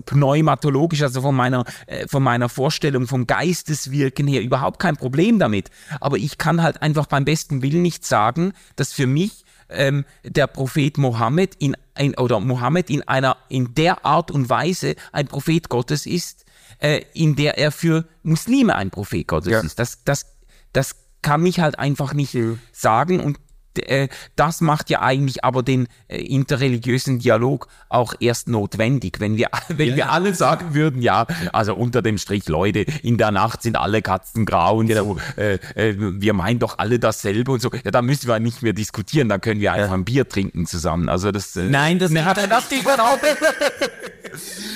pneumatologisch, 0.05 1.03
also 1.03 1.21
von 1.21 1.35
meiner, 1.35 1.63
äh, 1.85 2.07
von 2.07 2.23
meiner 2.23 2.49
Vorstellung 2.49 3.05
vom 3.07 3.27
Geisteswirken 3.27 4.27
her 4.27 4.41
überhaupt 4.41 4.79
kein 4.79 4.97
Problem 4.97 5.37
damit. 5.37 5.69
Aber 6.01 6.17
ich 6.17 6.39
kann 6.39 6.63
halt 6.63 6.81
einfach 6.81 7.05
beim 7.05 7.23
besten 7.23 7.61
Willen 7.61 7.83
nicht 7.83 8.03
sagen, 8.03 8.53
dass 8.75 8.91
für 8.91 9.07
mich 9.07 9.45
ähm, 9.69 10.05
der 10.23 10.47
Prophet 10.47 10.97
Mohammed 10.97 11.53
in 11.59 11.77
ein, 11.93 12.15
oder 12.15 12.39
Mohammed 12.39 12.89
in 12.89 13.07
einer 13.07 13.37
in 13.49 13.75
der 13.75 14.05
Art 14.05 14.31
und 14.31 14.49
Weise 14.49 14.95
ein 15.11 15.27
Prophet 15.27 15.69
Gottes 15.69 16.07
ist, 16.07 16.45
äh, 16.79 17.01
in 17.13 17.35
der 17.35 17.57
er 17.57 17.71
für 17.71 18.05
Muslime 18.23 18.75
ein 18.75 18.89
Prophet 18.89 19.27
Gottes 19.27 19.51
Ja. 19.51 19.59
ist. 19.61 19.79
Das, 19.79 20.03
das, 20.03 20.25
das 20.73 20.95
kann 21.21 21.45
ich 21.45 21.59
halt 21.59 21.77
einfach 21.79 22.13
nicht 22.13 22.37
sagen 22.71 23.19
und 23.19 23.37
äh, 23.77 24.07
das 24.35 24.61
macht 24.61 24.89
ja 24.89 25.01
eigentlich 25.01 25.43
aber 25.43 25.63
den 25.63 25.87
äh, 26.07 26.17
interreligiösen 26.17 27.19
Dialog 27.19 27.67
auch 27.87 28.13
erst 28.19 28.47
notwendig, 28.47 29.19
wenn 29.19 29.37
wir, 29.37 29.49
wenn 29.69 29.95
wir 29.95 30.11
alle 30.11 30.33
sagen 30.33 30.73
würden, 30.73 31.01
ja, 31.01 31.27
also 31.53 31.75
unter 31.75 32.01
dem 32.01 32.17
Strich, 32.17 32.47
Leute, 32.47 32.79
in 33.03 33.17
der 33.17 33.31
Nacht 33.31 33.61
sind 33.61 33.77
alle 33.77 34.01
Katzen 34.01 34.45
grau 34.45 34.77
und 34.77 34.91
so, 34.91 35.17
äh, 35.37 35.55
äh, 35.75 35.95
wir 35.97 36.33
meinen 36.33 36.59
doch 36.59 36.77
alle 36.79 36.99
dasselbe 36.99 37.51
und 37.51 37.61
so, 37.61 37.69
ja, 37.71 37.91
da 37.91 38.01
müssen 38.01 38.27
wir 38.27 38.39
nicht 38.39 38.61
mehr 38.63 38.73
diskutieren, 38.73 39.29
da 39.29 39.37
können 39.37 39.61
wir 39.61 39.73
einfach 39.73 39.93
ein 39.93 40.05
Bier 40.05 40.27
trinken 40.27 40.65
zusammen. 40.65 41.09
Also 41.09 41.31
das 41.31 41.55
Nein, 41.55 41.99
das 41.99 42.11
ne, 42.11 42.25
hat 42.25 42.37
das 42.37 42.71
nicht 42.71 42.85
mehr 42.85 43.03
auf. 43.03 43.19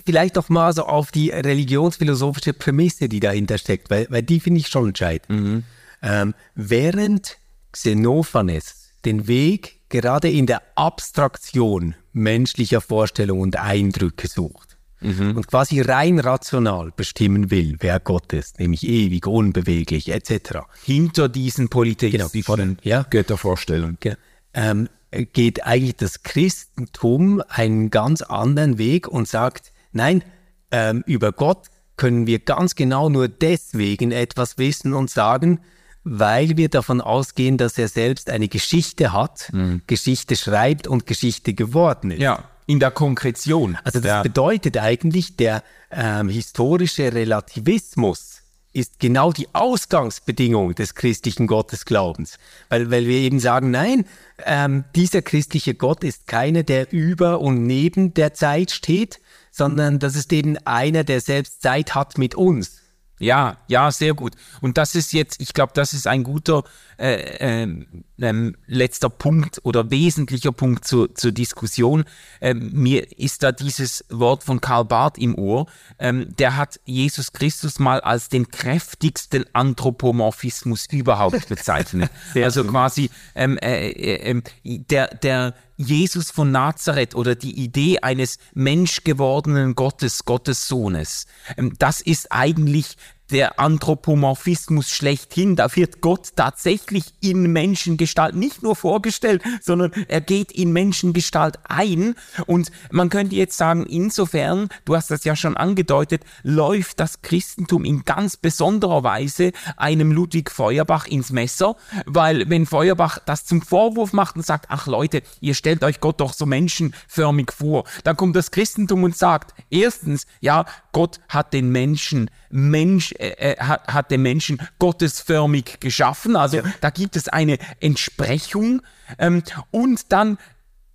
vielleicht 0.05 0.37
doch 0.37 0.49
mal 0.49 0.73
so 0.73 0.85
auf 0.85 1.11
die 1.11 1.31
religionsphilosophische 1.31 2.53
Prämisse, 2.53 3.09
die 3.09 3.21
dahinter 3.21 3.59
steckt, 3.59 3.91
weil, 3.91 4.07
weil 4.11 4.23
die 4.23 4.41
finde 4.41 4.61
ich 4.61 4.69
schon 4.69 4.89
entscheidend. 4.89 5.65
Ähm, 6.03 6.35
während 6.55 7.37
Xenophanes 7.73 8.91
den 9.05 9.27
Weg 9.29 9.81
gerade 9.89 10.31
in 10.31 10.47
der 10.47 10.63
Abstraktion 10.75 11.95
menschlicher 12.13 12.81
Vorstellungen 12.81 13.43
und 13.43 13.57
Eindrücke 13.57 14.29
sucht 14.29 14.77
und 15.01 15.49
quasi 15.49 15.81
rein 15.81 16.21
rational 16.21 16.93
bestimmen 16.95 17.51
will, 17.51 17.77
wer 17.81 17.99
Gott 17.99 18.33
ist, 18.33 18.61
nämlich 18.61 18.87
ewig, 18.87 19.27
unbeweglich 19.27 20.09
etc. 20.11 20.61
Hinter 20.85 21.29
diesen 21.29 21.69
polytheistischen 21.71 22.77
Genau, 22.79 22.79
ja. 22.85 23.03
Göttervorstellungen. 23.11 23.97
Ge- 23.99 24.15
ähm, 24.55 24.89
geht 25.33 25.65
eigentlich 25.67 25.97
das 25.97 26.23
Christentum 26.23 27.43
einen 27.49 27.91
ganz 27.91 28.23
anderen 28.23 28.79
Weg 28.79 29.09
und 29.09 29.27
sagt, 29.27 29.72
nein, 29.93 30.25
ähm, 30.71 31.03
über 31.07 31.33
Gott 31.33 31.69
können 31.97 32.27
wir 32.27 32.39
ganz 32.39 32.75
genau 32.75 33.09
nur 33.09 33.29
deswegen 33.29 34.13
etwas 34.13 34.59
wissen 34.59 34.95
und 34.95 35.11
sagen, 35.11 35.61
weil 36.05 36.57
wir 36.57 36.69
davon 36.69 37.01
ausgehen, 37.01 37.59
dass 37.59 37.79
er 37.79 37.87
selbst 37.89 38.29
eine 38.29 38.49
Geschichte 38.49 39.13
hat, 39.13 39.53
Geschichte 39.87 40.35
schreibt 40.35 40.89
und 40.89 41.07
Geschichte 41.07 41.55
geworden 41.55 42.11
ist. 42.11 42.21
Ja, 42.21 42.45
in 42.67 42.81
der 42.81 42.91
Konkretion. 42.91 43.77
Also 43.85 44.01
das 44.01 44.09
ja. 44.09 44.23
bedeutet 44.23 44.79
eigentlich, 44.79 45.37
der 45.37 45.63
ähm, 45.91 46.29
historische 46.29 47.13
Relativismus 47.13 48.43
ist 48.73 48.99
genau 48.99 49.33
die 49.33 49.49
Ausgangsbedingung 49.53 50.75
des 50.75 50.95
christlichen 50.95 51.47
Gottesglaubens. 51.47 52.39
Weil, 52.71 52.91
weil 52.91 53.07
wir 53.07 53.19
eben 53.19 53.39
sagen, 53.39 53.71
nein, 53.71 54.07
ähm, 54.47 54.85
dieser 54.97 55.23
christliche 55.23 55.75
Gott 55.75 56.05
ist 56.05 56.27
keiner, 56.27 56.63
der 56.63 56.93
über 56.93 57.41
und 57.41 57.67
neben 57.67 58.15
der 58.15 58.33
Zeit 58.33 58.71
steht, 58.71 59.21
sondern 59.53 60.01
das 60.01 60.17
ist 60.17 60.33
eben 60.33 60.59
einer, 60.65 61.05
der 61.05 61.21
selbst 61.21 61.63
Zeit 61.63 61.95
hat 61.95 62.19
mit 62.19 62.35
uns. 62.35 62.79
Ja, 63.21 63.59
ja, 63.69 63.93
sehr 63.93 64.15
gut. 64.15 64.35
Und 64.61 64.79
das 64.79 64.97
ist 64.97 65.13
jetzt, 65.13 65.41
ich 65.41 65.55
glaube, 65.55 65.73
das 65.77 65.93
ist 65.93 66.09
ein 66.09 66.25
guter 66.25 66.65
äh, 66.99 67.37
ähm, 67.39 68.05
ähm, 68.23 68.57
letzter 68.67 69.11
Punkt 69.11 69.61
oder 69.65 69.91
wesentlicher 69.91 70.53
Punkt 70.53 70.85
zur, 70.85 71.15
zur 71.15 71.33
Diskussion. 71.33 72.05
Ähm, 72.41 72.71
mir 72.73 73.19
ist 73.19 73.43
da 73.43 73.53
dieses 73.53 74.05
Wort 74.09 74.45
von 74.45 74.61
Karl 74.61 74.85
Barth 74.85 75.19
im 75.19 75.35
Ohr. 75.37 75.67
Ähm, 75.99 76.35
der 76.39 76.57
hat 76.57 76.81
Jesus 76.85 77.33
Christus 77.33 77.79
mal 77.79 78.01
als 78.01 78.29
den 78.29 78.49
kräftigsten 78.49 79.45
Anthropomorphismus 79.53 80.87
überhaupt 80.91 81.49
bezeichnet. 81.49 82.11
also 82.35 82.65
quasi 82.65 83.11
ähm, 83.35 83.59
äh, 83.59 83.91
äh, 83.91 84.31
ähm, 84.31 84.43
der, 84.65 85.09
der 85.15 85.55
Jesus 85.77 86.31
von 86.31 86.53
Nazareth 86.53 87.15
oder 87.15 87.35
die 87.35 87.59
Idee 87.59 87.99
eines 88.01 88.39
menschgewordenen 88.55 89.75
Gottes, 89.75 90.25
Gottes 90.25 90.69
Sohnes, 90.69 91.27
ähm, 91.57 91.75
das 91.79 92.01
ist 92.01 92.31
eigentlich 92.31 92.97
der 93.33 93.59
Anthropomorphismus 93.59 94.91
schlechthin. 94.91 95.57
Da 95.57 95.75
wird 95.75 96.01
Gott 96.01 96.37
tatsächlich 96.37 97.05
in 97.21 97.51
Menschengestalt 97.53 98.37
nicht 98.37 98.63
nur 98.63 98.77
vorgestellt, 98.77 99.43
sondern 99.63 99.93
er 100.09 100.21
geht 100.21 100.53
in 100.53 100.73
Menschengestalt 100.73 101.59
ein. 101.65 102.15
Und 102.47 102.71
man 102.91 103.09
könnte 103.09 103.35
jetzt 103.35 103.57
sagen, 103.57 103.87
insofern, 103.87 104.69
du 104.85 104.95
hast 104.95 105.11
das 105.11 105.25
ja 105.25 105.35
schon 105.35 105.57
angedeutet, 105.57 106.23
läuft 106.43 107.01
das 107.01 107.23
Christentum 107.23 107.85
in 107.85 108.05
ganz 108.05 108.37
besonderer 108.37 109.03
Weise 109.03 109.53
einem 109.77 110.13
Ludwig 110.13 110.51
Feuerbach 110.51 111.07
ins 111.07 111.33
Messer, 111.33 111.77
weil 112.05 112.49
wenn 112.51 112.67
Feuerbach 112.67 113.19
das 113.25 113.47
zum 113.47 113.63
Vorwurf 113.63 114.13
macht 114.13 114.37
und 114.37 114.45
sagt, 114.45 114.67
ach 114.69 114.87
Leute, 114.87 115.23
ihr 115.41 115.55
stellt 115.55 115.83
euch 115.85 116.01
Gott 116.01 116.21
doch 116.21 116.35
so 116.35 116.45
menschenförmig 116.45 117.53
vor, 117.53 117.85
dann 118.05 118.17
kommt 118.17 118.37
das 118.37 118.51
Christentum 118.51 119.05
und 119.05 119.17
sagt, 119.17 119.55
erstens, 119.71 120.27
ja, 120.41 120.67
Gott 120.93 121.21
hat 121.29 121.55
den 121.55 121.71
Menschen 121.71 122.31
Mensch, 122.53 123.13
äh, 123.19 123.31
äh, 123.31 123.57
hat, 123.59 123.89
hat 123.89 124.11
den 124.11 124.23
Menschen 124.23 124.61
gottesförmig 124.79 125.81
geschaffen. 125.81 126.37
Also 126.37 126.61
da 126.81 126.91
gibt 126.91 127.17
es 127.17 127.29
eine 127.29 127.59
Entsprechung. 127.81 128.83
Ähm, 129.19 129.43
und 129.71 130.13
dann 130.13 130.39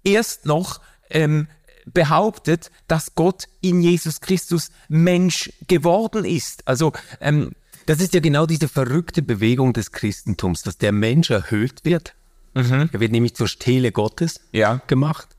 erst 0.04 0.46
noch 0.46 0.80
ähm, 1.10 1.48
behauptet, 1.86 2.72
dass 2.88 3.16
Gott 3.16 3.48
in 3.62 3.82
Jesus 3.82 4.22
Christus 4.22 4.70
Mensch 4.88 5.52
geworden 5.68 6.26
ist. 6.26 6.68
Also 6.68 6.94
ähm, 7.20 7.52
das 7.86 8.02
ist 8.02 8.14
ja 8.14 8.20
genau 8.20 8.46
diese 8.46 8.68
verrückte 8.68 9.22
Bewegung 9.22 9.74
des 9.74 9.92
Christentums, 9.92 10.62
dass 10.62 10.78
der 10.78 10.92
Mensch 10.92 11.30
erhöht 11.30 11.86
wird. 11.86 12.16
Mhm. 12.54 12.90
Er 12.92 13.00
wird 13.00 13.12
nämlich 13.12 13.36
zur 13.36 13.48
Stele 13.48 13.92
Gottes 13.92 14.42
ja. 14.52 14.82
gemacht 14.88 15.30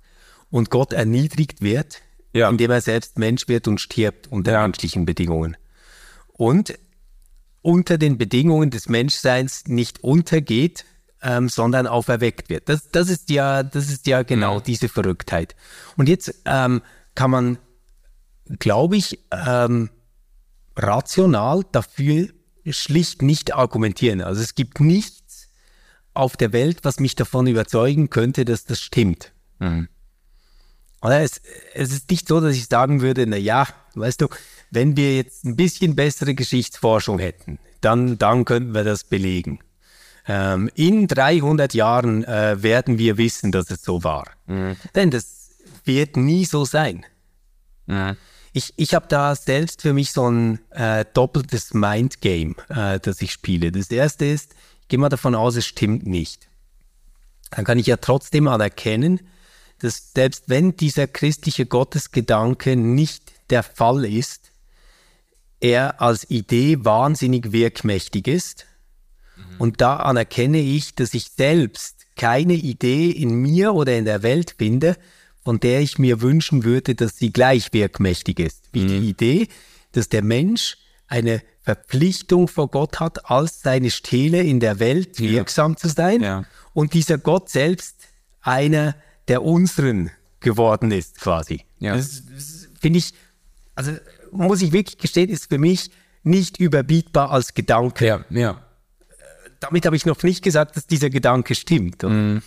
und 0.50 0.70
Gott 0.70 0.92
erniedrigt 0.92 1.60
wird, 1.60 2.00
ja. 2.32 2.48
indem 2.48 2.70
er 2.70 2.80
selbst 2.80 3.18
Mensch 3.18 3.48
wird 3.48 3.68
und 3.68 3.80
stirbt 3.80 4.28
unter 4.28 4.52
ja. 4.52 4.62
menschlichen 4.62 5.04
Bedingungen. 5.04 5.56
Und 6.38 6.78
unter 7.60 7.98
den 7.98 8.16
Bedingungen 8.16 8.70
des 8.70 8.88
Menschseins 8.88 9.66
nicht 9.66 10.02
untergeht, 10.02 10.86
ähm, 11.20 11.48
sondern 11.48 11.86
auferweckt 11.86 12.48
wird. 12.48 12.68
Das, 12.68 12.88
das, 12.90 13.10
ist 13.10 13.28
ja, 13.28 13.62
das 13.62 13.90
ist 13.90 14.06
ja 14.06 14.22
genau 14.22 14.54
ja. 14.54 14.60
diese 14.60 14.88
Verrücktheit. 14.88 15.54
Und 15.96 16.08
jetzt 16.08 16.34
ähm, 16.46 16.80
kann 17.14 17.30
man, 17.30 17.58
glaube 18.58 18.96
ich, 18.96 19.18
ähm, 19.32 19.90
rational 20.76 21.64
dafür 21.72 22.28
schlicht 22.70 23.22
nicht 23.22 23.54
argumentieren. 23.54 24.20
Also 24.20 24.40
es 24.40 24.54
gibt 24.54 24.80
nichts 24.80 25.48
auf 26.14 26.36
der 26.36 26.52
Welt, 26.52 26.80
was 26.84 27.00
mich 27.00 27.16
davon 27.16 27.46
überzeugen 27.46 28.10
könnte, 28.10 28.44
dass 28.44 28.64
das 28.64 28.80
stimmt. 28.80 29.32
Mhm. 29.58 29.88
Oder 31.00 31.20
es, 31.20 31.40
es 31.74 31.92
ist 31.92 32.10
nicht 32.10 32.28
so, 32.28 32.40
dass 32.40 32.56
ich 32.56 32.66
sagen 32.66 33.00
würde, 33.00 33.26
na 33.26 33.36
ja, 33.36 33.68
weißt 33.94 34.20
du, 34.20 34.28
wenn 34.70 34.96
wir 34.96 35.16
jetzt 35.16 35.44
ein 35.44 35.56
bisschen 35.56 35.96
bessere 35.96 36.34
Geschichtsforschung 36.34 37.18
hätten, 37.18 37.58
dann, 37.80 38.18
dann 38.18 38.44
könnten 38.44 38.74
wir 38.74 38.84
das 38.84 39.04
belegen. 39.04 39.60
Ähm, 40.26 40.70
in 40.74 41.08
300 41.08 41.72
Jahren 41.74 42.24
äh, 42.24 42.62
werden 42.62 42.98
wir 42.98 43.16
wissen, 43.16 43.50
dass 43.50 43.70
es 43.70 43.82
so 43.82 44.04
war. 44.04 44.26
Mhm. 44.46 44.76
Denn 44.94 45.10
das 45.10 45.50
wird 45.84 46.16
nie 46.16 46.44
so 46.44 46.64
sein. 46.64 47.06
Mhm. 47.86 48.16
Ich, 48.52 48.74
ich 48.76 48.94
habe 48.94 49.06
da 49.08 49.34
selbst 49.34 49.82
für 49.82 49.92
mich 49.92 50.12
so 50.12 50.30
ein 50.30 50.58
äh, 50.70 51.04
doppeltes 51.14 51.74
Mindgame, 51.74 52.54
äh, 52.68 52.98
das 53.00 53.22
ich 53.22 53.32
spiele. 53.32 53.72
Das 53.72 53.90
erste 53.90 54.26
ist, 54.26 54.54
ich 54.82 54.88
gehe 54.88 54.98
mal 54.98 55.08
davon 55.08 55.34
aus, 55.34 55.56
es 55.56 55.66
stimmt 55.66 56.06
nicht. 56.06 56.48
Dann 57.50 57.64
kann 57.64 57.78
ich 57.78 57.86
ja 57.86 57.96
trotzdem 57.96 58.48
anerkennen, 58.48 59.20
dass 59.78 60.12
selbst 60.12 60.44
wenn 60.48 60.76
dieser 60.76 61.06
christliche 61.06 61.66
Gottesgedanke 61.66 62.76
nicht 62.76 63.32
der 63.50 63.62
Fall 63.62 64.04
ist, 64.04 64.47
er 65.60 66.00
als 66.00 66.30
Idee 66.30 66.84
wahnsinnig 66.84 67.52
wirkmächtig 67.52 68.28
ist. 68.28 68.66
Mhm. 69.36 69.60
Und 69.60 69.80
da 69.80 69.96
anerkenne 69.96 70.60
ich, 70.60 70.94
dass 70.94 71.14
ich 71.14 71.30
selbst 71.36 72.06
keine 72.16 72.54
Idee 72.54 73.10
in 73.10 73.34
mir 73.34 73.74
oder 73.74 73.96
in 73.96 74.04
der 74.04 74.22
Welt 74.22 74.56
finde, 74.58 74.96
von 75.44 75.60
der 75.60 75.80
ich 75.80 75.98
mir 75.98 76.20
wünschen 76.20 76.64
würde, 76.64 76.94
dass 76.94 77.16
sie 77.16 77.32
gleich 77.32 77.72
wirkmächtig 77.72 78.40
ist. 78.40 78.68
Wie 78.72 78.82
mhm. 78.82 78.88
die 78.88 79.08
Idee, 79.08 79.48
dass 79.92 80.08
der 80.08 80.22
Mensch 80.22 80.76
eine 81.06 81.42
Verpflichtung 81.62 82.48
vor 82.48 82.70
Gott 82.70 83.00
hat, 83.00 83.30
als 83.30 83.62
seine 83.62 83.90
Stele 83.90 84.42
in 84.42 84.60
der 84.60 84.78
Welt 84.78 85.18
ja. 85.18 85.30
wirksam 85.30 85.76
zu 85.76 85.88
sein. 85.88 86.22
Ja. 86.22 86.44
Und 86.74 86.94
dieser 86.94 87.18
Gott 87.18 87.48
selbst 87.48 87.96
einer 88.40 88.94
der 89.28 89.42
unseren 89.42 90.10
geworden 90.40 90.90
ist, 90.90 91.20
quasi. 91.20 91.64
Ja. 91.78 91.96
Das, 91.96 92.22
das 92.34 92.68
finde 92.80 92.98
ich, 92.98 93.12
also 93.74 93.92
muss 94.32 94.62
ich 94.62 94.72
wirklich 94.72 94.98
gestehen, 94.98 95.30
ist 95.30 95.48
für 95.48 95.58
mich 95.58 95.90
nicht 96.22 96.58
überbietbar 96.58 97.30
als 97.30 97.54
Gedanke. 97.54 98.06
Ja, 98.06 98.24
ja. 98.30 98.60
Damit 99.60 99.86
habe 99.86 99.96
ich 99.96 100.06
noch 100.06 100.22
nicht 100.22 100.42
gesagt, 100.42 100.76
dass 100.76 100.86
dieser 100.86 101.10
Gedanke 101.10 101.54
stimmt. 101.54 102.02
Mhm. 102.02 102.42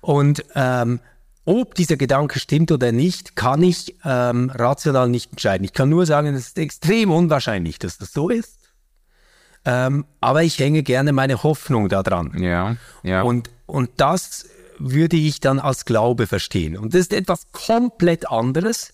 Und 0.00 0.44
ähm, 0.54 1.00
ob 1.44 1.74
dieser 1.74 1.96
Gedanke 1.96 2.38
stimmt 2.38 2.70
oder 2.70 2.92
nicht, 2.92 3.34
kann 3.34 3.62
ich 3.62 3.96
ähm, 4.04 4.50
rational 4.54 5.08
nicht 5.08 5.30
entscheiden. 5.32 5.64
Ich 5.64 5.72
kann 5.72 5.88
nur 5.88 6.04
sagen, 6.04 6.34
es 6.34 6.48
ist 6.48 6.58
extrem 6.58 7.10
unwahrscheinlich, 7.10 7.78
dass 7.78 7.96
das 7.96 8.12
so 8.12 8.28
ist. 8.28 8.58
Ähm, 9.64 10.04
aber 10.20 10.42
ich 10.42 10.58
hänge 10.58 10.82
gerne 10.82 11.12
meine 11.12 11.42
Hoffnung 11.42 11.88
daran. 11.88 12.38
Ja, 12.38 12.76
ja. 13.02 13.22
Und, 13.22 13.50
und 13.66 13.90
das 13.96 14.46
würde 14.78 15.16
ich 15.16 15.40
dann 15.40 15.58
als 15.58 15.84
Glaube 15.84 16.26
verstehen. 16.26 16.76
Und 16.76 16.94
das 16.94 17.00
ist 17.00 17.12
etwas 17.12 17.50
komplett 17.52 18.30
anderes 18.30 18.92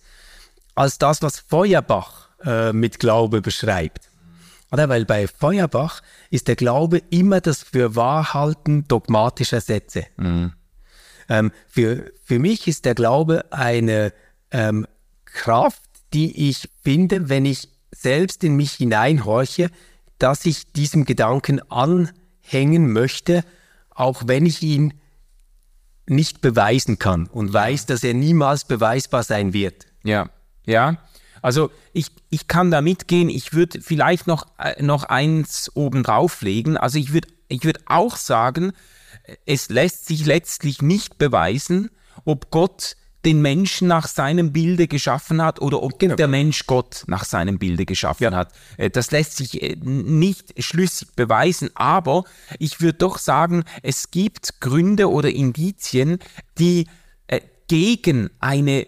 als 0.75 0.99
das, 0.99 1.23
was 1.23 1.41
Feuerbach 1.41 2.31
äh, 2.45 2.73
mit 2.73 2.99
Glaube 2.99 3.41
beschreibt. 3.41 4.11
Oder? 4.73 4.89
Weil 4.89 5.05
bei 5.05 5.29
Feuerbach 5.29 6.03
ist 6.31 6.49
der 6.49 6.57
Glaube 6.57 6.99
immer 7.11 7.41
das 7.41 7.63
Fürwahrhalten 7.63 8.89
dogmatischer 8.89 9.61
Sätze. 9.61 10.07
Mhm. 10.17 10.53
Ähm, 11.29 11.53
für, 11.69 12.13
für 12.23 12.39
mich 12.39 12.67
ist 12.67 12.85
der 12.85 12.95
Glaube 12.95 13.45
eine 13.53 14.13
ähm, 14.51 14.87
Kraft, 15.25 15.83
die 16.13 16.49
ich 16.49 16.69
finde, 16.83 17.29
wenn 17.29 17.45
ich 17.45 17.69
selbst 17.93 18.45
in 18.45 18.57
mich 18.57 18.73
hineinhorche, 18.73 19.71
dass 20.19 20.45
ich 20.45 20.73
diesem 20.73 21.05
Gedanken 21.05 21.61
anhängen 21.71 22.93
möchte, 22.93 23.45
auch 23.91 24.25
wenn 24.27 24.47
ich 24.47 24.63
ihn 24.63 24.95
nicht 26.07 26.41
beweisen 26.41 26.99
kann 26.99 27.27
und 27.27 27.53
weiß, 27.53 27.87
dass 27.87 28.05
er 28.05 28.15
niemals 28.15 28.65
beweisbar 28.65 29.23
sein 29.23 29.53
wird. 29.53 29.87
Ja, 30.03 30.29
ja. 30.67 30.99
Also 31.43 31.71
ich, 31.93 32.07
ich 32.31 32.49
kann 32.49 32.71
da 32.71 32.81
mitgehen. 32.81 33.29
Ich 33.29 33.53
würde 33.53 33.83
vielleicht 33.83 34.27
noch, 34.27 34.47
äh, 34.59 34.83
noch 34.83 35.05
eins 35.05 35.71
oben 35.75 36.03
drauflegen. 36.03 36.77
Also 36.77 36.99
ich 36.99 37.13
würde 37.13 37.29
ich 37.49 37.65
würd 37.65 37.81
auch 37.87 38.17
sagen, 38.17 38.73
es 39.45 39.69
lässt 39.69 40.07
sich 40.07 40.25
letztlich 40.25 40.81
nicht 40.81 41.19
beweisen, 41.19 41.91
ob 42.25 42.51
Gott 42.51 42.97
den 43.27 43.43
Menschen 43.43 43.89
nach 43.89 44.07
seinem 44.07 44.53
Bilde 44.53 44.87
geschaffen 44.87 45.43
hat 45.43 45.61
oder 45.61 45.83
ob 45.83 45.99
genau. 45.99 46.17
der 46.17 46.29
Mensch 46.29 46.67
Gott 46.67 47.05
nach 47.07 47.25
seinem 47.25 47.59
Bilde 47.59 47.85
geschaffen 47.85 48.25
ja. 48.25 48.33
hat. 48.33 48.53
Äh, 48.79 48.89
das 48.89 49.11
lässt 49.11 49.37
sich 49.37 49.63
äh, 49.63 49.77
nicht 49.83 50.63
schlüssig 50.63 51.09
beweisen, 51.15 51.71
aber 51.75 52.25
ich 52.59 52.81
würde 52.81 52.99
doch 52.99 53.19
sagen, 53.19 53.65
es 53.83 54.11
gibt 54.11 54.61
Gründe 54.61 55.11
oder 55.11 55.31
Indizien, 55.31 56.19
die 56.59 56.87
gegen 57.69 58.31
eine 58.41 58.87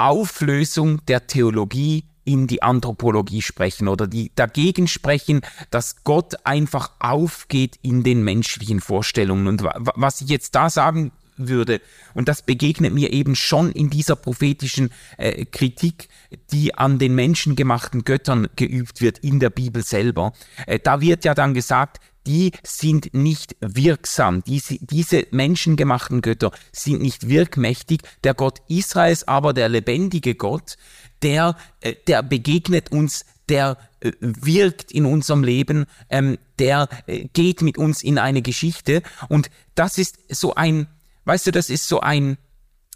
Auflösung 0.00 1.04
der 1.06 1.26
Theologie 1.26 2.04
in 2.24 2.46
die 2.46 2.62
Anthropologie 2.62 3.42
sprechen 3.42 3.88
oder 3.88 4.06
die 4.06 4.30
dagegen 4.34 4.88
sprechen, 4.88 5.42
dass 5.70 6.04
Gott 6.04 6.34
einfach 6.44 6.92
aufgeht 7.00 7.76
in 7.82 8.02
den 8.02 8.22
menschlichen 8.22 8.80
Vorstellungen. 8.80 9.46
Und 9.46 9.62
was 9.62 10.20
ich 10.20 10.28
jetzt 10.28 10.54
da 10.54 10.70
sagen 10.70 11.12
würde. 11.36 11.80
Und 12.14 12.28
das 12.28 12.42
begegnet 12.42 12.92
mir 12.92 13.12
eben 13.12 13.34
schon 13.34 13.72
in 13.72 13.90
dieser 13.90 14.16
prophetischen 14.16 14.90
äh, 15.16 15.44
Kritik, 15.46 16.08
die 16.52 16.74
an 16.74 16.98
den 16.98 17.14
menschengemachten 17.14 18.04
Göttern 18.04 18.48
geübt 18.56 19.00
wird 19.00 19.18
in 19.18 19.40
der 19.40 19.50
Bibel 19.50 19.82
selber. 19.82 20.32
Äh, 20.66 20.78
da 20.78 21.00
wird 21.00 21.24
ja 21.24 21.34
dann 21.34 21.54
gesagt, 21.54 21.98
die 22.26 22.52
sind 22.62 23.14
nicht 23.14 23.56
wirksam. 23.60 24.42
Diese, 24.44 24.78
diese 24.80 25.26
menschengemachten 25.30 26.20
Götter 26.20 26.52
sind 26.72 27.00
nicht 27.02 27.28
wirkmächtig. 27.28 28.02
Der 28.24 28.34
Gott 28.34 28.60
Israels 28.68 29.26
aber, 29.26 29.52
der 29.52 29.68
lebendige 29.68 30.34
Gott, 30.34 30.76
der, 31.22 31.56
äh, 31.80 31.94
der 32.06 32.22
begegnet 32.22 32.92
uns, 32.92 33.24
der 33.48 33.78
äh, 34.00 34.12
wirkt 34.20 34.92
in 34.92 35.06
unserem 35.06 35.44
Leben, 35.44 35.86
ähm, 36.08 36.38
der 36.58 36.88
äh, 37.06 37.28
geht 37.32 37.62
mit 37.62 37.78
uns 37.78 38.02
in 38.02 38.18
eine 38.18 38.42
Geschichte. 38.42 39.02
Und 39.28 39.50
das 39.74 39.98
ist 39.98 40.18
so 40.28 40.54
ein, 40.54 40.86
Weißt 41.24 41.46
du, 41.46 41.52
das 41.52 41.70
ist 41.70 41.86
so 41.86 42.00
ein, 42.00 42.38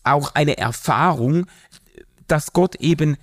auch 0.03 0.35
eine 0.35 0.59
Erfahrung, 0.59 1.47
dass 2.27 2.53
Gott 2.53 2.75
eben, 2.77 3.17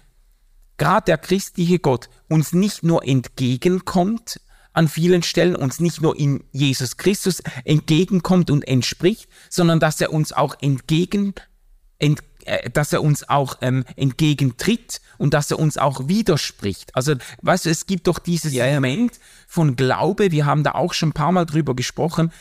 gerade 0.78 1.06
der 1.06 1.18
christliche 1.18 1.80
Gott, 1.80 2.10
uns 2.30 2.54
nicht 2.54 2.84
nur 2.84 3.06
entgegenkommt, 3.06 4.40
an 4.74 4.88
vielen 4.88 5.24
Stellen 5.24 5.56
uns 5.56 5.80
nicht 5.80 6.02
nur 6.02 6.18
in 6.18 6.44
Jesus 6.52 6.98
Christus 6.98 7.42
entgegenkommt 7.66 8.50
und 8.50 8.68
entspricht, 8.68 9.28
sondern 9.50 9.80
dass 9.80 10.00
er 10.02 10.14
uns 10.14 10.32
auch 10.32 10.56
entgegen, 10.62 11.34
ent, 12.00 12.22
äh, 12.46 12.70
dass 12.70 12.94
er 12.94 13.04
uns 13.04 13.28
auch 13.30 13.58
ähm, 13.62 13.84
entgegentritt 13.96 15.02
und 15.18 15.34
dass 15.34 15.52
er 15.52 15.60
uns 15.60 15.78
auch 15.78 16.08
widerspricht. 16.08 16.96
Also, 16.96 17.16
weißt 17.42 17.66
du, 17.66 17.70
es 17.70 17.86
gibt 17.86 18.08
doch 18.08 18.20
dieses 18.20 18.54
ja, 18.54 18.66
Element 18.66 19.20
von 19.52 19.76
Glaube, 19.76 20.32
wir 20.32 20.46
haben 20.46 20.64
da 20.64 20.72
auch 20.72 20.94
schon 20.94 21.10
ein 21.10 21.14
paar 21.14 21.34
Mal 21.34 21.46
drüber 21.46 21.76
gesprochen, 21.76 22.32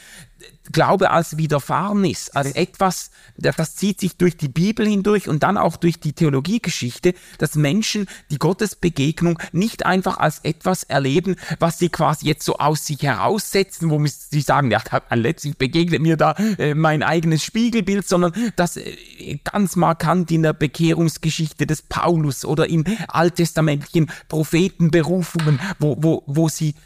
Glaube 0.72 1.10
als 1.10 1.36
Widerfahrenes, 1.36 2.30
als 2.30 2.52
etwas, 2.52 3.10
das 3.36 3.74
zieht 3.74 3.98
sich 3.98 4.16
durch 4.16 4.36
die 4.36 4.48
Bibel 4.48 4.86
hindurch 4.86 5.28
und 5.28 5.42
dann 5.42 5.58
auch 5.58 5.76
durch 5.76 5.98
die 5.98 6.12
Theologiegeschichte, 6.12 7.14
dass 7.38 7.56
Menschen 7.56 8.06
die 8.30 8.38
Gottesbegegnung 8.38 9.40
nicht 9.50 9.84
einfach 9.84 10.18
als 10.18 10.38
etwas 10.44 10.84
erleben, 10.84 11.34
was 11.58 11.80
sie 11.80 11.88
quasi 11.88 12.28
jetzt 12.28 12.44
so 12.44 12.58
aus 12.58 12.86
sich 12.86 13.02
heraussetzen, 13.02 13.90
wo 13.90 14.00
sie 14.06 14.40
sagen, 14.40 14.70
ja, 14.70 14.80
letztlich 15.10 15.58
begegnet 15.58 16.00
mir 16.02 16.16
da 16.16 16.36
äh, 16.58 16.74
mein 16.74 17.02
eigenes 17.02 17.42
Spiegelbild, 17.42 18.06
sondern 18.06 18.32
das 18.54 18.76
äh, 18.76 19.40
ganz 19.42 19.74
markant 19.74 20.30
in 20.30 20.44
der 20.44 20.52
Bekehrungsgeschichte 20.52 21.66
des 21.66 21.82
Paulus 21.82 22.44
oder 22.44 22.68
in 22.68 22.84
alttestamentlichen 23.08 24.08
Prophetenberufungen, 24.28 25.58
wo, 25.80 25.96
wo, 26.00 26.22
wo 26.26 26.48
sie, 26.48 26.76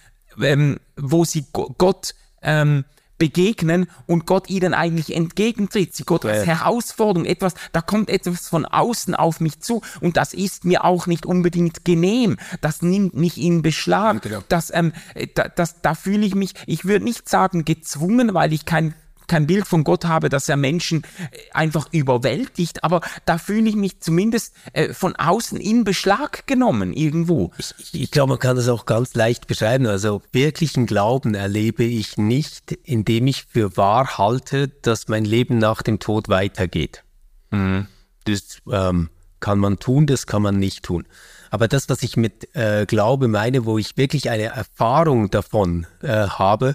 ähm, 0.40 0.78
wo 0.96 1.24
sie 1.24 1.46
Gott 1.52 2.14
ähm, 2.42 2.84
begegnen 3.18 3.86
und 4.06 4.26
Gott 4.26 4.50
ihnen 4.50 4.74
eigentlich 4.74 5.14
entgegentritt. 5.14 5.94
Sie 5.94 6.04
Gott 6.04 6.24
als 6.24 6.46
Herausforderung, 6.46 7.26
etwas, 7.26 7.54
da 7.72 7.80
kommt 7.80 8.10
etwas 8.10 8.48
von 8.48 8.64
außen 8.64 9.14
auf 9.14 9.40
mich 9.40 9.60
zu 9.60 9.82
und 10.00 10.16
das 10.16 10.34
ist 10.34 10.64
mir 10.64 10.84
auch 10.84 11.06
nicht 11.06 11.24
unbedingt 11.24 11.84
genehm. 11.84 12.36
Das 12.60 12.82
nimmt 12.82 13.14
mich 13.14 13.38
in 13.40 13.62
Beschlag. 13.62 14.28
Das, 14.48 14.72
ähm, 14.74 14.92
da, 15.34 15.48
das, 15.48 15.80
da 15.80 15.94
fühle 15.94 16.26
ich 16.26 16.34
mich, 16.34 16.54
ich 16.66 16.84
würde 16.84 17.04
nicht 17.04 17.28
sagen 17.28 17.64
gezwungen, 17.64 18.34
weil 18.34 18.52
ich 18.52 18.64
kein 18.64 18.94
kein 19.26 19.46
Bild 19.46 19.66
von 19.66 19.84
Gott 19.84 20.04
habe, 20.04 20.28
dass 20.28 20.48
er 20.48 20.56
Menschen 20.56 21.02
äh, 21.02 21.38
einfach 21.52 21.88
überwältigt, 21.92 22.84
aber 22.84 23.00
da 23.24 23.38
fühle 23.38 23.68
ich 23.68 23.76
mich 23.76 24.00
zumindest 24.00 24.54
äh, 24.72 24.92
von 24.92 25.16
außen 25.16 25.60
in 25.60 25.84
Beschlag 25.84 26.46
genommen 26.46 26.92
irgendwo. 26.92 27.50
Ich, 27.58 27.74
ich 27.92 28.10
glaube, 28.10 28.30
man 28.30 28.38
kann 28.38 28.56
das 28.56 28.68
auch 28.68 28.86
ganz 28.86 29.14
leicht 29.14 29.46
beschreiben. 29.46 29.86
Also 29.86 30.22
wirklichen 30.32 30.86
Glauben 30.86 31.34
erlebe 31.34 31.84
ich 31.84 32.16
nicht, 32.16 32.72
indem 32.84 33.26
ich 33.26 33.44
für 33.44 33.76
wahr 33.76 34.18
halte, 34.18 34.68
dass 34.68 35.08
mein 35.08 35.24
Leben 35.24 35.58
nach 35.58 35.82
dem 35.82 35.98
Tod 35.98 36.28
weitergeht. 36.28 37.04
Mhm. 37.50 37.86
Das 38.24 38.58
ähm, 38.70 39.10
kann 39.40 39.58
man 39.58 39.78
tun, 39.78 40.06
das 40.06 40.26
kann 40.26 40.42
man 40.42 40.58
nicht 40.58 40.84
tun. 40.84 41.06
Aber 41.50 41.68
das, 41.68 41.88
was 41.88 42.02
ich 42.02 42.16
mit 42.16 42.54
äh, 42.56 42.86
Glaube 42.86 43.28
meine, 43.28 43.64
wo 43.64 43.78
ich 43.78 43.96
wirklich 43.96 44.30
eine 44.30 44.44
Erfahrung 44.44 45.30
davon 45.30 45.86
äh, 46.02 46.08
habe, 46.08 46.74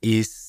ist 0.00 0.43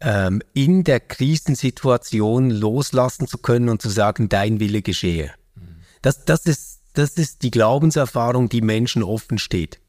ähm, 0.00 0.42
in 0.52 0.84
der 0.84 1.00
Krisensituation 1.00 2.50
loslassen 2.50 3.26
zu 3.26 3.38
können 3.38 3.68
und 3.68 3.80
zu 3.80 3.88
sagen, 3.88 4.28
dein 4.28 4.60
Wille 4.60 4.82
geschehe. 4.82 5.32
Das, 6.02 6.24
das, 6.24 6.46
ist, 6.46 6.80
das 6.92 7.12
ist 7.12 7.42
die 7.42 7.50
Glaubenserfahrung, 7.50 8.48
die 8.48 8.60
Menschen 8.60 9.02
offen 9.02 9.38
steht. 9.38 9.80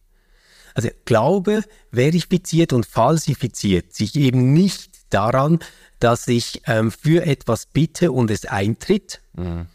Also 0.73 0.89
Glaube 1.05 1.63
verifiziert 1.91 2.71
und 2.71 2.85
falsifiziert 2.85 3.93
sich 3.93 4.15
eben 4.15 4.53
nicht 4.53 4.91
daran, 5.09 5.59
dass 5.99 6.27
ich 6.27 6.61
ähm, 6.67 6.91
für 6.91 7.25
etwas 7.25 7.65
bitte 7.65 8.11
und 8.11 8.29
es 8.29 8.45
eintritt. 8.45 9.21
Mhm. 9.33 9.67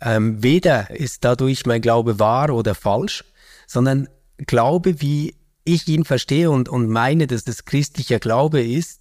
Ähm, 0.00 0.42
weder 0.42 0.90
ist 0.90 1.24
dadurch 1.24 1.66
mein 1.66 1.82
Glaube 1.82 2.18
wahr 2.18 2.50
oder 2.50 2.74
falsch, 2.74 3.24
sondern 3.66 4.08
Glaube, 4.46 5.00
wie 5.02 5.34
ich 5.64 5.86
ihn 5.88 6.04
verstehe 6.04 6.50
und, 6.50 6.68
und 6.68 6.88
meine, 6.88 7.26
dass 7.26 7.44
das 7.44 7.64
christlicher 7.64 8.18
Glaube 8.18 8.62
ist, 8.62 8.99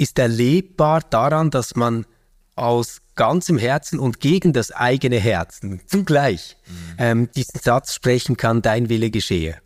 ist 0.00 0.18
erlebbar 0.18 1.02
daran, 1.10 1.50
dass 1.50 1.76
man 1.76 2.06
aus 2.56 3.02
ganzem 3.16 3.58
Herzen 3.58 3.98
und 3.98 4.20
gegen 4.20 4.54
das 4.54 4.72
eigene 4.72 5.18
Herzen 5.18 5.82
zugleich 5.86 6.56
mhm. 6.66 6.94
ähm, 6.98 7.30
diesen 7.32 7.60
Satz 7.60 7.94
sprechen 7.94 8.38
kann, 8.38 8.62
dein 8.62 8.88
Wille 8.88 9.10
geschehe. 9.10 9.58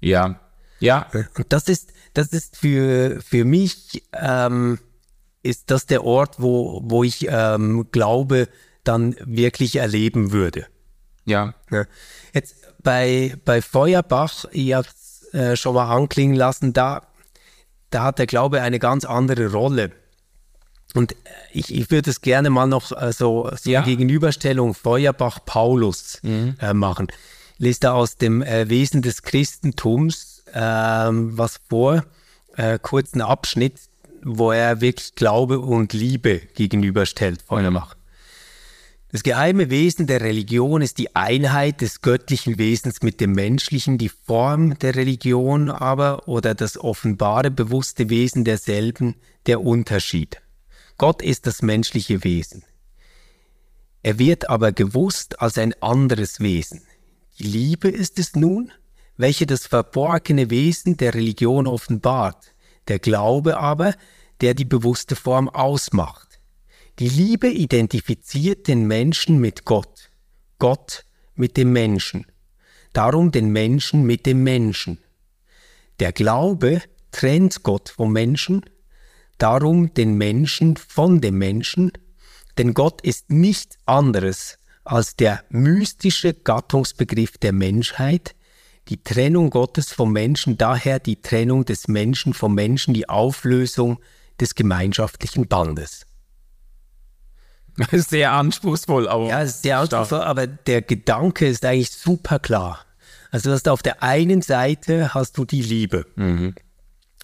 Ja, 0.00 0.40
ja. 0.78 1.06
Und 1.36 1.52
das 1.52 1.68
ist, 1.68 1.92
das 2.14 2.28
ist 2.28 2.56
für, 2.56 3.20
für 3.20 3.44
mich, 3.44 4.04
ähm, 4.12 4.78
ist 5.42 5.70
das 5.72 5.86
der 5.86 6.04
Ort, 6.04 6.40
wo, 6.40 6.80
wo 6.84 7.02
ich 7.02 7.26
ähm, 7.28 7.88
glaube, 7.90 8.48
dann 8.84 9.16
wirklich 9.24 9.76
erleben 9.76 10.30
würde. 10.30 10.66
Ja. 11.24 11.54
ja. 11.70 11.84
Jetzt 12.32 12.56
bei, 12.82 13.36
bei 13.44 13.60
Feuerbach, 13.60 14.44
ich 14.52 14.72
habe 14.72 14.86
es 14.88 15.34
äh, 15.34 15.56
schon 15.56 15.74
mal 15.74 15.92
anklingen 15.92 16.36
lassen, 16.36 16.72
da 16.72 17.11
da 17.94 18.04
hat 18.04 18.18
der 18.18 18.26
Glaube 18.26 18.62
eine 18.62 18.78
ganz 18.78 19.04
andere 19.04 19.52
Rolle. 19.52 19.92
Und 20.94 21.16
ich, 21.52 21.74
ich 21.74 21.90
würde 21.90 22.10
es 22.10 22.20
gerne 22.20 22.50
mal 22.50 22.66
noch 22.66 22.92
äh, 22.92 23.12
so, 23.12 23.50
so 23.54 23.70
ja. 23.70 23.82
Gegenüberstellung 23.82 24.74
Feuerbach-Paulus 24.74 26.18
mhm. 26.22 26.56
äh, 26.60 26.74
machen. 26.74 27.08
Lese 27.58 27.80
da 27.80 27.92
aus 27.92 28.16
dem 28.16 28.42
äh, 28.42 28.68
Wesen 28.68 29.02
des 29.02 29.22
Christentums 29.22 30.44
ähm, 30.54 31.36
was 31.36 31.60
vor, 31.68 32.04
äh, 32.56 32.78
kurzen 32.78 33.22
Abschnitt, 33.22 33.74
wo 34.22 34.52
er 34.52 34.80
wirklich 34.80 35.14
Glaube 35.14 35.60
und 35.60 35.92
Liebe 35.92 36.40
gegenüberstellt, 36.54 37.42
Feuerbach. 37.42 37.96
Das 39.12 39.22
geheime 39.22 39.68
Wesen 39.68 40.06
der 40.06 40.22
Religion 40.22 40.80
ist 40.80 40.96
die 40.96 41.14
Einheit 41.14 41.82
des 41.82 42.00
göttlichen 42.00 42.56
Wesens 42.56 43.02
mit 43.02 43.20
dem 43.20 43.32
menschlichen, 43.32 43.98
die 43.98 44.08
Form 44.08 44.78
der 44.78 44.94
Religion 44.94 45.68
aber 45.68 46.26
oder 46.28 46.54
das 46.54 46.78
offenbare, 46.78 47.50
bewusste 47.50 48.08
Wesen 48.08 48.44
derselben 48.44 49.16
der 49.44 49.60
Unterschied. 49.60 50.40
Gott 50.96 51.20
ist 51.20 51.46
das 51.46 51.60
menschliche 51.60 52.24
Wesen. 52.24 52.64
Er 54.02 54.18
wird 54.18 54.48
aber 54.48 54.72
gewusst 54.72 55.42
als 55.42 55.58
ein 55.58 55.74
anderes 55.82 56.40
Wesen. 56.40 56.80
Die 57.38 57.44
Liebe 57.44 57.88
ist 57.90 58.18
es 58.18 58.34
nun, 58.34 58.72
welche 59.18 59.44
das 59.44 59.66
verborgene 59.66 60.48
Wesen 60.48 60.96
der 60.96 61.12
Religion 61.12 61.66
offenbart, 61.66 62.54
der 62.88 62.98
Glaube 62.98 63.58
aber, 63.58 63.94
der 64.40 64.54
die 64.54 64.64
bewusste 64.64 65.16
Form 65.16 65.50
ausmacht. 65.50 66.31
Die 67.02 67.08
Liebe 67.08 67.48
identifiziert 67.50 68.68
den 68.68 68.86
Menschen 68.86 69.40
mit 69.40 69.64
Gott, 69.64 70.08
Gott 70.60 71.04
mit 71.34 71.56
dem 71.56 71.72
Menschen, 71.72 72.26
darum 72.92 73.32
den 73.32 73.50
Menschen 73.50 74.04
mit 74.04 74.24
dem 74.24 74.44
Menschen. 74.44 74.98
Der 75.98 76.12
Glaube 76.12 76.80
trennt 77.10 77.64
Gott 77.64 77.88
vom 77.88 78.12
Menschen, 78.12 78.64
darum 79.36 79.92
den 79.94 80.16
Menschen 80.16 80.76
von 80.76 81.20
dem 81.20 81.38
Menschen, 81.38 81.90
denn 82.56 82.72
Gott 82.72 83.00
ist 83.00 83.30
nichts 83.30 83.78
anderes 83.84 84.58
als 84.84 85.16
der 85.16 85.42
mystische 85.48 86.34
Gattungsbegriff 86.34 87.36
der 87.36 87.52
Menschheit, 87.52 88.36
die 88.86 89.02
Trennung 89.02 89.50
Gottes 89.50 89.92
vom 89.92 90.12
Menschen, 90.12 90.56
daher 90.56 91.00
die 91.00 91.20
Trennung 91.20 91.64
des 91.64 91.88
Menschen 91.88 92.32
vom 92.32 92.54
Menschen, 92.54 92.94
die 92.94 93.08
Auflösung 93.08 93.98
des 94.38 94.54
gemeinschaftlichen 94.54 95.48
Bandes. 95.48 96.06
Sehr 97.92 98.32
anspruchsvoll, 98.32 99.08
aber. 99.08 99.28
Ja, 99.28 99.46
sehr 99.46 99.78
anspruchsvoll, 99.78 100.20
aber 100.20 100.46
der 100.46 100.82
Gedanke 100.82 101.46
ist 101.46 101.64
eigentlich 101.64 101.90
super 101.90 102.38
klar. 102.38 102.84
Also 103.30 103.48
du 103.48 103.54
hast 103.54 103.68
auf 103.68 103.82
der 103.82 104.02
einen 104.02 104.42
Seite 104.42 105.14
hast 105.14 105.38
du 105.38 105.44
die 105.44 105.62
Liebe. 105.62 106.06
Mhm. 106.16 106.54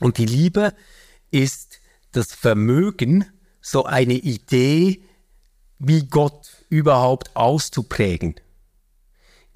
Und 0.00 0.16
die 0.16 0.26
Liebe 0.26 0.72
ist 1.30 1.80
das 2.12 2.32
Vermögen, 2.32 3.26
so 3.60 3.84
eine 3.84 4.14
Idee 4.14 5.02
wie 5.78 6.06
Gott 6.06 6.48
überhaupt 6.70 7.36
auszuprägen. 7.36 8.36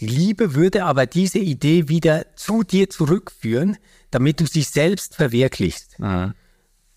Die 0.01 0.07
Liebe 0.07 0.55
würde 0.55 0.85
aber 0.85 1.07
diese 1.07 1.39
Idee 1.39 1.89
wieder 1.89 2.27
zu 2.37 2.65
dir 2.65 2.91
zurückführen, 2.91 3.79
damit 4.11 4.41
du 4.41 4.47
sie 4.47 4.63
selbst 4.63 5.17
verwirklichst. 5.17 5.99
Mhm. 5.99 6.35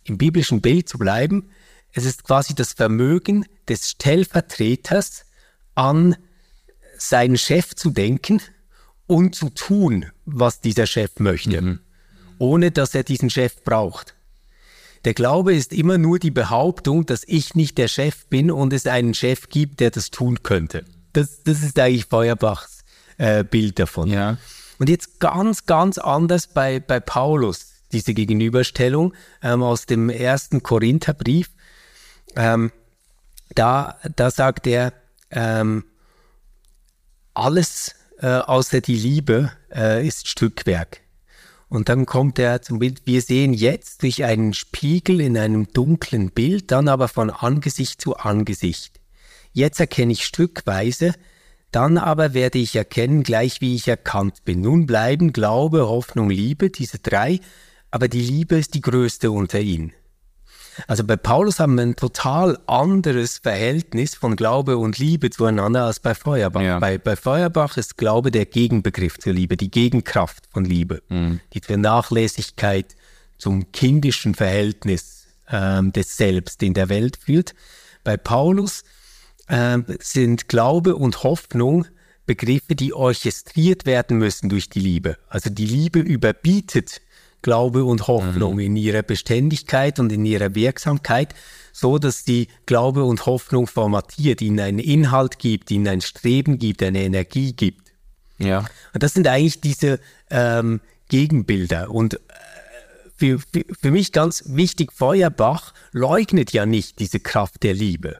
Im 0.03 0.17
biblischen 0.17 0.61
Bild 0.61 0.89
zu 0.89 0.97
bleiben, 0.97 1.49
es 1.95 2.03
ist 2.03 2.25
quasi 2.25 2.53
das 2.53 2.73
Vermögen 2.73 3.45
des 3.67 3.89
Stellvertreters, 3.91 5.25
an 5.75 6.15
seinen 6.97 7.37
Chef 7.37 7.73
zu 7.73 7.89
denken 7.89 8.41
und 9.07 9.33
zu 9.35 9.49
tun, 9.49 10.05
was 10.25 10.61
dieser 10.61 10.87
Chef 10.87 11.19
möchte, 11.19 11.61
mhm. 11.61 11.79
ohne 12.37 12.71
dass 12.71 12.95
er 12.95 13.03
diesen 13.03 13.29
Chef 13.29 13.63
braucht. 13.63 14.15
Der 15.05 15.13
Glaube 15.13 15.55
ist 15.55 15.71
immer 15.71 15.97
nur 15.97 16.19
die 16.19 16.31
Behauptung, 16.31 17.05
dass 17.05 17.23
ich 17.27 17.55
nicht 17.55 17.77
der 17.77 17.87
Chef 17.87 18.25
bin 18.27 18.51
und 18.51 18.73
es 18.73 18.87
einen 18.87 19.13
Chef 19.13 19.49
gibt, 19.49 19.79
der 19.79 19.91
das 19.91 20.11
tun 20.11 20.43
könnte. 20.43 20.83
Das, 21.13 21.43
das 21.43 21.63
ist 21.63 21.79
eigentlich 21.79 22.05
Feuerbachs 22.05 22.83
äh, 23.17 23.43
Bild 23.43 23.79
davon. 23.79 24.09
Ja. 24.09 24.37
Und 24.79 24.89
jetzt 24.89 25.19
ganz, 25.19 25.65
ganz 25.65 25.97
anders 25.97 26.47
bei, 26.47 26.79
bei 26.79 26.99
Paulus, 26.99 27.67
diese 27.91 28.13
Gegenüberstellung 28.13 29.13
ähm, 29.41 29.63
aus 29.63 29.85
dem 29.85 30.09
ersten 30.09 30.63
Korintherbrief. 30.63 31.49
Ähm, 32.35 32.71
da, 33.53 33.97
da 34.15 34.31
sagt 34.31 34.67
er, 34.67 34.93
ähm, 35.31 35.85
alles 37.33 37.95
äh, 38.19 38.27
außer 38.27 38.81
die 38.81 38.95
Liebe 38.95 39.51
äh, 39.73 40.05
ist 40.05 40.27
Stückwerk. 40.27 41.01
Und 41.67 41.89
dann 41.89 42.05
kommt 42.05 42.39
er 42.39 42.61
zum 42.61 42.79
Bild, 42.79 43.01
wir 43.05 43.21
sehen 43.21 43.53
jetzt 43.53 44.03
durch 44.03 44.23
einen 44.23 44.53
Spiegel 44.53 45.19
in 45.19 45.37
einem 45.37 45.67
dunklen 45.73 46.31
Bild, 46.31 46.71
dann 46.71 46.87
aber 46.87 47.07
von 47.07 47.29
Angesicht 47.29 47.99
zu 47.99 48.15
Angesicht. 48.15 48.99
Jetzt 49.51 49.79
erkenne 49.79 50.13
ich 50.13 50.25
stückweise, 50.25 51.13
dann 51.71 51.97
aber 51.97 52.33
werde 52.33 52.59
ich 52.59 52.75
erkennen, 52.75 53.23
gleich 53.23 53.59
wie 53.61 53.75
ich 53.75 53.87
erkannt 53.87 54.45
bin. 54.45 54.61
Nun 54.61 54.85
bleiben 54.85 55.33
Glaube, 55.33 55.87
Hoffnung, 55.87 56.29
Liebe, 56.29 56.69
diese 56.69 56.99
drei, 56.99 57.39
aber 57.91 58.07
die 58.07 58.21
Liebe 58.21 58.57
ist 58.57 58.75
die 58.75 58.81
größte 58.81 59.31
unter 59.31 59.59
ihnen. 59.59 59.91
Also 60.87 61.03
bei 61.03 61.15
Paulus 61.15 61.59
haben 61.59 61.75
wir 61.75 61.83
ein 61.83 61.95
total 61.95 62.59
anderes 62.67 63.39
Verhältnis 63.39 64.15
von 64.15 64.35
Glaube 64.35 64.77
und 64.77 64.97
Liebe 64.97 65.29
zueinander 65.29 65.85
als 65.85 65.99
bei 65.99 66.13
Feuerbach. 66.15 66.61
Ja. 66.61 66.79
Bei, 66.79 66.97
bei 66.97 67.15
Feuerbach 67.15 67.77
ist 67.77 67.97
Glaube 67.97 68.31
der 68.31 68.45
Gegenbegriff 68.45 69.17
zur 69.17 69.33
Liebe, 69.33 69.57
die 69.57 69.71
Gegenkraft 69.71 70.45
von 70.51 70.65
Liebe, 70.65 71.01
mhm. 71.09 71.39
die 71.53 71.61
zur 71.61 71.77
Nachlässigkeit 71.77 72.95
zum 73.37 73.71
kindischen 73.71 74.35
Verhältnis 74.35 75.27
ähm, 75.49 75.93
des 75.93 76.17
Selbst 76.17 76.61
in 76.63 76.73
der 76.73 76.89
Welt 76.89 77.17
führt. 77.17 77.53
Bei 78.03 78.17
Paulus 78.17 78.83
ähm, 79.49 79.85
sind 79.99 80.47
Glaube 80.47 80.95
und 80.95 81.23
Hoffnung 81.23 81.85
Begriffe, 82.25 82.75
die 82.75 82.93
orchestriert 82.93 83.85
werden 83.85 84.17
müssen 84.17 84.49
durch 84.49 84.69
die 84.69 84.79
Liebe. 84.79 85.17
Also 85.29 85.49
die 85.49 85.67
Liebe 85.67 85.99
überbietet 85.99 87.01
Glaube 87.45 87.85
und 87.85 88.07
Hoffnung 88.07 88.55
mhm. 88.55 88.59
in 88.59 88.75
ihrer 88.75 89.03
Beständigkeit 89.03 89.99
und 89.99 90.11
in 90.11 90.25
ihrer 90.25 90.55
Wirksamkeit, 90.55 91.35
so 91.73 91.99
dass 91.99 92.23
die 92.23 92.47
Glaube 92.65 93.03
und 93.03 93.27
Hoffnung 93.27 93.67
formatiert, 93.67 94.41
ihnen 94.41 94.59
einen 94.59 94.79
Inhalt 94.79 95.37
gibt, 95.37 95.69
ihnen 95.69 95.87
ein 95.87 96.01
Streben 96.01 96.57
gibt, 96.57 96.81
eine 96.81 97.03
Energie 97.03 97.53
gibt. 97.53 97.91
Ja. 98.39 98.65
Und 98.95 99.03
das 99.03 99.13
sind 99.13 99.27
eigentlich 99.27 99.61
diese 99.61 99.99
ähm, 100.31 100.81
Gegenbilder. 101.09 101.91
Und 101.91 102.15
äh, 102.15 102.17
für, 103.15 103.37
für, 103.37 103.63
für 103.79 103.91
mich 103.91 104.11
ganz 104.11 104.43
wichtig, 104.47 104.91
Feuerbach 104.91 105.75
leugnet 105.91 106.51
ja 106.51 106.65
nicht 106.65 106.97
diese 106.97 107.19
Kraft 107.19 107.61
der 107.61 107.75
Liebe. 107.75 108.17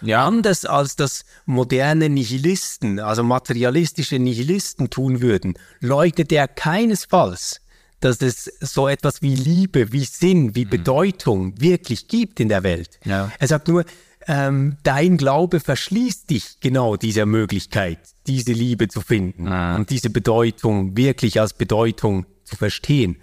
Ja. 0.00 0.26
Anders 0.26 0.64
als 0.64 0.96
das 0.96 1.26
moderne 1.44 2.08
Nihilisten, 2.08 3.00
also 3.00 3.22
materialistische 3.22 4.18
Nihilisten 4.18 4.88
tun 4.88 5.20
würden, 5.20 5.58
leugnet 5.80 6.32
er 6.32 6.48
keinesfalls, 6.48 7.60
dass 8.00 8.20
es 8.22 8.44
so 8.60 8.88
etwas 8.88 9.22
wie 9.22 9.34
Liebe, 9.34 9.92
wie 9.92 10.04
Sinn, 10.04 10.54
wie 10.54 10.64
mhm. 10.64 10.70
Bedeutung 10.70 11.60
wirklich 11.60 12.08
gibt 12.08 12.40
in 12.40 12.48
der 12.48 12.62
Welt. 12.62 12.98
Ja. 13.04 13.30
Er 13.38 13.46
sagt 13.46 13.68
nur, 13.68 13.84
ähm, 14.26 14.76
dein 14.82 15.16
Glaube 15.16 15.60
verschließt 15.60 16.28
dich 16.30 16.60
genau 16.60 16.96
dieser 16.96 17.26
Möglichkeit, 17.26 17.98
diese 18.26 18.52
Liebe 18.52 18.88
zu 18.88 19.00
finden 19.00 19.48
ah. 19.48 19.76
und 19.76 19.90
diese 19.90 20.10
Bedeutung 20.10 20.96
wirklich 20.96 21.40
als 21.40 21.52
Bedeutung 21.52 22.26
zu 22.44 22.56
verstehen. 22.56 23.16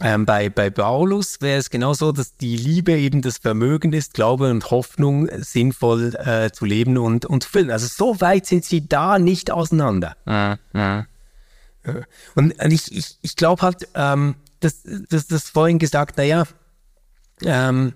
Ähm, 0.00 0.24
bei, 0.24 0.48
bei 0.48 0.70
Paulus 0.70 1.40
wäre 1.40 1.58
es 1.58 1.70
genau 1.70 1.92
so, 1.92 2.12
dass 2.12 2.36
die 2.36 2.56
Liebe 2.56 2.92
eben 2.92 3.20
das 3.20 3.38
Vermögen 3.38 3.92
ist, 3.92 4.14
Glaube 4.14 4.50
und 4.50 4.70
Hoffnung 4.70 5.28
sinnvoll 5.38 6.14
äh, 6.16 6.50
zu 6.50 6.64
leben 6.64 6.98
und, 6.98 7.26
und 7.26 7.42
zu 7.42 7.50
füllen. 7.50 7.70
Also 7.70 7.86
so 7.86 8.20
weit 8.20 8.46
sind 8.46 8.64
sie 8.64 8.88
da 8.88 9.18
nicht 9.18 9.50
auseinander. 9.50 10.16
Ja, 10.26 10.58
ja. 10.74 11.06
Und 12.34 12.54
ich, 12.72 12.96
ich, 12.96 13.18
ich 13.22 13.36
glaube 13.36 13.62
halt, 13.62 13.88
ähm, 13.94 14.36
das, 14.60 14.82
das, 15.08 15.26
das 15.26 15.48
vorhin 15.48 15.78
gesagt, 15.78 16.16
naja, 16.16 16.44
ähm, 17.44 17.94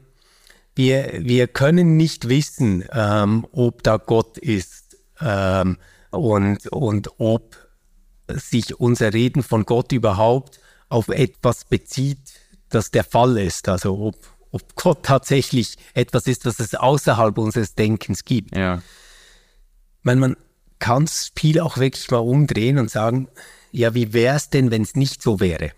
wir, 0.74 1.20
wir 1.20 1.48
können 1.48 1.96
nicht 1.96 2.28
wissen, 2.28 2.84
ähm, 2.92 3.46
ob 3.52 3.82
da 3.82 3.96
Gott 3.96 4.38
ist 4.38 4.96
ähm, 5.20 5.78
und, 6.10 6.66
und 6.68 7.10
ob 7.18 7.56
sich 8.28 8.78
unser 8.78 9.14
Reden 9.14 9.42
von 9.42 9.64
Gott 9.64 9.92
überhaupt 9.92 10.60
auf 10.88 11.08
etwas 11.08 11.64
bezieht, 11.64 12.18
das 12.68 12.90
der 12.90 13.04
Fall 13.04 13.38
ist. 13.38 13.68
Also 13.68 13.98
ob, 13.98 14.16
ob 14.50 14.74
Gott 14.74 15.04
tatsächlich 15.04 15.76
etwas 15.94 16.26
ist, 16.26 16.44
was 16.44 16.60
es 16.60 16.74
außerhalb 16.74 17.38
unseres 17.38 17.74
Denkens 17.74 18.24
gibt. 18.24 18.56
Ja. 18.56 18.82
Meine, 20.02 20.20
man 20.20 20.36
kann 20.78 21.04
es 21.04 21.32
viel 21.36 21.60
auch 21.60 21.78
wirklich 21.78 22.10
mal 22.10 22.18
umdrehen 22.18 22.78
und 22.78 22.90
sagen, 22.90 23.28
ja, 23.72 23.94
wie 23.94 24.12
wäre 24.12 24.36
es 24.36 24.50
denn, 24.50 24.70
wenn 24.70 24.82
es 24.82 24.94
nicht 24.94 25.22
so 25.22 25.40
wäre? 25.40 25.72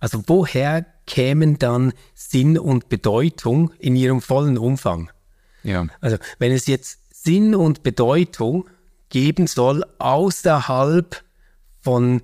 Also 0.00 0.22
woher 0.26 0.86
kämen 1.06 1.58
dann 1.58 1.92
Sinn 2.14 2.58
und 2.58 2.88
Bedeutung 2.88 3.72
in 3.78 3.96
ihrem 3.96 4.20
vollen 4.20 4.58
Umfang? 4.58 5.10
Ja. 5.62 5.86
Also 6.00 6.16
wenn 6.38 6.52
es 6.52 6.66
jetzt 6.66 7.00
Sinn 7.12 7.54
und 7.54 7.82
Bedeutung 7.82 8.68
geben 9.10 9.46
soll 9.46 9.84
außerhalb 9.98 11.22
von 11.80 12.22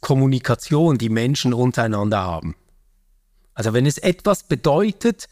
Kommunikation, 0.00 0.98
die 0.98 1.08
Menschen 1.08 1.54
untereinander 1.54 2.18
haben. 2.18 2.56
Also 3.54 3.72
wenn 3.72 3.86
es 3.86 3.98
etwas 3.98 4.42
bedeutet, 4.42 5.28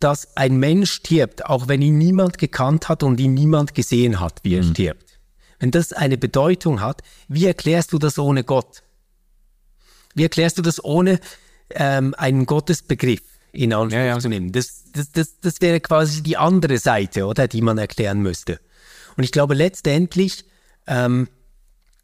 dass 0.00 0.36
ein 0.36 0.56
Mensch 0.56 0.90
stirbt, 0.92 1.46
auch 1.46 1.68
wenn 1.68 1.80
ihn 1.80 1.96
niemand 1.96 2.36
gekannt 2.36 2.88
hat 2.88 3.02
und 3.04 3.20
ihn 3.20 3.34
niemand 3.34 3.74
gesehen 3.74 4.20
hat, 4.20 4.40
wie 4.42 4.56
er 4.56 4.64
mhm. 4.64 4.70
stirbt. 4.70 5.11
Wenn 5.62 5.70
das 5.70 5.92
eine 5.92 6.18
Bedeutung 6.18 6.80
hat, 6.80 7.02
wie 7.28 7.46
erklärst 7.46 7.92
du 7.92 7.98
das 8.00 8.18
ohne 8.18 8.42
Gott? 8.42 8.82
Wie 10.12 10.24
erklärst 10.24 10.58
du 10.58 10.62
das 10.62 10.82
ohne 10.82 11.20
ähm, 11.70 12.16
einen 12.18 12.46
Gottesbegriff 12.46 13.22
in 13.52 13.72
Anspruch 13.72 13.96
ja, 13.96 14.04
ja. 14.06 14.18
zu 14.18 14.28
nehmen? 14.28 14.50
Das, 14.50 14.82
das, 14.92 15.12
das, 15.12 15.38
das 15.38 15.60
wäre 15.60 15.78
quasi 15.78 16.20
die 16.24 16.36
andere 16.36 16.78
Seite, 16.78 17.26
oder, 17.26 17.46
die 17.46 17.62
man 17.62 17.78
erklären 17.78 18.22
müsste. 18.22 18.58
Und 19.16 19.22
ich 19.22 19.30
glaube 19.30 19.54
letztendlich 19.54 20.46
ähm, 20.88 21.28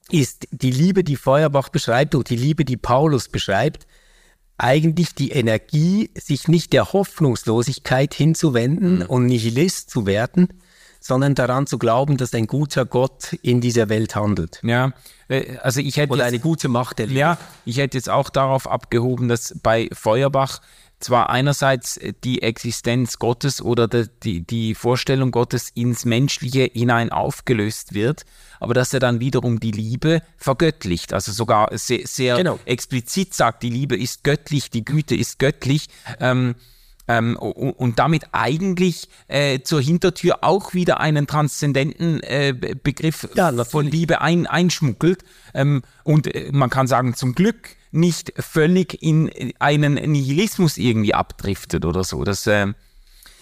ist 0.09 0.46
die 0.52 0.70
Liebe, 0.70 1.02
die 1.02 1.16
Feuerbach 1.16 1.68
beschreibt 1.68 2.14
und 2.14 2.30
die 2.30 2.36
Liebe, 2.36 2.64
die 2.64 2.76
Paulus 2.76 3.28
beschreibt, 3.28 3.88
eigentlich 4.56 5.16
die 5.16 5.32
Energie, 5.32 6.11
sich 6.14 6.46
nicht 6.46 6.72
der 6.72 6.92
Hoffnungslosigkeit 6.92 8.14
hinzuwenden 8.14 9.00
mhm. 9.00 9.06
und 9.06 9.26
Nihilist 9.26 9.90
zu 9.90 10.06
werden, 10.06 10.46
sondern 11.01 11.34
daran 11.34 11.66
zu 11.66 11.78
glauben, 11.78 12.16
dass 12.16 12.34
ein 12.34 12.46
guter 12.46 12.84
Gott 12.84 13.32
in 13.42 13.61
dieser 13.61 13.88
Welt 13.88 14.14
handelt. 14.16 14.61
Ja, 14.62 14.92
äh, 15.28 15.57
also 15.59 15.80
ich 15.80 15.96
hätte 15.96 16.12
oder 16.12 16.24
jetzt, 16.24 16.34
eine 16.34 16.40
gute 16.40 16.68
Macht 16.68 16.99
der 16.99 17.07
Liebe. 17.07 17.20
Ja, 17.20 17.38
ich 17.64 17.78
hätte 17.78 17.96
jetzt 17.96 18.11
auch 18.11 18.30
darauf 18.30 18.68
abgehoben, 18.68 19.28
dass 19.28 19.55
bei 19.62 19.88
Feuerbach 19.92 20.61
zwar 21.01 21.30
einerseits 21.30 21.96
äh, 21.96 22.12
die 22.24 22.42
Existenz 22.42 23.18
Gottes 23.18 23.62
oder 23.62 23.86
die, 23.88 24.42
die 24.42 24.74
Vorstellung 24.74 25.30
Gottes 25.30 25.70
ins 25.70 26.05
Menschliche 26.05 26.70
hinein 26.72 27.11
aufgelöst 27.11 27.94
wird, 27.94 28.24
aber 28.61 28.74
dass 28.74 28.92
er 28.92 29.01
dann 29.01 29.20
wiederum 29.20 29.61
die 29.61 29.70
Liebe 29.70 30.22
vergöttlicht, 30.36 31.12
also 31.12 31.32
sogar 31.32 31.76
sehr, 31.78 32.07
sehr 32.07 32.36
genau. 32.36 32.59
explizit 32.64 33.34
sagt, 33.34 33.62
die 33.62 33.70
Liebe 33.70 33.96
ist 33.96 34.24
göttlich, 34.24 34.70
die 34.70 34.84
Güte 34.84 35.14
ist 35.14 35.38
göttlich. 35.38 35.86
Ähm, 36.20 36.55
ähm, 37.09 37.36
und 37.36 37.98
damit 37.98 38.26
eigentlich 38.32 39.09
äh, 39.26 39.61
zur 39.61 39.80
Hintertür 39.80 40.38
auch 40.42 40.74
wieder 40.74 41.00
einen 41.00 41.26
transzendenten 41.26 42.22
äh, 42.22 42.54
Begriff 42.54 43.28
ja, 43.34 43.52
von 43.64 43.86
Liebe 43.86 44.20
ein, 44.20 44.46
einschmuggelt. 44.46 45.24
Ähm, 45.54 45.82
und 46.04 46.32
äh, 46.34 46.50
man 46.52 46.70
kann 46.70 46.86
sagen, 46.86 47.14
zum 47.14 47.34
Glück 47.34 47.76
nicht 47.90 48.32
völlig 48.38 49.02
in 49.02 49.30
einen 49.59 49.94
Nihilismus 49.94 50.76
irgendwie 50.76 51.14
abdriftet 51.14 51.84
oder 51.84 52.04
so. 52.04 52.22
Das, 52.24 52.46
äh, 52.46 52.72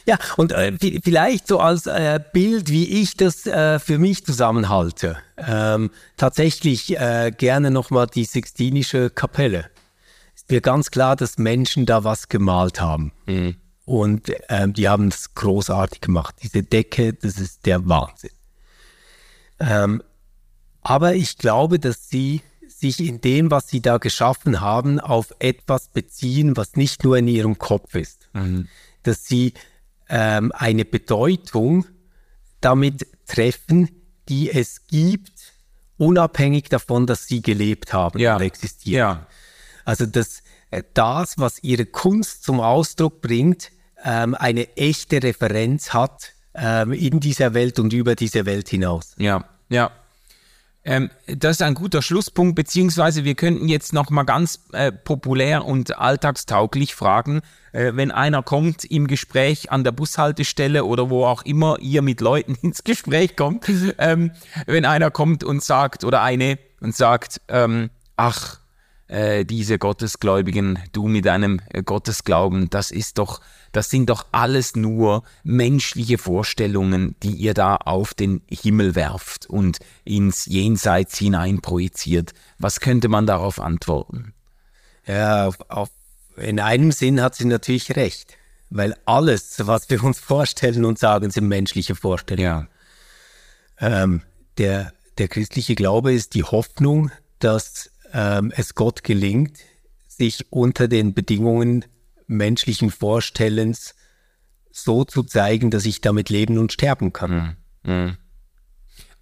ja, 0.06 0.18
und 0.36 0.52
äh, 0.52 0.72
vielleicht 1.02 1.48
so 1.48 1.58
als 1.58 1.86
äh, 1.86 2.20
Bild, 2.32 2.70
wie 2.70 3.02
ich 3.02 3.16
das 3.16 3.44
äh, 3.46 3.80
für 3.80 3.98
mich 3.98 4.24
zusammenhalte. 4.24 5.16
Ähm, 5.36 5.90
tatsächlich 6.16 6.96
äh, 6.96 7.32
gerne 7.36 7.72
nochmal 7.72 8.06
die 8.06 8.24
Sixtinische 8.24 9.10
Kapelle. 9.10 9.66
Mir 10.48 10.60
ganz 10.60 10.90
klar, 10.90 11.16
dass 11.16 11.38
Menschen 11.38 11.86
da 11.86 12.04
was 12.04 12.28
gemalt 12.28 12.80
haben. 12.80 13.12
Mhm. 13.26 13.56
Und 13.84 14.32
ähm, 14.48 14.72
die 14.72 14.88
haben 14.88 15.08
es 15.08 15.34
großartig 15.34 16.00
gemacht. 16.00 16.36
Diese 16.42 16.62
Decke, 16.62 17.14
das 17.14 17.38
ist 17.38 17.66
der 17.66 17.88
Wahnsinn. 17.88 18.30
Ähm, 19.60 20.02
aber 20.82 21.14
ich 21.14 21.38
glaube, 21.38 21.78
dass 21.78 22.08
sie 22.08 22.42
sich 22.68 23.00
in 23.00 23.20
dem, 23.20 23.50
was 23.50 23.68
sie 23.68 23.80
da 23.80 23.98
geschaffen 23.98 24.60
haben, 24.60 25.00
auf 25.00 25.34
etwas 25.38 25.88
beziehen, 25.88 26.56
was 26.56 26.76
nicht 26.76 27.04
nur 27.04 27.16
in 27.16 27.28
ihrem 27.28 27.58
Kopf 27.58 27.94
ist. 27.94 28.28
Mhm. 28.34 28.68
Dass 29.02 29.24
sie 29.24 29.54
ähm, 30.08 30.52
eine 30.52 30.84
Bedeutung 30.84 31.86
damit 32.60 33.06
treffen, 33.26 33.88
die 34.28 34.50
es 34.50 34.86
gibt, 34.86 35.54
unabhängig 35.96 36.68
davon, 36.68 37.06
dass 37.06 37.26
sie 37.26 37.42
gelebt 37.42 37.92
haben 37.92 38.18
ja. 38.18 38.36
und 38.36 38.42
existieren. 38.42 38.98
Ja. 38.98 39.26
Also 39.86 40.04
dass 40.04 40.42
äh, 40.70 40.82
das, 40.92 41.38
was 41.38 41.62
ihre 41.62 41.86
Kunst 41.86 42.42
zum 42.44 42.60
Ausdruck 42.60 43.22
bringt, 43.22 43.70
ähm, 44.04 44.34
eine 44.34 44.76
echte 44.76 45.22
Referenz 45.22 45.94
hat 45.94 46.32
ähm, 46.54 46.92
in 46.92 47.20
dieser 47.20 47.54
Welt 47.54 47.78
und 47.78 47.92
über 47.92 48.14
diese 48.14 48.44
Welt 48.44 48.68
hinaus. 48.68 49.14
Ja, 49.16 49.44
ja. 49.70 49.90
Ähm, 50.84 51.10
das 51.26 51.56
ist 51.56 51.62
ein 51.62 51.74
guter 51.74 52.00
Schlusspunkt, 52.02 52.54
beziehungsweise 52.54 53.24
wir 53.24 53.34
könnten 53.34 53.68
jetzt 53.68 53.92
noch 53.92 54.10
mal 54.10 54.22
ganz 54.22 54.60
äh, 54.72 54.92
populär 54.92 55.64
und 55.64 55.98
alltagstauglich 55.98 56.94
fragen, 56.94 57.40
äh, 57.72 57.92
wenn 57.94 58.12
einer 58.12 58.42
kommt 58.42 58.84
im 58.84 59.08
Gespräch 59.08 59.72
an 59.72 59.82
der 59.82 59.90
Bushaltestelle 59.92 60.84
oder 60.84 61.10
wo 61.10 61.24
auch 61.24 61.42
immer 61.42 61.78
ihr 61.80 62.02
mit 62.02 62.20
Leuten 62.20 62.54
ins 62.62 62.84
Gespräch 62.84 63.36
kommt, 63.36 63.66
ähm, 63.98 64.32
wenn 64.66 64.84
einer 64.84 65.10
kommt 65.10 65.42
und 65.42 65.62
sagt 65.62 66.04
oder 66.04 66.22
eine 66.22 66.58
und 66.80 66.94
sagt, 66.94 67.40
ähm, 67.48 67.90
ach, 68.16 68.60
äh, 69.08 69.44
diese 69.44 69.78
Gottesgläubigen, 69.78 70.78
du 70.92 71.06
mit 71.06 71.26
deinem 71.26 71.60
äh, 71.70 71.82
Gottesglauben, 71.82 72.70
das 72.70 72.90
ist 72.90 73.18
doch, 73.18 73.40
das 73.72 73.90
sind 73.90 74.10
doch 74.10 74.26
alles 74.32 74.74
nur 74.74 75.22
menschliche 75.44 76.18
Vorstellungen, 76.18 77.14
die 77.22 77.32
ihr 77.32 77.54
da 77.54 77.76
auf 77.76 78.14
den 78.14 78.42
Himmel 78.48 78.94
werft 78.94 79.46
und 79.46 79.78
ins 80.04 80.46
Jenseits 80.46 81.18
hinein 81.18 81.60
projiziert. 81.60 82.32
Was 82.58 82.80
könnte 82.80 83.08
man 83.08 83.26
darauf 83.26 83.60
antworten? 83.60 84.34
Ja, 85.06 85.46
auf, 85.46 85.58
auf, 85.68 85.90
in 86.36 86.58
einem 86.58 86.90
Sinn 86.90 87.20
hat 87.22 87.36
sie 87.36 87.44
natürlich 87.44 87.94
recht, 87.94 88.36
weil 88.70 88.96
alles, 89.04 89.66
was 89.66 89.88
wir 89.88 90.02
uns 90.02 90.18
vorstellen 90.18 90.84
und 90.84 90.98
sagen, 90.98 91.30
sind 91.30 91.46
menschliche 91.46 91.94
Vorstellungen. 91.94 92.68
Ja. 93.80 94.02
Ähm, 94.02 94.22
der, 94.58 94.92
der 95.18 95.28
christliche 95.28 95.74
Glaube 95.76 96.12
ist 96.12 96.34
die 96.34 96.42
Hoffnung, 96.42 97.10
dass 97.38 97.90
ähm, 98.12 98.52
es 98.56 98.74
Gott 98.74 99.04
gelingt, 99.04 99.58
sich 100.08 100.50
unter 100.50 100.88
den 100.88 101.14
Bedingungen 101.14 101.84
menschlichen 102.26 102.90
Vorstellens 102.90 103.94
so 104.70 105.04
zu 105.04 105.22
zeigen, 105.22 105.70
dass 105.70 105.86
ich 105.86 106.00
damit 106.00 106.28
leben 106.28 106.58
und 106.58 106.72
sterben 106.72 107.12
kann. 107.12 107.56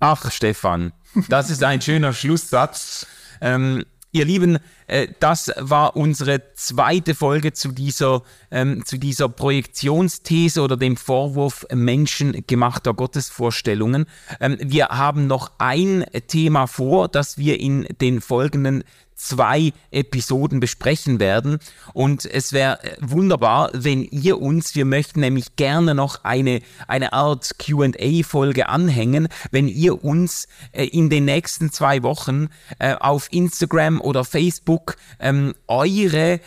Ach, 0.00 0.30
Stefan, 0.30 0.92
das 1.28 1.50
ist 1.50 1.62
ein 1.62 1.80
schöner 1.80 2.12
Schlusssatz. 2.12 3.06
Ähm, 3.40 3.84
Ihr 4.14 4.24
Lieben, 4.24 4.60
äh, 4.86 5.08
das 5.18 5.50
war 5.58 5.96
unsere 5.96 6.40
zweite 6.54 7.16
Folge 7.16 7.52
zu 7.52 7.72
dieser, 7.72 8.22
ähm, 8.52 8.84
zu 8.86 8.96
dieser 8.96 9.28
Projektionsthese 9.28 10.62
oder 10.62 10.76
dem 10.76 10.96
Vorwurf 10.96 11.66
menschengemachter 11.74 12.94
Gottesvorstellungen. 12.94 14.06
Ähm, 14.38 14.56
wir 14.60 14.86
haben 14.90 15.26
noch 15.26 15.50
ein 15.58 16.04
Thema 16.28 16.68
vor, 16.68 17.08
das 17.08 17.38
wir 17.38 17.58
in 17.58 17.88
den 18.00 18.20
folgenden 18.20 18.84
zwei 19.14 19.72
Episoden 19.90 20.60
besprechen 20.60 21.20
werden. 21.20 21.58
Und 21.92 22.24
es 22.24 22.52
wäre 22.52 22.82
äh, 22.82 22.96
wunderbar, 23.00 23.70
wenn 23.72 24.02
ihr 24.02 24.40
uns, 24.40 24.74
wir 24.74 24.84
möchten 24.84 25.20
nämlich 25.20 25.56
gerne 25.56 25.94
noch 25.94 26.24
eine, 26.24 26.60
eine 26.88 27.12
Art 27.12 27.58
QA-Folge 27.58 28.68
anhängen, 28.68 29.28
wenn 29.50 29.68
ihr 29.68 30.04
uns 30.04 30.48
äh, 30.72 30.84
in 30.86 31.10
den 31.10 31.24
nächsten 31.24 31.72
zwei 31.72 32.02
Wochen 32.02 32.48
äh, 32.78 32.94
auf 32.94 33.28
Instagram 33.32 34.00
oder 34.00 34.24
Facebook 34.24 34.96
ähm, 35.20 35.54
eure 35.68 36.40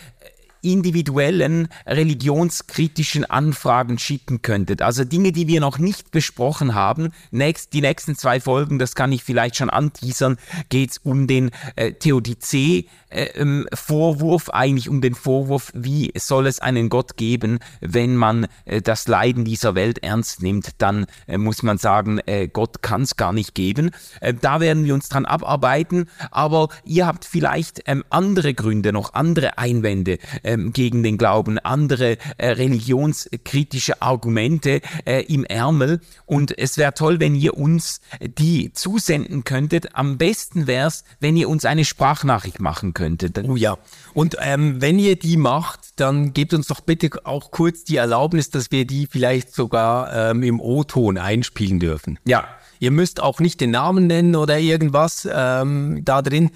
individuellen 0.74 1.68
religionskritischen 1.86 3.26
Anfragen 3.26 3.98
schicken 3.98 4.42
könntet. 4.42 4.82
Also 4.82 5.04
Dinge, 5.04 5.32
die 5.32 5.48
wir 5.48 5.60
noch 5.60 5.78
nicht 5.78 6.12
besprochen 6.12 6.76
haben. 6.76 7.12
Nächst, 7.32 7.74
die 7.74 7.82
nächsten 7.82 8.16
zwei 8.16 8.40
Folgen, 8.40 8.80
das 8.80 8.96
kann 8.96 9.12
ich 9.12 9.24
vielleicht 9.24 9.56
schon 9.56 9.70
anteasern, 9.70 10.38
geht 10.70 10.92
es 10.92 10.98
um 11.00 11.28
den 11.28 11.52
äh, 11.76 11.94
Theodizee 11.94 12.88
ähm, 13.12 13.68
Vorwurf, 13.74 14.50
eigentlich 14.50 14.90
um 14.90 15.02
den 15.02 15.16
Vorwurf, 15.16 15.72
wie 15.74 16.12
soll 16.18 16.48
es 16.48 16.60
einen 16.60 16.90
Gott 16.90 17.18
geben, 17.18 17.60
wenn 17.82 18.16
man 18.16 18.48
äh, 18.66 18.82
das 18.82 19.08
Leiden 19.08 19.46
dieser 19.46 19.76
Welt 19.76 20.04
ernst 20.04 20.42
nimmt, 20.42 20.72
dann 20.78 21.06
äh, 21.28 21.38
muss 21.38 21.64
man 21.64 21.78
sagen, 21.78 22.20
äh, 22.26 22.48
Gott 22.48 22.82
kann 22.82 23.04
es 23.04 23.16
gar 23.16 23.34
nicht 23.34 23.56
geben. 23.56 23.92
Äh, 24.22 24.34
da 24.34 24.60
werden 24.60 24.86
wir 24.86 24.94
uns 24.94 25.10
dran 25.10 25.26
abarbeiten, 25.26 26.10
aber 26.32 26.70
ihr 26.84 27.08
habt 27.08 27.26
vielleicht 27.26 27.84
ähm, 27.86 28.04
andere 28.10 28.54
Gründe, 28.54 28.94
noch 28.94 29.14
andere 29.14 29.58
Einwände 29.58 30.18
ähm, 30.44 30.74
gegen 30.74 31.04
den 31.04 31.18
Glauben, 31.18 31.60
andere 31.60 32.18
äh, 32.38 32.50
religionskritische 32.50 34.02
Argumente 34.02 34.82
im 35.28 35.44
Ärmel 35.46 36.02
und 36.26 36.58
es 36.58 36.78
wäre 36.78 36.94
toll, 36.94 37.20
wenn 37.20 37.36
ihr 37.36 37.58
uns 37.58 38.02
die 38.22 38.74
zusenden 38.74 39.44
könntet. 39.44 39.96
Am 39.96 40.18
besten 40.18 40.68
wäre 40.68 40.88
es, 40.88 41.04
wenn 41.20 41.38
ihr 41.38 41.50
uns 41.50 41.66
eine 41.66 41.86
Sprachnachricht 41.86 42.60
machen 42.60 42.94
könnte. 42.98 43.32
Oh 43.48 43.56
ja. 43.56 43.78
Und 44.16 44.38
ähm, 44.42 44.82
wenn 44.82 44.98
ihr 44.98 45.18
die 45.18 45.38
macht, 45.38 46.00
dann 46.00 46.34
gebt 46.34 46.54
uns 46.56 46.66
doch 46.66 46.82
bitte 46.82 47.10
auch 47.26 47.52
kurz 47.52 47.84
die 47.84 47.98
Erlaubnis, 47.98 48.50
dass 48.50 48.72
wir 48.72 48.86
die 48.86 49.06
vielleicht 49.06 49.54
sogar 49.54 50.32
ähm, 50.32 50.42
im 50.42 50.60
O-Ton 50.60 51.20
einspielen 51.20 51.80
dürfen. 51.80 52.18
Ja. 52.26 52.46
Ihr 52.80 52.92
müsst 52.92 53.22
auch 53.22 53.40
nicht 53.40 53.62
den 53.62 53.72
Namen 53.72 54.08
nennen 54.08 54.36
oder 54.36 54.60
irgendwas 54.60 55.28
ähm, 55.32 56.02
da 56.04 56.22
drin. 56.22 56.50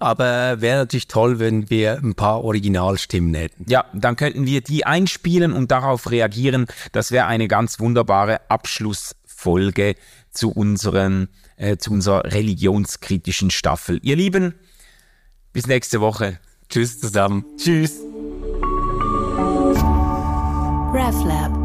Aber 0.00 0.60
wäre 0.60 0.78
natürlich 0.78 1.08
toll, 1.08 1.40
wenn 1.40 1.68
wir 1.70 1.98
ein 1.98 2.14
paar 2.14 2.44
Originalstimmen 2.44 3.34
hätten. 3.34 3.64
Ja, 3.68 3.84
dann 3.92 4.14
könnten 4.14 4.46
wir 4.46 4.60
die 4.60 4.86
einspielen 4.86 5.52
und 5.52 5.72
darauf 5.72 6.12
reagieren. 6.12 6.66
Das 6.92 7.10
wäre 7.10 7.26
eine 7.26 7.48
ganz 7.48 7.80
wunderbare 7.80 8.48
Abschlussfolge 8.48 9.96
zu 10.30 10.52
unseren, 10.52 11.28
äh, 11.56 11.76
zu 11.76 11.90
unserer 11.90 12.24
religionskritischen 12.24 13.50
Staffel. 13.50 13.98
Ihr 14.02 14.14
Lieben, 14.14 14.54
bis 15.52 15.66
nächste 15.66 16.00
Woche. 16.00 16.38
Tschüss 16.68 17.00
zusammen. 17.00 17.44
Tschüss. 17.56 18.00
RefLab 20.92 21.57